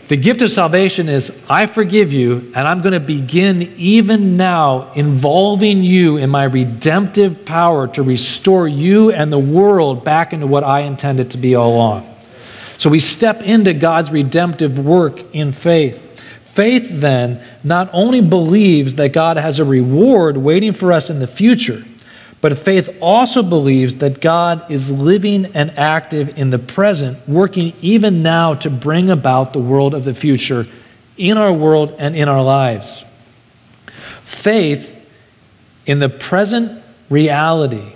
The 0.09 0.17
gift 0.17 0.41
of 0.41 0.51
salvation 0.51 1.11
is, 1.11 1.31
I 1.51 1.67
forgive 1.67 2.15
you, 2.15 2.51
and 2.57 2.67
I'm 2.67 2.81
going 2.81 2.95
to 2.95 3.01
begin 3.01 3.75
even 3.77 4.39
now 4.39 4.91
involving 4.95 5.83
you 5.83 6.17
in 6.17 6.31
my 6.31 6.45
redemptive 6.45 7.45
power 7.45 7.89
to 7.89 8.03
restore 8.03 8.67
you 8.67 9.13
and 9.13 9.31
the 9.31 9.39
world 9.39 10.03
back 10.03 10.33
into 10.33 10.47
what 10.47 10.65
I 10.65 10.81
intended 10.81 11.33
to 11.33 11.39
be 11.39 11.55
all 11.55 11.75
along. 11.75 12.17
So 12.79 12.89
we 12.89 13.01
step 13.01 13.43
into 13.43 13.75
God's 13.75 14.11
redemptive 14.11 14.79
work 14.79 15.35
in 15.35 15.53
faith. 15.53 16.03
Faith, 16.47 16.89
then, 16.91 17.45
not 17.63 17.91
only 17.93 18.23
believes 18.23 18.95
that 18.95 19.13
God 19.13 19.37
has 19.37 19.59
a 19.59 19.65
reward 19.65 20.39
waiting 20.39 20.73
for 20.73 20.91
us 20.91 21.11
in 21.11 21.19
the 21.19 21.27
future, 21.27 21.85
but 22.41 22.57
faith 22.57 22.89
also 23.01 23.43
believes 23.43 23.97
that 23.97 24.21
God 24.21 24.71
is 24.71 24.91
living 24.91 25.47
and 25.55 25.77
active 25.77 26.39
in 26.39 26.51
the 26.51 26.59
present, 26.59 27.29
working 27.29 27.73
even 27.81 28.23
now 28.23 28.55
to 28.55 28.71
bring 28.71 29.11
about 29.11 29.53
the 29.53 29.59
world 29.59 29.93
of 29.93 30.05
the 30.05 30.15
future 30.15 30.67
in 31.17 31.37
our 31.37 31.53
world 31.53 31.97
and 31.99 32.15
in 32.15 32.29
our 32.29 32.43
lives. 32.43 33.05
Faith 34.25 34.95
in 35.85 35.99
the 35.99 36.09
present 36.09 36.83
reality 37.11 37.95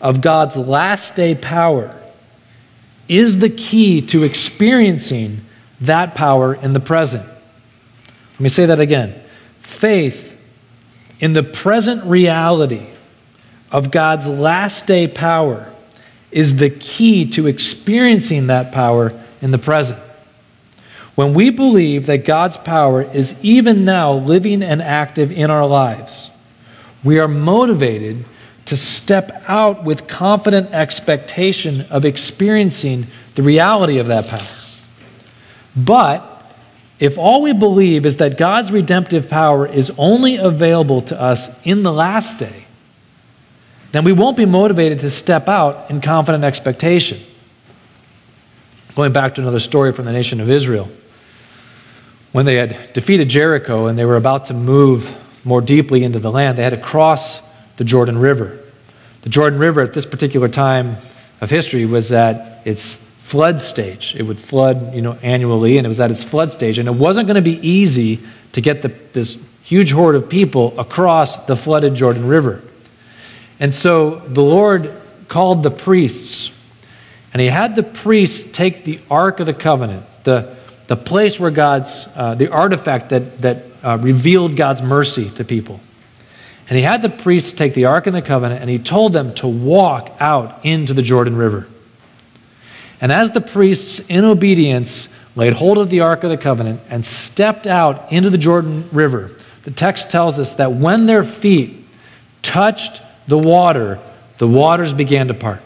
of 0.00 0.20
God's 0.20 0.56
last 0.56 1.16
day 1.16 1.34
power 1.34 1.98
is 3.08 3.38
the 3.38 3.50
key 3.50 4.02
to 4.02 4.22
experiencing 4.22 5.40
that 5.80 6.14
power 6.14 6.54
in 6.54 6.74
the 6.74 6.80
present. 6.80 7.26
Let 7.26 8.40
me 8.40 8.48
say 8.48 8.66
that 8.66 8.78
again. 8.78 9.20
Faith 9.60 10.38
in 11.18 11.32
the 11.32 11.42
present 11.42 12.04
reality 12.04 12.91
of 13.72 13.90
God's 13.90 14.28
last 14.28 14.86
day 14.86 15.08
power 15.08 15.72
is 16.30 16.56
the 16.56 16.70
key 16.70 17.28
to 17.30 17.46
experiencing 17.46 18.46
that 18.46 18.70
power 18.70 19.12
in 19.40 19.50
the 19.50 19.58
present. 19.58 19.98
When 21.14 21.34
we 21.34 21.50
believe 21.50 22.06
that 22.06 22.24
God's 22.24 22.56
power 22.56 23.02
is 23.02 23.34
even 23.42 23.84
now 23.84 24.12
living 24.12 24.62
and 24.62 24.80
active 24.80 25.30
in 25.30 25.50
our 25.50 25.66
lives, 25.66 26.30
we 27.04 27.18
are 27.18 27.28
motivated 27.28 28.24
to 28.66 28.76
step 28.76 29.42
out 29.48 29.84
with 29.84 30.06
confident 30.06 30.70
expectation 30.70 31.82
of 31.82 32.04
experiencing 32.04 33.06
the 33.34 33.42
reality 33.42 33.98
of 33.98 34.06
that 34.06 34.28
power. 34.28 34.40
But 35.76 36.28
if 37.00 37.18
all 37.18 37.42
we 37.42 37.52
believe 37.52 38.06
is 38.06 38.18
that 38.18 38.38
God's 38.38 38.70
redemptive 38.70 39.28
power 39.28 39.66
is 39.66 39.90
only 39.98 40.36
available 40.36 41.00
to 41.02 41.20
us 41.20 41.50
in 41.64 41.82
the 41.82 41.92
last 41.92 42.38
day, 42.38 42.61
then 43.92 44.04
we 44.04 44.12
won't 44.12 44.36
be 44.36 44.46
motivated 44.46 45.00
to 45.00 45.10
step 45.10 45.48
out 45.48 45.90
in 45.90 46.00
confident 46.00 46.44
expectation. 46.44 47.20
Going 48.94 49.12
back 49.12 49.34
to 49.36 49.40
another 49.40 49.60
story 49.60 49.92
from 49.92 50.06
the 50.06 50.12
nation 50.12 50.40
of 50.40 50.50
Israel. 50.50 50.88
When 52.32 52.46
they 52.46 52.56
had 52.56 52.92
defeated 52.94 53.28
Jericho 53.28 53.86
and 53.86 53.98
they 53.98 54.06
were 54.06 54.16
about 54.16 54.46
to 54.46 54.54
move 54.54 55.14
more 55.44 55.60
deeply 55.60 56.04
into 56.04 56.18
the 56.18 56.30
land, 56.30 56.56
they 56.56 56.62
had 56.62 56.70
to 56.70 56.78
cross 56.78 57.42
the 57.76 57.84
Jordan 57.84 58.18
River. 58.18 58.58
The 59.22 59.28
Jordan 59.28 59.58
River 59.58 59.82
at 59.82 59.92
this 59.92 60.06
particular 60.06 60.48
time 60.48 60.96
of 61.40 61.50
history 61.50 61.84
was 61.84 62.12
at 62.12 62.66
its 62.66 62.96
flood 63.18 63.60
stage. 63.60 64.14
It 64.16 64.22
would 64.22 64.38
flood, 64.38 64.94
you 64.94 65.02
know, 65.02 65.18
annually, 65.22 65.78
and 65.78 65.86
it 65.86 65.88
was 65.88 66.00
at 66.00 66.10
its 66.10 66.24
flood 66.24 66.50
stage. 66.50 66.78
And 66.78 66.88
it 66.88 66.94
wasn't 66.94 67.26
going 67.26 67.36
to 67.36 67.42
be 67.42 67.66
easy 67.66 68.20
to 68.52 68.60
get 68.60 68.82
the, 68.82 68.88
this 69.12 69.38
huge 69.62 69.92
horde 69.92 70.16
of 70.16 70.28
people 70.28 70.78
across 70.78 71.36
the 71.46 71.56
flooded 71.56 71.94
Jordan 71.94 72.26
River. 72.26 72.62
And 73.62 73.72
so 73.72 74.16
the 74.16 74.42
Lord 74.42 74.92
called 75.28 75.62
the 75.62 75.70
priests, 75.70 76.50
and 77.32 77.40
he 77.40 77.46
had 77.46 77.76
the 77.76 77.84
priests 77.84 78.50
take 78.50 78.82
the 78.82 78.98
Ark 79.08 79.38
of 79.38 79.46
the 79.46 79.54
Covenant, 79.54 80.04
the, 80.24 80.56
the 80.88 80.96
place 80.96 81.38
where 81.38 81.52
God's, 81.52 82.08
uh, 82.16 82.34
the 82.34 82.50
artifact 82.50 83.10
that, 83.10 83.40
that 83.40 83.62
uh, 83.84 83.98
revealed 84.00 84.56
God's 84.56 84.82
mercy 84.82 85.30
to 85.36 85.44
people. 85.44 85.78
And 86.68 86.76
he 86.76 86.82
had 86.82 87.02
the 87.02 87.08
priests 87.08 87.52
take 87.52 87.74
the 87.74 87.84
Ark 87.84 88.08
of 88.08 88.14
the 88.14 88.20
Covenant 88.20 88.62
and 88.62 88.68
he 88.68 88.80
told 88.80 89.12
them 89.12 89.32
to 89.34 89.46
walk 89.46 90.10
out 90.18 90.64
into 90.64 90.92
the 90.92 91.02
Jordan 91.02 91.36
River. 91.36 91.68
And 93.00 93.12
as 93.12 93.30
the 93.30 93.40
priests, 93.40 94.00
in 94.08 94.24
obedience, 94.24 95.08
laid 95.36 95.52
hold 95.52 95.78
of 95.78 95.88
the 95.88 96.00
Ark 96.00 96.24
of 96.24 96.30
the 96.30 96.36
Covenant 96.36 96.80
and 96.90 97.06
stepped 97.06 97.68
out 97.68 98.10
into 98.10 98.28
the 98.28 98.38
Jordan 98.38 98.88
River, 98.90 99.30
the 99.62 99.70
text 99.70 100.10
tells 100.10 100.40
us 100.40 100.56
that 100.56 100.72
when 100.72 101.06
their 101.06 101.22
feet 101.22 101.86
touched 102.42 103.02
the 103.26 103.38
water, 103.38 103.98
the 104.38 104.48
waters 104.48 104.92
began 104.92 105.28
to 105.28 105.34
part. 105.34 105.60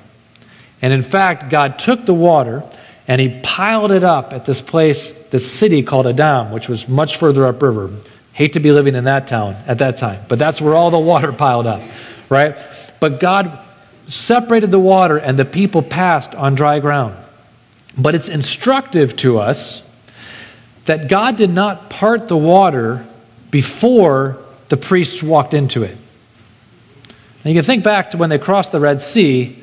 And 0.82 0.92
in 0.92 1.02
fact, 1.02 1.50
God 1.50 1.78
took 1.78 2.04
the 2.04 2.14
water 2.14 2.62
and 3.08 3.20
he 3.20 3.40
piled 3.42 3.92
it 3.92 4.04
up 4.04 4.32
at 4.32 4.44
this 4.44 4.60
place, 4.60 5.10
this 5.28 5.50
city 5.50 5.82
called 5.82 6.06
Adam, 6.06 6.50
which 6.50 6.68
was 6.68 6.88
much 6.88 7.16
further 7.16 7.46
upriver. 7.46 7.90
Hate 8.32 8.52
to 8.54 8.60
be 8.60 8.72
living 8.72 8.94
in 8.94 9.04
that 9.04 9.26
town 9.26 9.56
at 9.66 9.78
that 9.78 9.96
time, 9.96 10.22
but 10.28 10.38
that's 10.38 10.60
where 10.60 10.74
all 10.74 10.90
the 10.90 10.98
water 10.98 11.32
piled 11.46 11.66
up, 11.66 11.80
right? 12.28 12.56
But 13.00 13.20
God 13.20 13.58
separated 14.08 14.70
the 14.70 14.78
water 14.78 15.16
and 15.16 15.38
the 15.38 15.44
people 15.44 15.82
passed 15.82 16.34
on 16.34 16.54
dry 16.54 16.80
ground. 16.80 17.16
But 17.96 18.14
it's 18.14 18.28
instructive 18.28 19.16
to 19.16 19.38
us 19.38 19.82
that 20.84 21.08
God 21.08 21.36
did 21.36 21.50
not 21.50 21.90
part 21.90 22.28
the 22.28 22.36
water 22.36 23.06
before 23.50 24.38
the 24.68 24.76
priests 24.76 25.22
walked 25.22 25.54
into 25.54 25.82
it. 25.82 25.96
And 27.46 27.54
you 27.54 27.60
can 27.60 27.64
think 27.64 27.84
back 27.84 28.10
to 28.10 28.16
when 28.16 28.28
they 28.28 28.40
crossed 28.40 28.72
the 28.72 28.80
Red 28.80 29.00
Sea, 29.00 29.56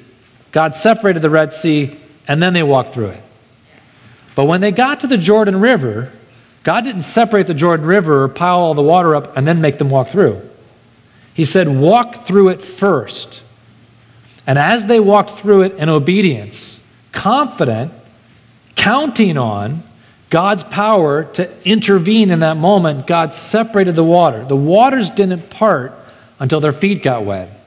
God 0.54 0.78
separated 0.78 1.22
the 1.22 1.30
Red 1.30 1.54
Sea 1.54 1.94
and 2.30 2.42
then 2.42 2.54
they 2.54 2.64
walked 2.64 2.94
through 2.94 3.08
it. 3.08 3.22
But 4.36 4.46
when 4.46 4.62
they 4.62 4.72
got 4.72 5.02
to 5.02 5.08
the 5.08 5.18
Jordan 5.18 5.60
River, 5.60 6.10
God 6.64 6.86
didn't 6.86 7.04
separate 7.04 7.46
the 7.46 7.54
Jordan 7.54 7.86
River 7.86 8.24
or 8.24 8.30
pile 8.30 8.60
all 8.60 8.74
the 8.74 8.82
water 8.82 9.18
up 9.18 9.36
and 9.36 9.46
then 9.46 9.60
make 9.60 9.80
them 9.80 9.90
walk 9.90 10.08
through. 10.08 10.42
He 11.34 11.44
said, 11.44 11.68
Walk 11.68 12.26
through 12.26 12.48
it 12.50 12.62
first. 12.62 13.42
And 14.48 14.58
as 14.58 14.86
they 14.86 15.02
walked 15.02 15.32
through 15.32 15.64
it 15.64 15.74
in 15.74 15.90
obedience, 15.90 16.80
confident, 17.12 17.92
counting 18.78 19.38
on 19.38 19.84
God's 20.30 20.64
power 20.64 21.26
to 21.34 21.52
intervene 21.68 22.32
in 22.32 22.40
that 22.40 22.56
moment, 22.56 23.08
God 23.08 23.36
separated 23.36 23.98
the 23.98 24.06
water. 24.06 24.46
The 24.46 24.56
waters 24.56 25.10
didn't 25.10 25.50
part 25.50 26.00
until 26.40 26.62
their 26.62 26.72
feet 26.72 27.04
got 27.04 27.26
wet. 27.26 27.60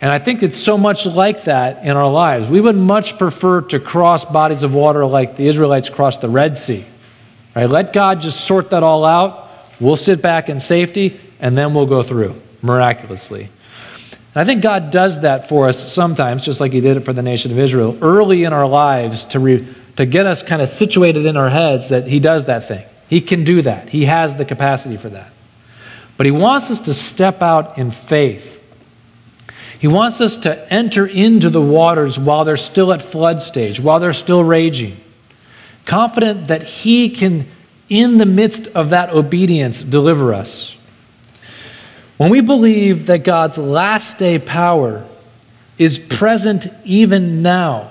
And 0.00 0.10
I 0.10 0.18
think 0.18 0.42
it's 0.42 0.56
so 0.56 0.78
much 0.78 1.06
like 1.06 1.44
that 1.44 1.84
in 1.84 1.96
our 1.96 2.10
lives. 2.10 2.48
We 2.48 2.60
would 2.60 2.76
much 2.76 3.18
prefer 3.18 3.62
to 3.62 3.80
cross 3.80 4.24
bodies 4.24 4.62
of 4.62 4.72
water 4.72 5.04
like 5.04 5.36
the 5.36 5.46
Israelites 5.48 5.90
crossed 5.90 6.20
the 6.20 6.28
Red 6.28 6.56
Sea. 6.56 6.84
Right? 7.56 7.68
Let 7.68 7.92
God 7.92 8.20
just 8.20 8.44
sort 8.44 8.70
that 8.70 8.84
all 8.84 9.04
out. 9.04 9.50
We'll 9.80 9.96
sit 9.96 10.22
back 10.22 10.48
in 10.48 10.60
safety, 10.60 11.18
and 11.40 11.58
then 11.58 11.74
we'll 11.74 11.86
go 11.86 12.02
through 12.02 12.40
miraculously. 12.62 13.48
And 14.34 14.42
I 14.42 14.44
think 14.44 14.62
God 14.62 14.90
does 14.90 15.20
that 15.22 15.48
for 15.48 15.68
us 15.68 15.92
sometimes, 15.92 16.44
just 16.44 16.60
like 16.60 16.72
He 16.72 16.80
did 16.80 16.96
it 16.96 17.00
for 17.00 17.12
the 17.12 17.22
nation 17.22 17.50
of 17.50 17.58
Israel, 17.58 17.98
early 18.00 18.44
in 18.44 18.52
our 18.52 18.68
lives 18.68 19.24
to, 19.26 19.40
re, 19.40 19.66
to 19.96 20.06
get 20.06 20.26
us 20.26 20.42
kind 20.42 20.62
of 20.62 20.68
situated 20.68 21.26
in 21.26 21.36
our 21.36 21.48
heads 21.48 21.88
that 21.88 22.06
He 22.06 22.20
does 22.20 22.46
that 22.46 22.68
thing. 22.68 22.84
He 23.08 23.20
can 23.20 23.42
do 23.42 23.62
that, 23.62 23.88
He 23.88 24.04
has 24.04 24.36
the 24.36 24.44
capacity 24.44 24.96
for 24.96 25.08
that. 25.08 25.32
But 26.16 26.26
He 26.26 26.32
wants 26.32 26.70
us 26.70 26.80
to 26.80 26.94
step 26.94 27.42
out 27.42 27.78
in 27.78 27.90
faith. 27.90 28.57
He 29.78 29.88
wants 29.88 30.20
us 30.20 30.36
to 30.38 30.72
enter 30.72 31.06
into 31.06 31.50
the 31.50 31.60
waters 31.62 32.18
while 32.18 32.44
they're 32.44 32.56
still 32.56 32.92
at 32.92 33.02
flood 33.02 33.42
stage, 33.42 33.78
while 33.78 34.00
they're 34.00 34.12
still 34.12 34.42
raging 34.42 34.96
confident 35.88 36.48
that 36.48 36.62
He 36.62 37.08
can, 37.08 37.48
in 37.88 38.18
the 38.18 38.26
midst 38.26 38.68
of 38.68 38.90
that 38.90 39.10
obedience, 39.10 39.80
deliver 39.80 40.32
us. 40.32 40.76
When 42.18 42.30
we 42.30 42.40
believe 42.42 43.06
that 43.06 43.24
God's 43.24 43.58
last 43.58 44.18
day 44.18 44.38
power 44.38 45.04
is 45.78 45.98
present 45.98 46.68
even 46.84 47.42
now, 47.42 47.90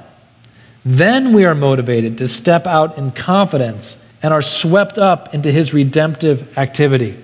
then 0.86 1.34
we 1.34 1.44
are 1.44 1.56
motivated 1.56 2.20
to 2.20 2.28
step 2.28 2.68
out 2.68 2.98
in 2.98 3.12
confidence 3.12 3.98
and 4.22 4.34
are 4.34 4.42
swept 4.42 4.98
up 4.98 5.34
into 5.34 5.52
His 5.52 5.74
redemptive 5.74 6.58
activity. 6.58 7.18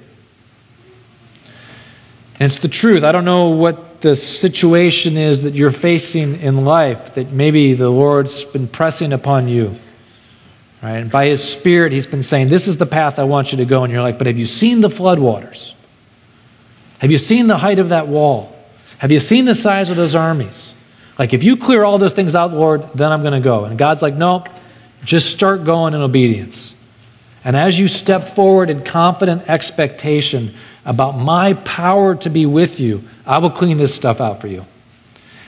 And 2.39 2.51
it's 2.51 2.59
the 2.59 2.67
truth. 2.67 3.03
I 3.03 3.11
don't 3.11 3.25
know 3.25 3.49
what 3.49 3.92
the 4.03 4.17
situation 4.17 5.15
is 5.15 5.43
that 5.43 5.53
you're 5.53 5.71
facing 5.71 6.35
in 6.41 6.65
life 6.65 7.15
that 7.15 7.31
maybe 7.31 7.73
the 7.73 7.89
Lord's 7.89 8.43
been 8.43 8.67
pressing 8.67 9.13
upon 9.13 9.47
you. 9.47 9.77
Right? 10.81 10.97
And 10.97 11.09
by 11.09 11.27
his 11.27 11.41
spirit, 11.41 11.93
he's 11.93 12.05
been 12.05 12.21
saying, 12.21 12.49
This 12.49 12.67
is 12.67 12.75
the 12.75 12.85
path 12.85 13.17
I 13.17 13.23
want 13.23 13.53
you 13.53 13.59
to 13.59 13.65
go. 13.65 13.85
And 13.85 13.93
you're 13.93 14.01
like, 14.01 14.17
But 14.17 14.27
have 14.27 14.37
you 14.37 14.45
seen 14.45 14.81
the 14.81 14.89
floodwaters? 14.89 15.73
Have 16.99 17.11
you 17.11 17.17
seen 17.17 17.47
the 17.47 17.57
height 17.57 17.79
of 17.79 17.89
that 17.89 18.09
wall? 18.09 18.53
Have 18.97 19.09
you 19.09 19.21
seen 19.21 19.45
the 19.45 19.55
size 19.55 19.89
of 19.89 19.95
those 19.95 20.15
armies? 20.15 20.73
Like, 21.17 21.33
if 21.33 21.41
you 21.41 21.55
clear 21.55 21.83
all 21.83 21.97
those 21.97 22.13
things 22.13 22.35
out, 22.35 22.53
Lord, 22.53 22.83
then 22.93 23.09
I'm 23.09 23.21
going 23.21 23.33
to 23.33 23.39
go. 23.39 23.63
And 23.63 23.77
God's 23.77 24.01
like, 24.01 24.15
No, 24.15 24.43
just 25.05 25.31
start 25.31 25.63
going 25.63 25.93
in 25.93 26.01
obedience. 26.01 26.75
And 27.45 27.55
as 27.55 27.79
you 27.79 27.87
step 27.87 28.35
forward 28.35 28.69
in 28.69 28.83
confident 28.83 29.49
expectation 29.49 30.53
about 30.85 31.17
my 31.17 31.53
power 31.53 32.15
to 32.15 32.29
be 32.29 32.45
with 32.45 32.79
you, 32.79 33.03
I 33.25 33.37
will 33.37 33.49
clean 33.49 33.77
this 33.77 33.93
stuff 33.93 34.19
out 34.19 34.41
for 34.41 34.47
you. 34.47 34.65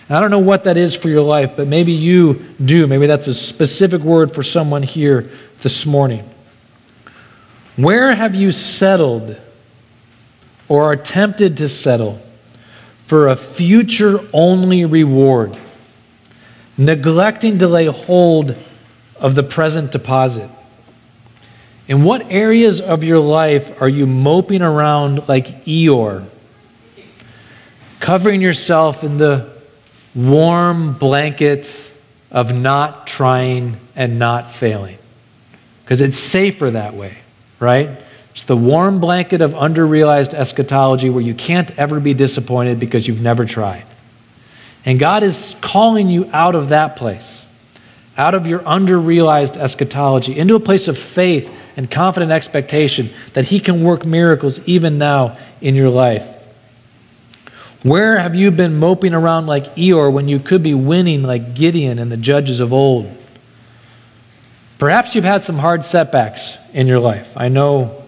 And 0.08 0.18
I 0.18 0.22
don't 0.22 0.32
know 0.32 0.40
what 0.40 0.66
that 0.66 0.78
is 0.78 0.96
for 0.96 1.10
your 1.10 1.24
life, 1.24 1.54
but 1.56 1.68
maybe 1.68 1.92
you 1.92 2.46
do. 2.64 2.86
Maybe 2.86 3.08
that's 3.08 3.28
a 3.28 3.34
specific 3.34 4.02
word 4.02 4.34
for 4.34 4.44
someone 4.44 4.84
here 4.84 5.30
this 5.62 5.86
morning. 5.86 6.30
Where 7.76 8.14
have 8.14 8.36
you 8.36 8.52
settled 8.52 9.38
or 10.68 10.84
are 10.84 10.96
tempted 10.96 11.58
to 11.58 11.68
settle 11.68 12.22
for 13.08 13.28
a 13.28 13.36
future 13.36 14.20
only 14.32 14.86
reward, 14.86 15.58
neglecting 16.78 17.60
to 17.60 17.68
lay 17.68 17.88
hold 17.88 18.56
of 19.18 19.36
the 19.36 19.44
present 19.44 19.92
deposit? 19.92 20.50
In 21.88 22.04
what 22.04 22.32
areas 22.32 22.82
of 22.82 23.04
your 23.04 23.20
life 23.20 23.82
are 23.82 23.90
you 23.90 24.08
moping 24.08 24.62
around 24.62 25.28
like 25.28 25.66
Eeyore, 25.66 26.26
covering 28.00 28.42
yourself 28.42 29.04
in 29.04 29.18
the 29.18 29.54
warm 30.16 30.94
blanket 30.94 31.92
of 32.32 32.54
not 32.54 33.06
trying 33.06 33.78
and 33.96 34.18
not 34.18 34.52
failing. 34.52 34.98
Because 35.84 36.02
it's 36.02 36.18
safer 36.18 36.72
that 36.72 36.96
way, 36.96 37.18
right? 37.60 37.90
It's 38.32 38.44
the 38.44 38.58
warm 38.58 39.00
blanket 39.00 39.42
of 39.42 39.54
underrealized 39.54 40.34
eschatology 40.34 41.10
where 41.10 41.24
you 41.24 41.36
can't 41.36 41.72
ever 41.78 42.00
be 42.00 42.14
disappointed 42.14 42.80
because 42.80 43.08
you've 43.08 43.22
never 43.22 43.46
tried. 43.46 43.86
And 44.86 45.00
God 45.00 45.24
is 45.24 45.56
calling 45.62 46.10
you 46.10 46.30
out 46.34 46.56
of 46.56 46.70
that 46.70 46.96
place, 46.96 47.46
out 48.18 48.34
of 48.34 48.46
your 48.46 48.60
underrealized 48.60 49.56
eschatology, 49.56 50.38
into 50.38 50.56
a 50.56 50.60
place 50.60 50.88
of 50.88 50.98
faith 50.98 51.52
and 51.76 51.90
confident 51.90 52.32
expectation 52.32 53.10
that 53.34 53.46
He 53.46 53.60
can 53.60 53.84
work 53.84 54.06
miracles 54.06 54.60
even 54.68 54.98
now 54.98 55.38
in 55.62 55.76
your 55.76 55.90
life. 55.90 56.26
Where 57.84 58.18
have 58.18 58.36
you 58.36 58.50
been 58.50 58.80
moping 58.80 59.14
around 59.14 59.46
like 59.46 59.76
Eeyore 59.76 60.12
when 60.12 60.28
you 60.28 60.40
could 60.40 60.64
be 60.64 60.74
winning 60.74 61.22
like 61.22 61.54
Gideon 61.54 62.00
and 62.00 62.12
the 62.12 62.18
judges 62.18 62.60
of 62.60 62.74
old? 62.74 63.16
Perhaps 64.80 65.16
you've 65.16 65.24
had 65.24 65.44
some 65.44 65.58
hard 65.58 65.86
setbacks 65.86 66.58
in 66.74 66.88
your 66.88 67.00
life. 67.00 67.32
I 67.38 67.48
know 67.48 68.04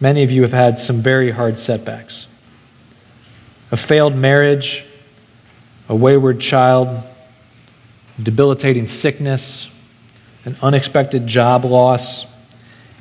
many 0.00 0.22
of 0.22 0.30
you 0.30 0.42
have 0.42 0.52
had 0.52 0.80
some 0.80 1.02
very 1.02 1.30
hard 1.30 1.58
setbacks 1.58 2.26
a 3.70 3.76
failed 3.76 4.14
marriage, 4.14 4.84
a 5.88 5.96
wayward 5.96 6.40
child, 6.40 7.02
debilitating 8.22 8.86
sickness, 8.86 9.68
an 10.44 10.56
unexpected 10.62 11.26
job 11.26 11.64
loss. 11.64 12.24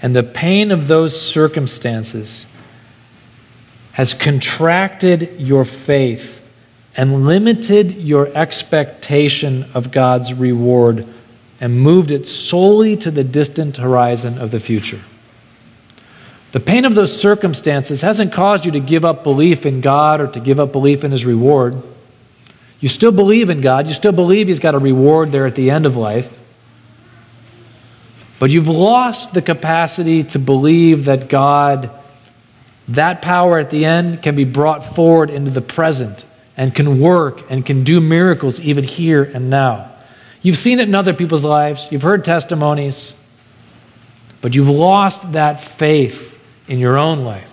And 0.03 0.13
the 0.13 0.21
pain 0.21 0.71
of 0.71 0.89
those 0.89 1.19
circumstances 1.19 2.45
has 3.93 4.13
contracted 4.13 5.39
your 5.39 5.63
faith 5.63 6.41
and 6.97 7.25
limited 7.25 7.95
your 7.95 8.27
expectation 8.35 9.65
of 9.73 9.91
God's 9.91 10.33
reward 10.33 11.07
and 11.61 11.79
moved 11.79 12.11
it 12.11 12.27
solely 12.27 12.97
to 12.97 13.09
the 13.09 13.23
distant 13.23 13.77
horizon 13.77 14.37
of 14.37 14.51
the 14.51 14.59
future. 14.59 14.99
The 16.51 16.59
pain 16.59 16.83
of 16.83 16.95
those 16.95 17.17
circumstances 17.17 18.01
hasn't 18.01 18.33
caused 18.33 18.65
you 18.65 18.71
to 18.73 18.81
give 18.81 19.05
up 19.05 19.23
belief 19.23 19.65
in 19.65 19.79
God 19.79 20.19
or 20.19 20.27
to 20.27 20.39
give 20.39 20.59
up 20.59 20.73
belief 20.73 21.05
in 21.05 21.11
His 21.11 21.25
reward. 21.25 21.81
You 22.81 22.89
still 22.89 23.13
believe 23.13 23.49
in 23.49 23.61
God, 23.61 23.87
you 23.87 23.93
still 23.93 24.11
believe 24.11 24.49
He's 24.49 24.59
got 24.59 24.75
a 24.75 24.79
reward 24.79 25.31
there 25.31 25.45
at 25.45 25.55
the 25.55 25.71
end 25.71 25.85
of 25.85 25.95
life. 25.95 26.37
But 28.43 28.51
you've 28.51 28.67
lost 28.67 29.33
the 29.33 29.41
capacity 29.41 30.21
to 30.25 30.37
believe 30.37 31.05
that 31.05 31.29
God 31.29 31.89
that 32.89 33.21
power 33.21 33.57
at 33.57 33.69
the 33.69 33.85
end 33.85 34.21
can 34.21 34.35
be 34.35 34.43
brought 34.43 34.83
forward 34.83 35.29
into 35.29 35.49
the 35.49 35.61
present 35.61 36.25
and 36.57 36.75
can 36.75 36.99
work 36.99 37.49
and 37.49 37.65
can 37.65 37.85
do 37.85 38.01
miracles 38.01 38.59
even 38.59 38.83
here 38.83 39.23
and 39.23 39.49
now. 39.49 39.93
You've 40.41 40.57
seen 40.57 40.81
it 40.81 40.89
in 40.89 40.93
other 40.93 41.13
people's 41.13 41.45
lives, 41.45 41.87
you've 41.89 42.01
heard 42.01 42.25
testimonies, 42.25 43.13
but 44.41 44.53
you've 44.53 44.67
lost 44.67 45.31
that 45.31 45.61
faith 45.61 46.37
in 46.67 46.79
your 46.79 46.97
own 46.97 47.23
life. 47.23 47.49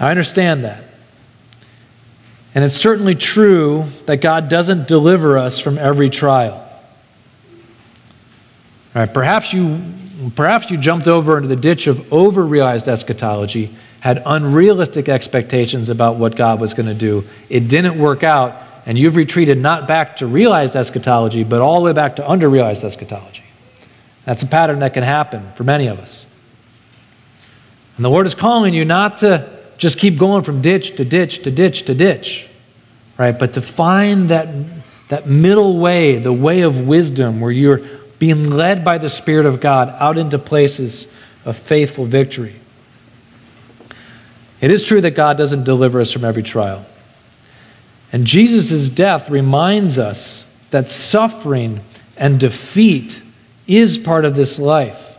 I 0.00 0.10
understand 0.10 0.64
that. 0.64 0.82
And 2.56 2.64
it's 2.64 2.76
certainly 2.76 3.14
true 3.14 3.84
that 4.06 4.16
God 4.16 4.48
doesn't 4.48 4.88
deliver 4.88 5.38
us 5.38 5.60
from 5.60 5.78
every 5.78 6.10
trial. 6.10 6.62
Right, 8.94 9.12
perhaps 9.12 9.52
you 9.52 9.80
perhaps 10.36 10.70
you 10.70 10.76
jumped 10.76 11.08
over 11.08 11.36
into 11.36 11.48
the 11.48 11.56
ditch 11.56 11.86
of 11.86 11.98
overrealized 12.12 12.86
eschatology, 12.86 13.74
had 14.00 14.22
unrealistic 14.24 15.08
expectations 15.08 15.88
about 15.88 16.16
what 16.16 16.36
God 16.36 16.60
was 16.60 16.74
going 16.74 16.86
to 16.86 16.94
do. 16.94 17.24
It 17.48 17.68
didn't 17.68 17.98
work 17.98 18.22
out, 18.22 18.62
and 18.86 18.96
you've 18.96 19.16
retreated 19.16 19.58
not 19.58 19.88
back 19.88 20.16
to 20.16 20.26
realized 20.26 20.76
eschatology, 20.76 21.42
but 21.42 21.60
all 21.60 21.80
the 21.80 21.86
way 21.86 21.92
back 21.92 22.16
to 22.16 22.22
underrealized 22.22 22.84
eschatology. 22.84 23.42
That's 24.24 24.42
a 24.42 24.46
pattern 24.46 24.78
that 24.78 24.94
can 24.94 25.02
happen 25.02 25.52
for 25.56 25.64
many 25.64 25.88
of 25.88 25.98
us. 25.98 26.24
And 27.96 28.04
the 28.04 28.10
Lord 28.10 28.26
is 28.26 28.34
calling 28.34 28.74
you 28.74 28.84
not 28.84 29.18
to 29.18 29.50
just 29.76 29.98
keep 29.98 30.18
going 30.18 30.44
from 30.44 30.62
ditch 30.62 30.96
to 30.96 31.04
ditch 31.04 31.42
to 31.42 31.50
ditch 31.50 31.84
to 31.86 31.94
ditch, 31.94 32.48
right? 33.18 33.36
But 33.36 33.54
to 33.54 33.60
find 33.60 34.30
that, 34.30 34.48
that 35.08 35.26
middle 35.26 35.78
way, 35.78 36.18
the 36.18 36.32
way 36.32 36.62
of 36.62 36.86
wisdom, 36.86 37.40
where 37.40 37.50
you're 37.50 37.80
being 38.18 38.50
led 38.50 38.84
by 38.84 38.98
the 38.98 39.08
Spirit 39.08 39.46
of 39.46 39.60
God 39.60 39.94
out 39.98 40.18
into 40.18 40.38
places 40.38 41.06
of 41.44 41.56
faithful 41.56 42.06
victory. 42.06 42.56
It 44.60 44.70
is 44.70 44.82
true 44.82 45.00
that 45.02 45.12
God 45.12 45.36
doesn't 45.36 45.64
deliver 45.64 46.00
us 46.00 46.12
from 46.12 46.24
every 46.24 46.42
trial. 46.42 46.86
And 48.12 48.26
Jesus' 48.26 48.88
death 48.88 49.28
reminds 49.28 49.98
us 49.98 50.44
that 50.70 50.88
suffering 50.88 51.80
and 52.16 52.38
defeat 52.38 53.20
is 53.66 53.98
part 53.98 54.24
of 54.24 54.36
this 54.36 54.58
life. 54.58 55.18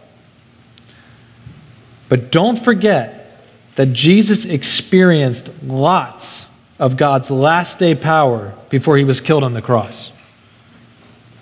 But 2.10 2.32
don't 2.32 2.58
forget 2.58 3.42
that 3.76 3.94
Jesus 3.94 4.46
experienced 4.46 5.50
lots 5.64 6.46
of 6.80 6.98
God's 6.98 7.30
last 7.30 7.80
day 7.80 7.96
power 7.96 8.54
before 8.70 8.98
he 8.98 9.04
was 9.04 9.20
killed 9.20 9.44
on 9.44 9.54
the 9.54 9.62
cross. 9.62 10.12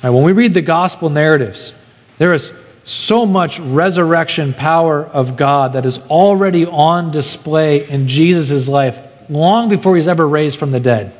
Right, 0.03 0.09
when 0.09 0.23
we 0.23 0.33
read 0.33 0.53
the 0.53 0.61
gospel 0.61 1.09
narratives, 1.09 1.73
there 2.17 2.33
is 2.33 2.51
so 2.83 3.25
much 3.25 3.59
resurrection 3.59 4.53
power 4.53 5.05
of 5.05 5.37
God 5.37 5.73
that 5.73 5.85
is 5.85 5.97
already 6.09 6.65
on 6.65 7.11
display 7.11 7.87
in 7.89 8.09
Jesus' 8.09 8.67
life 8.67 8.99
long 9.29 9.69
before 9.69 9.95
he's 9.95 10.09
ever 10.09 10.27
raised 10.27 10.59
from 10.59 10.71
the 10.71 10.81
dead. 10.81 11.15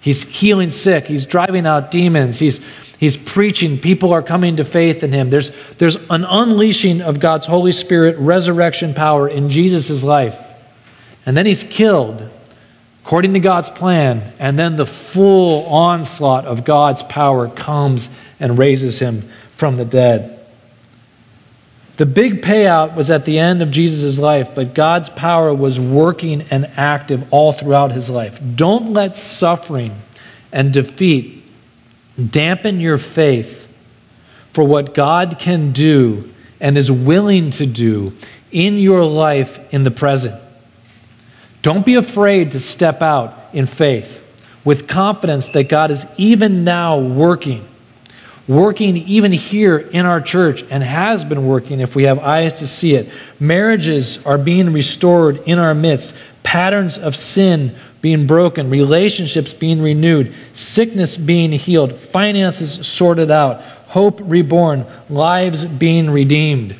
He's 0.00 0.22
healing 0.22 0.70
sick, 0.70 1.04
he's 1.04 1.24
driving 1.24 1.64
out 1.64 1.92
demons, 1.92 2.40
he's, 2.40 2.60
he's 2.98 3.16
preaching, 3.16 3.78
people 3.78 4.12
are 4.12 4.22
coming 4.22 4.56
to 4.56 4.64
faith 4.64 5.04
in 5.04 5.12
him. 5.12 5.30
There's, 5.30 5.52
there's 5.78 5.94
an 6.10 6.24
unleashing 6.24 7.02
of 7.02 7.20
God's 7.20 7.46
Holy 7.46 7.70
Spirit 7.70 8.18
resurrection 8.18 8.94
power 8.94 9.28
in 9.28 9.48
Jesus' 9.48 10.02
life. 10.02 10.36
And 11.24 11.36
then 11.36 11.46
he's 11.46 11.62
killed 11.62 12.28
according 13.04 13.32
to 13.34 13.40
God's 13.40 13.70
plan, 13.70 14.32
and 14.38 14.58
then 14.58 14.76
the 14.76 14.86
full 14.86 15.66
onslaught 15.66 16.44
of 16.44 16.64
God's 16.64 17.02
power 17.02 17.48
comes 17.48 18.08
and 18.38 18.58
raises 18.58 18.98
him 18.98 19.28
from 19.56 19.76
the 19.76 19.84
dead. 19.84 20.38
The 21.96 22.06
big 22.06 22.42
payout 22.42 22.96
was 22.96 23.10
at 23.10 23.24
the 23.24 23.38
end 23.38 23.62
of 23.62 23.70
Jesus' 23.70 24.18
life, 24.18 24.54
but 24.54 24.74
God's 24.74 25.10
power 25.10 25.54
was 25.54 25.78
working 25.78 26.42
and 26.50 26.66
active 26.76 27.32
all 27.32 27.52
throughout 27.52 27.92
his 27.92 28.08
life. 28.08 28.40
Don't 28.56 28.92
let 28.92 29.16
suffering 29.16 29.94
and 30.50 30.72
defeat 30.72 31.44
dampen 32.30 32.80
your 32.80 32.98
faith 32.98 33.68
for 34.52 34.64
what 34.64 34.94
God 34.94 35.38
can 35.38 35.72
do 35.72 36.32
and 36.60 36.76
is 36.76 36.90
willing 36.90 37.50
to 37.52 37.66
do 37.66 38.12
in 38.50 38.78
your 38.78 39.04
life 39.04 39.72
in 39.72 39.84
the 39.84 39.90
present. 39.90 40.41
Don't 41.62 41.86
be 41.86 41.94
afraid 41.94 42.52
to 42.52 42.60
step 42.60 43.02
out 43.02 43.38
in 43.52 43.66
faith 43.66 44.20
with 44.64 44.88
confidence 44.88 45.48
that 45.50 45.68
God 45.68 45.90
is 45.90 46.06
even 46.16 46.64
now 46.64 46.98
working, 46.98 47.66
working 48.48 48.96
even 48.96 49.32
here 49.32 49.78
in 49.78 50.04
our 50.04 50.20
church, 50.20 50.64
and 50.70 50.82
has 50.82 51.24
been 51.24 51.46
working 51.46 51.80
if 51.80 51.94
we 51.94 52.02
have 52.04 52.18
eyes 52.18 52.54
to 52.54 52.66
see 52.66 52.94
it. 52.94 53.08
Marriages 53.38 54.24
are 54.26 54.38
being 54.38 54.72
restored 54.72 55.40
in 55.46 55.58
our 55.58 55.74
midst, 55.74 56.14
patterns 56.42 56.98
of 56.98 57.14
sin 57.14 57.74
being 58.00 58.26
broken, 58.26 58.68
relationships 58.68 59.54
being 59.54 59.80
renewed, 59.80 60.34
sickness 60.54 61.16
being 61.16 61.52
healed, 61.52 61.94
finances 61.94 62.84
sorted 62.86 63.30
out, 63.30 63.62
hope 63.86 64.20
reborn, 64.24 64.84
lives 65.08 65.64
being 65.64 66.10
redeemed. 66.10 66.74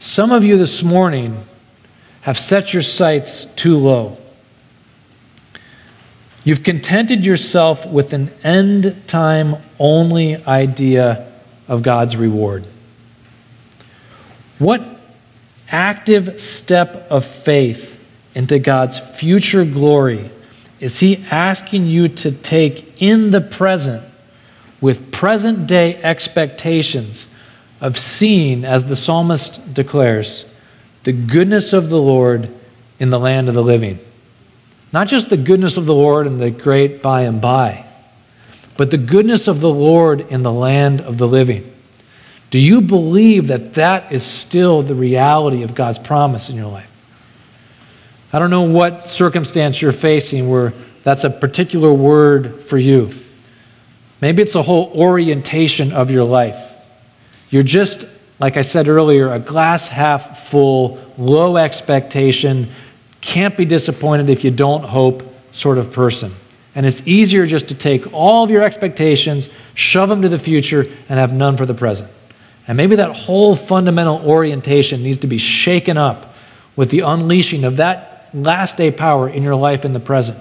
Some 0.00 0.30
of 0.30 0.44
you 0.44 0.58
this 0.58 0.82
morning 0.82 1.42
have 2.28 2.36
set 2.36 2.74
your 2.74 2.82
sights 2.82 3.46
too 3.56 3.78
low. 3.78 4.14
You've 6.44 6.62
contented 6.62 7.24
yourself 7.24 7.86
with 7.86 8.12
an 8.12 8.28
end 8.44 8.94
time 9.06 9.56
only 9.78 10.36
idea 10.44 11.32
of 11.68 11.82
God's 11.82 12.18
reward. 12.18 12.66
What 14.58 14.86
active 15.70 16.38
step 16.38 17.06
of 17.10 17.24
faith 17.24 17.98
into 18.34 18.58
God's 18.58 18.98
future 18.98 19.64
glory 19.64 20.30
is 20.80 20.98
He 20.98 21.24
asking 21.30 21.86
you 21.86 22.08
to 22.08 22.30
take 22.30 23.00
in 23.00 23.30
the 23.30 23.40
present 23.40 24.04
with 24.82 25.10
present 25.12 25.66
day 25.66 25.96
expectations 26.02 27.26
of 27.80 27.96
seeing, 27.96 28.66
as 28.66 28.84
the 28.84 28.96
psalmist 28.96 29.72
declares, 29.72 30.44
the 31.08 31.12
goodness 31.14 31.72
of 31.72 31.88
the 31.88 31.98
Lord 31.98 32.50
in 32.98 33.08
the 33.08 33.18
land 33.18 33.48
of 33.48 33.54
the 33.54 33.62
living. 33.62 33.98
Not 34.92 35.08
just 35.08 35.30
the 35.30 35.38
goodness 35.38 35.78
of 35.78 35.86
the 35.86 35.94
Lord 35.94 36.26
in 36.26 36.36
the 36.36 36.50
great 36.50 37.00
by 37.00 37.22
and 37.22 37.40
by, 37.40 37.86
but 38.76 38.90
the 38.90 38.98
goodness 38.98 39.48
of 39.48 39.60
the 39.60 39.70
Lord 39.70 40.20
in 40.30 40.42
the 40.42 40.52
land 40.52 41.00
of 41.00 41.16
the 41.16 41.26
living. 41.26 41.72
Do 42.50 42.58
you 42.58 42.82
believe 42.82 43.46
that 43.46 43.72
that 43.72 44.12
is 44.12 44.22
still 44.22 44.82
the 44.82 44.94
reality 44.94 45.62
of 45.62 45.74
God's 45.74 45.98
promise 45.98 46.50
in 46.50 46.56
your 46.56 46.70
life? 46.70 46.92
I 48.30 48.38
don't 48.38 48.50
know 48.50 48.64
what 48.64 49.08
circumstance 49.08 49.80
you're 49.80 49.92
facing 49.92 50.50
where 50.50 50.74
that's 51.04 51.24
a 51.24 51.30
particular 51.30 51.90
word 51.90 52.64
for 52.64 52.76
you. 52.76 53.14
Maybe 54.20 54.42
it's 54.42 54.56
a 54.56 54.62
whole 54.62 54.92
orientation 54.94 55.90
of 55.90 56.10
your 56.10 56.24
life. 56.24 56.62
You're 57.48 57.62
just 57.62 58.04
like 58.40 58.56
I 58.56 58.62
said 58.62 58.88
earlier, 58.88 59.32
a 59.32 59.38
glass 59.38 59.88
half 59.88 60.48
full, 60.48 60.98
low 61.16 61.56
expectation, 61.56 62.68
can't 63.20 63.56
be 63.56 63.64
disappointed 63.64 64.30
if 64.30 64.44
you 64.44 64.50
don't 64.50 64.84
hope 64.84 65.22
sort 65.52 65.78
of 65.78 65.92
person. 65.92 66.32
And 66.74 66.86
it's 66.86 67.04
easier 67.06 67.46
just 67.46 67.68
to 67.68 67.74
take 67.74 68.12
all 68.12 68.44
of 68.44 68.50
your 68.50 68.62
expectations, 68.62 69.48
shove 69.74 70.08
them 70.08 70.22
to 70.22 70.28
the 70.28 70.38
future, 70.38 70.86
and 71.08 71.18
have 71.18 71.32
none 71.32 71.56
for 71.56 71.66
the 71.66 71.74
present. 71.74 72.08
And 72.68 72.76
maybe 72.76 72.96
that 72.96 73.16
whole 73.16 73.56
fundamental 73.56 74.18
orientation 74.18 75.02
needs 75.02 75.18
to 75.18 75.26
be 75.26 75.38
shaken 75.38 75.96
up 75.96 76.34
with 76.76 76.90
the 76.90 77.00
unleashing 77.00 77.64
of 77.64 77.78
that 77.78 78.28
last 78.32 78.76
day 78.76 78.92
power 78.92 79.28
in 79.28 79.42
your 79.42 79.56
life 79.56 79.84
in 79.84 79.94
the 79.94 80.00
present. 80.00 80.38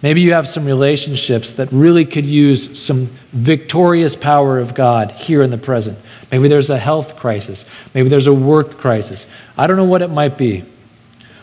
Maybe 0.00 0.20
you 0.20 0.32
have 0.32 0.46
some 0.46 0.64
relationships 0.64 1.54
that 1.54 1.72
really 1.72 2.04
could 2.04 2.24
use 2.24 2.80
some 2.80 3.06
victorious 3.32 4.14
power 4.14 4.58
of 4.58 4.74
God 4.74 5.10
here 5.10 5.42
in 5.42 5.50
the 5.50 5.58
present. 5.58 5.98
Maybe 6.30 6.46
there's 6.46 6.70
a 6.70 6.78
health 6.78 7.16
crisis. 7.16 7.64
Maybe 7.94 8.08
there's 8.08 8.28
a 8.28 8.34
work 8.34 8.78
crisis. 8.78 9.26
I 9.56 9.66
don't 9.66 9.76
know 9.76 9.84
what 9.84 10.02
it 10.02 10.10
might 10.10 10.38
be. 10.38 10.64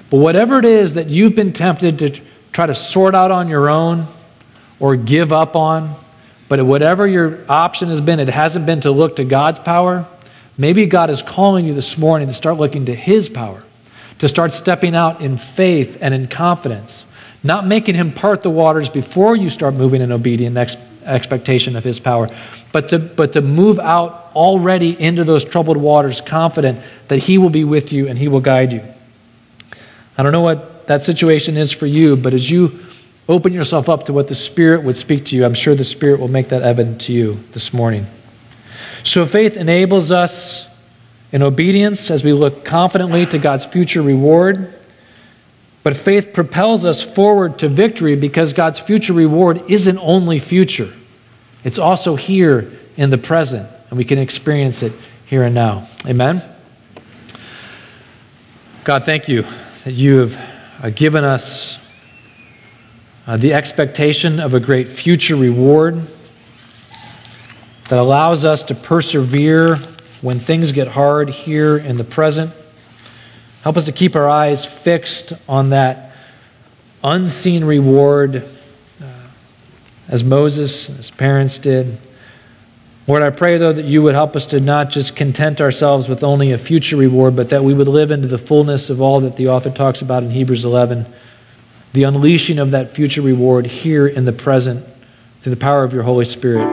But 0.10 0.18
whatever 0.18 0.58
it 0.58 0.66
is 0.66 0.94
that 0.94 1.08
you've 1.08 1.36
been 1.36 1.52
tempted 1.52 2.00
to 2.00 2.22
try 2.54 2.66
to 2.66 2.76
sort 2.76 3.14
out 3.14 3.32
on 3.32 3.50
your 3.50 3.70
own 3.70 4.08
or 4.80 4.96
give 4.96 5.34
up 5.34 5.58
on, 5.58 5.94
but 6.48 6.64
whatever 6.66 7.06
your 7.06 7.40
option 7.50 7.90
has 7.90 8.00
been, 8.00 8.22
it 8.22 8.30
hasn't 8.30 8.66
been 8.66 8.80
to 8.82 8.92
look 8.92 9.18
to 9.18 9.26
God's 9.26 9.60
power. 9.60 10.06
Maybe 10.58 10.86
God 10.86 11.10
is 11.10 11.22
calling 11.22 11.66
you 11.66 11.74
this 11.74 11.98
morning 11.98 12.30
to 12.30 12.34
start 12.34 12.58
looking 12.58 12.86
to 12.86 12.96
His 12.96 13.28
power, 13.28 13.64
to 14.20 14.30
start 14.30 14.54
stepping 14.54 14.96
out 14.96 15.20
in 15.20 15.38
faith 15.38 15.98
and 16.00 16.14
in 16.14 16.28
confidence 16.28 17.06
not 17.46 17.68
making 17.68 17.96
him 17.96 18.12
part 18.12 18.42
the 18.42 18.50
waters 18.50 18.90
before 18.90 19.36
you 19.36 19.50
start 19.50 19.76
moving 19.76 20.02
in 20.02 20.12
obedient 20.12 20.58
ex- 20.58 20.78
expectation 21.04 21.76
of 21.76 21.84
his 21.84 22.00
power, 22.00 22.30
but 22.72 22.90
to, 22.90 23.00
but 23.00 23.34
to 23.34 23.42
move 23.42 23.78
out 23.80 24.32
already 24.36 25.00
into 25.00 25.24
those 25.24 25.46
troubled 25.46 25.78
waters, 25.78 26.20
confident 26.22 26.80
that 27.08 27.20
he 27.20 27.38
will 27.38 27.52
be 27.52 27.64
with 27.64 27.94
you 27.94 28.08
and 28.08 28.18
he 28.18 28.28
will 28.28 28.42
guide 28.42 28.74
you. 28.74 28.84
I 30.18 30.24
don't 30.24 30.32
know 30.32 30.42
what 30.42 30.88
that 30.88 31.04
situation 31.04 31.56
is 31.56 31.72
for 31.72 31.86
you, 31.86 32.16
but 32.16 32.34
as 32.34 32.50
you 32.50 32.80
open 33.30 33.54
yourself 33.54 33.90
up 33.90 34.04
to 34.06 34.14
what 34.14 34.28
the 34.28 34.36
Spirit 34.36 34.84
would 34.84 34.96
speak 34.96 35.26
to 35.26 35.36
you, 35.36 35.46
I'm 35.46 35.54
sure 35.54 35.76
the 35.76 35.84
Spirit 35.84 36.20
will 36.20 36.28
make 36.28 36.50
that 36.50 36.64
evident 36.64 37.02
to 37.02 37.14
you 37.14 37.40
this 37.52 37.74
morning. 37.74 38.08
So 39.04 39.26
faith 39.26 39.56
enables 39.56 40.12
us 40.12 40.68
in 41.32 41.42
obedience 41.42 42.10
as 42.10 42.24
we 42.24 42.34
look 42.34 42.66
confidently 42.66 43.26
to 43.28 43.38
God's 43.38 43.66
future 43.66 44.02
reward. 44.02 44.74
But 45.86 45.96
faith 45.96 46.34
propels 46.34 46.84
us 46.84 47.04
forward 47.04 47.60
to 47.60 47.70
victory 47.70 48.16
because 48.16 48.54
God's 48.54 48.80
future 48.80 49.14
reward 49.14 49.62
isn't 49.70 50.00
only 50.00 50.40
future, 50.40 50.92
it's 51.64 51.78
also 51.78 52.16
here 52.16 52.72
in 52.98 53.12
the 53.12 53.20
present, 53.20 53.70
and 53.90 53.98
we 53.98 54.04
can 54.04 54.18
experience 54.18 54.82
it 54.82 54.94
here 55.28 55.44
and 55.44 55.54
now. 55.54 55.88
Amen? 56.08 56.42
God, 58.84 59.06
thank 59.06 59.28
you 59.28 59.46
that 59.84 59.92
you 59.92 60.18
have 60.18 60.36
uh, 60.82 60.90
given 60.90 61.24
us 61.24 61.78
uh, 63.28 63.38
the 63.38 63.54
expectation 63.54 64.40
of 64.40 64.56
a 64.56 64.60
great 64.60 64.88
future 64.88 65.36
reward 65.36 66.02
that 67.90 68.00
allows 68.00 68.44
us 68.44 68.64
to 68.64 68.74
persevere 68.74 69.76
when 70.24 70.40
things 70.40 70.72
get 70.72 70.88
hard 70.88 71.30
here 71.30 71.78
in 71.78 71.98
the 71.98 72.04
present. 72.04 72.52
Help 73.66 73.78
us 73.78 73.86
to 73.86 73.92
keep 73.92 74.16
our 74.16 74.30
eyes 74.30 74.64
fixed 74.64 75.34
on 75.50 75.72
that 75.72 76.12
unseen 77.04 77.66
reward 77.66 78.48
uh, 79.02 79.06
as 80.08 80.24
Moses, 80.24 80.88
and 80.88 80.98
his 80.98 81.10
parents 81.10 81.58
did. 81.58 81.98
Lord, 83.08 83.24
I 83.24 83.32
pray, 83.32 83.58
though, 83.58 83.74
that 83.74 83.86
you 83.86 84.04
would 84.04 84.14
help 84.14 84.36
us 84.36 84.46
to 84.48 84.60
not 84.60 84.92
just 84.92 85.16
content 85.16 85.62
ourselves 85.62 86.08
with 86.08 86.24
only 86.24 86.52
a 86.52 86.60
future 86.60 86.96
reward, 86.96 87.36
but 87.36 87.50
that 87.50 87.64
we 87.64 87.74
would 87.74 87.88
live 87.88 88.12
into 88.12 88.28
the 88.28 88.38
fullness 88.38 88.92
of 88.92 89.02
all 89.02 89.20
that 89.22 89.36
the 89.36 89.48
author 89.48 89.72
talks 89.72 90.04
about 90.04 90.22
in 90.22 90.30
Hebrews 90.30 90.64
11 90.64 91.08
the 91.94 92.04
unleashing 92.04 92.60
of 92.60 92.70
that 92.70 92.92
future 92.92 93.24
reward 93.24 93.66
here 93.66 94.06
in 94.06 94.26
the 94.26 94.34
present 94.34 94.86
through 95.42 95.56
the 95.56 95.60
power 95.60 95.84
of 95.84 95.92
your 95.92 96.04
Holy 96.04 96.26
Spirit. 96.26 96.68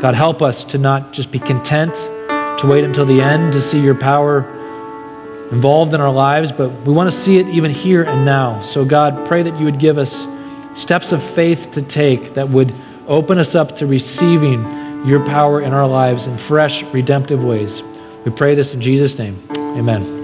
God, 0.00 0.14
help 0.14 0.40
us 0.40 0.64
to 0.64 0.78
not 0.78 1.12
just 1.12 1.30
be 1.30 1.38
content 1.38 1.92
to 2.60 2.66
wait 2.66 2.82
until 2.82 3.04
the 3.04 3.20
end 3.20 3.52
to 3.52 3.60
see 3.60 3.78
your 3.78 3.94
power 3.94 4.56
involved 5.50 5.94
in 5.94 6.00
our 6.00 6.12
lives, 6.12 6.52
but 6.52 6.70
we 6.82 6.92
want 6.92 7.10
to 7.10 7.16
see 7.16 7.38
it 7.38 7.46
even 7.48 7.70
here 7.70 8.04
and 8.04 8.24
now. 8.24 8.60
So, 8.62 8.84
God, 8.84 9.26
pray 9.26 9.42
that 9.42 9.58
you 9.58 9.64
would 9.64 9.78
give 9.78 9.98
us 9.98 10.26
steps 10.74 11.12
of 11.12 11.22
faith 11.22 11.72
to 11.72 11.82
take 11.82 12.34
that 12.34 12.48
would 12.48 12.72
open 13.06 13.38
us 13.38 13.54
up 13.54 13.74
to 13.76 13.86
receiving 13.86 14.62
your 15.06 15.24
power 15.26 15.60
in 15.60 15.72
our 15.72 15.88
lives 15.88 16.26
in 16.26 16.38
fresh, 16.38 16.82
redemptive 16.84 17.42
ways. 17.42 17.82
We 18.24 18.30
pray 18.30 18.54
this 18.54 18.74
in 18.74 18.80
Jesus' 18.80 19.18
name. 19.18 19.38
Amen. 19.56 20.19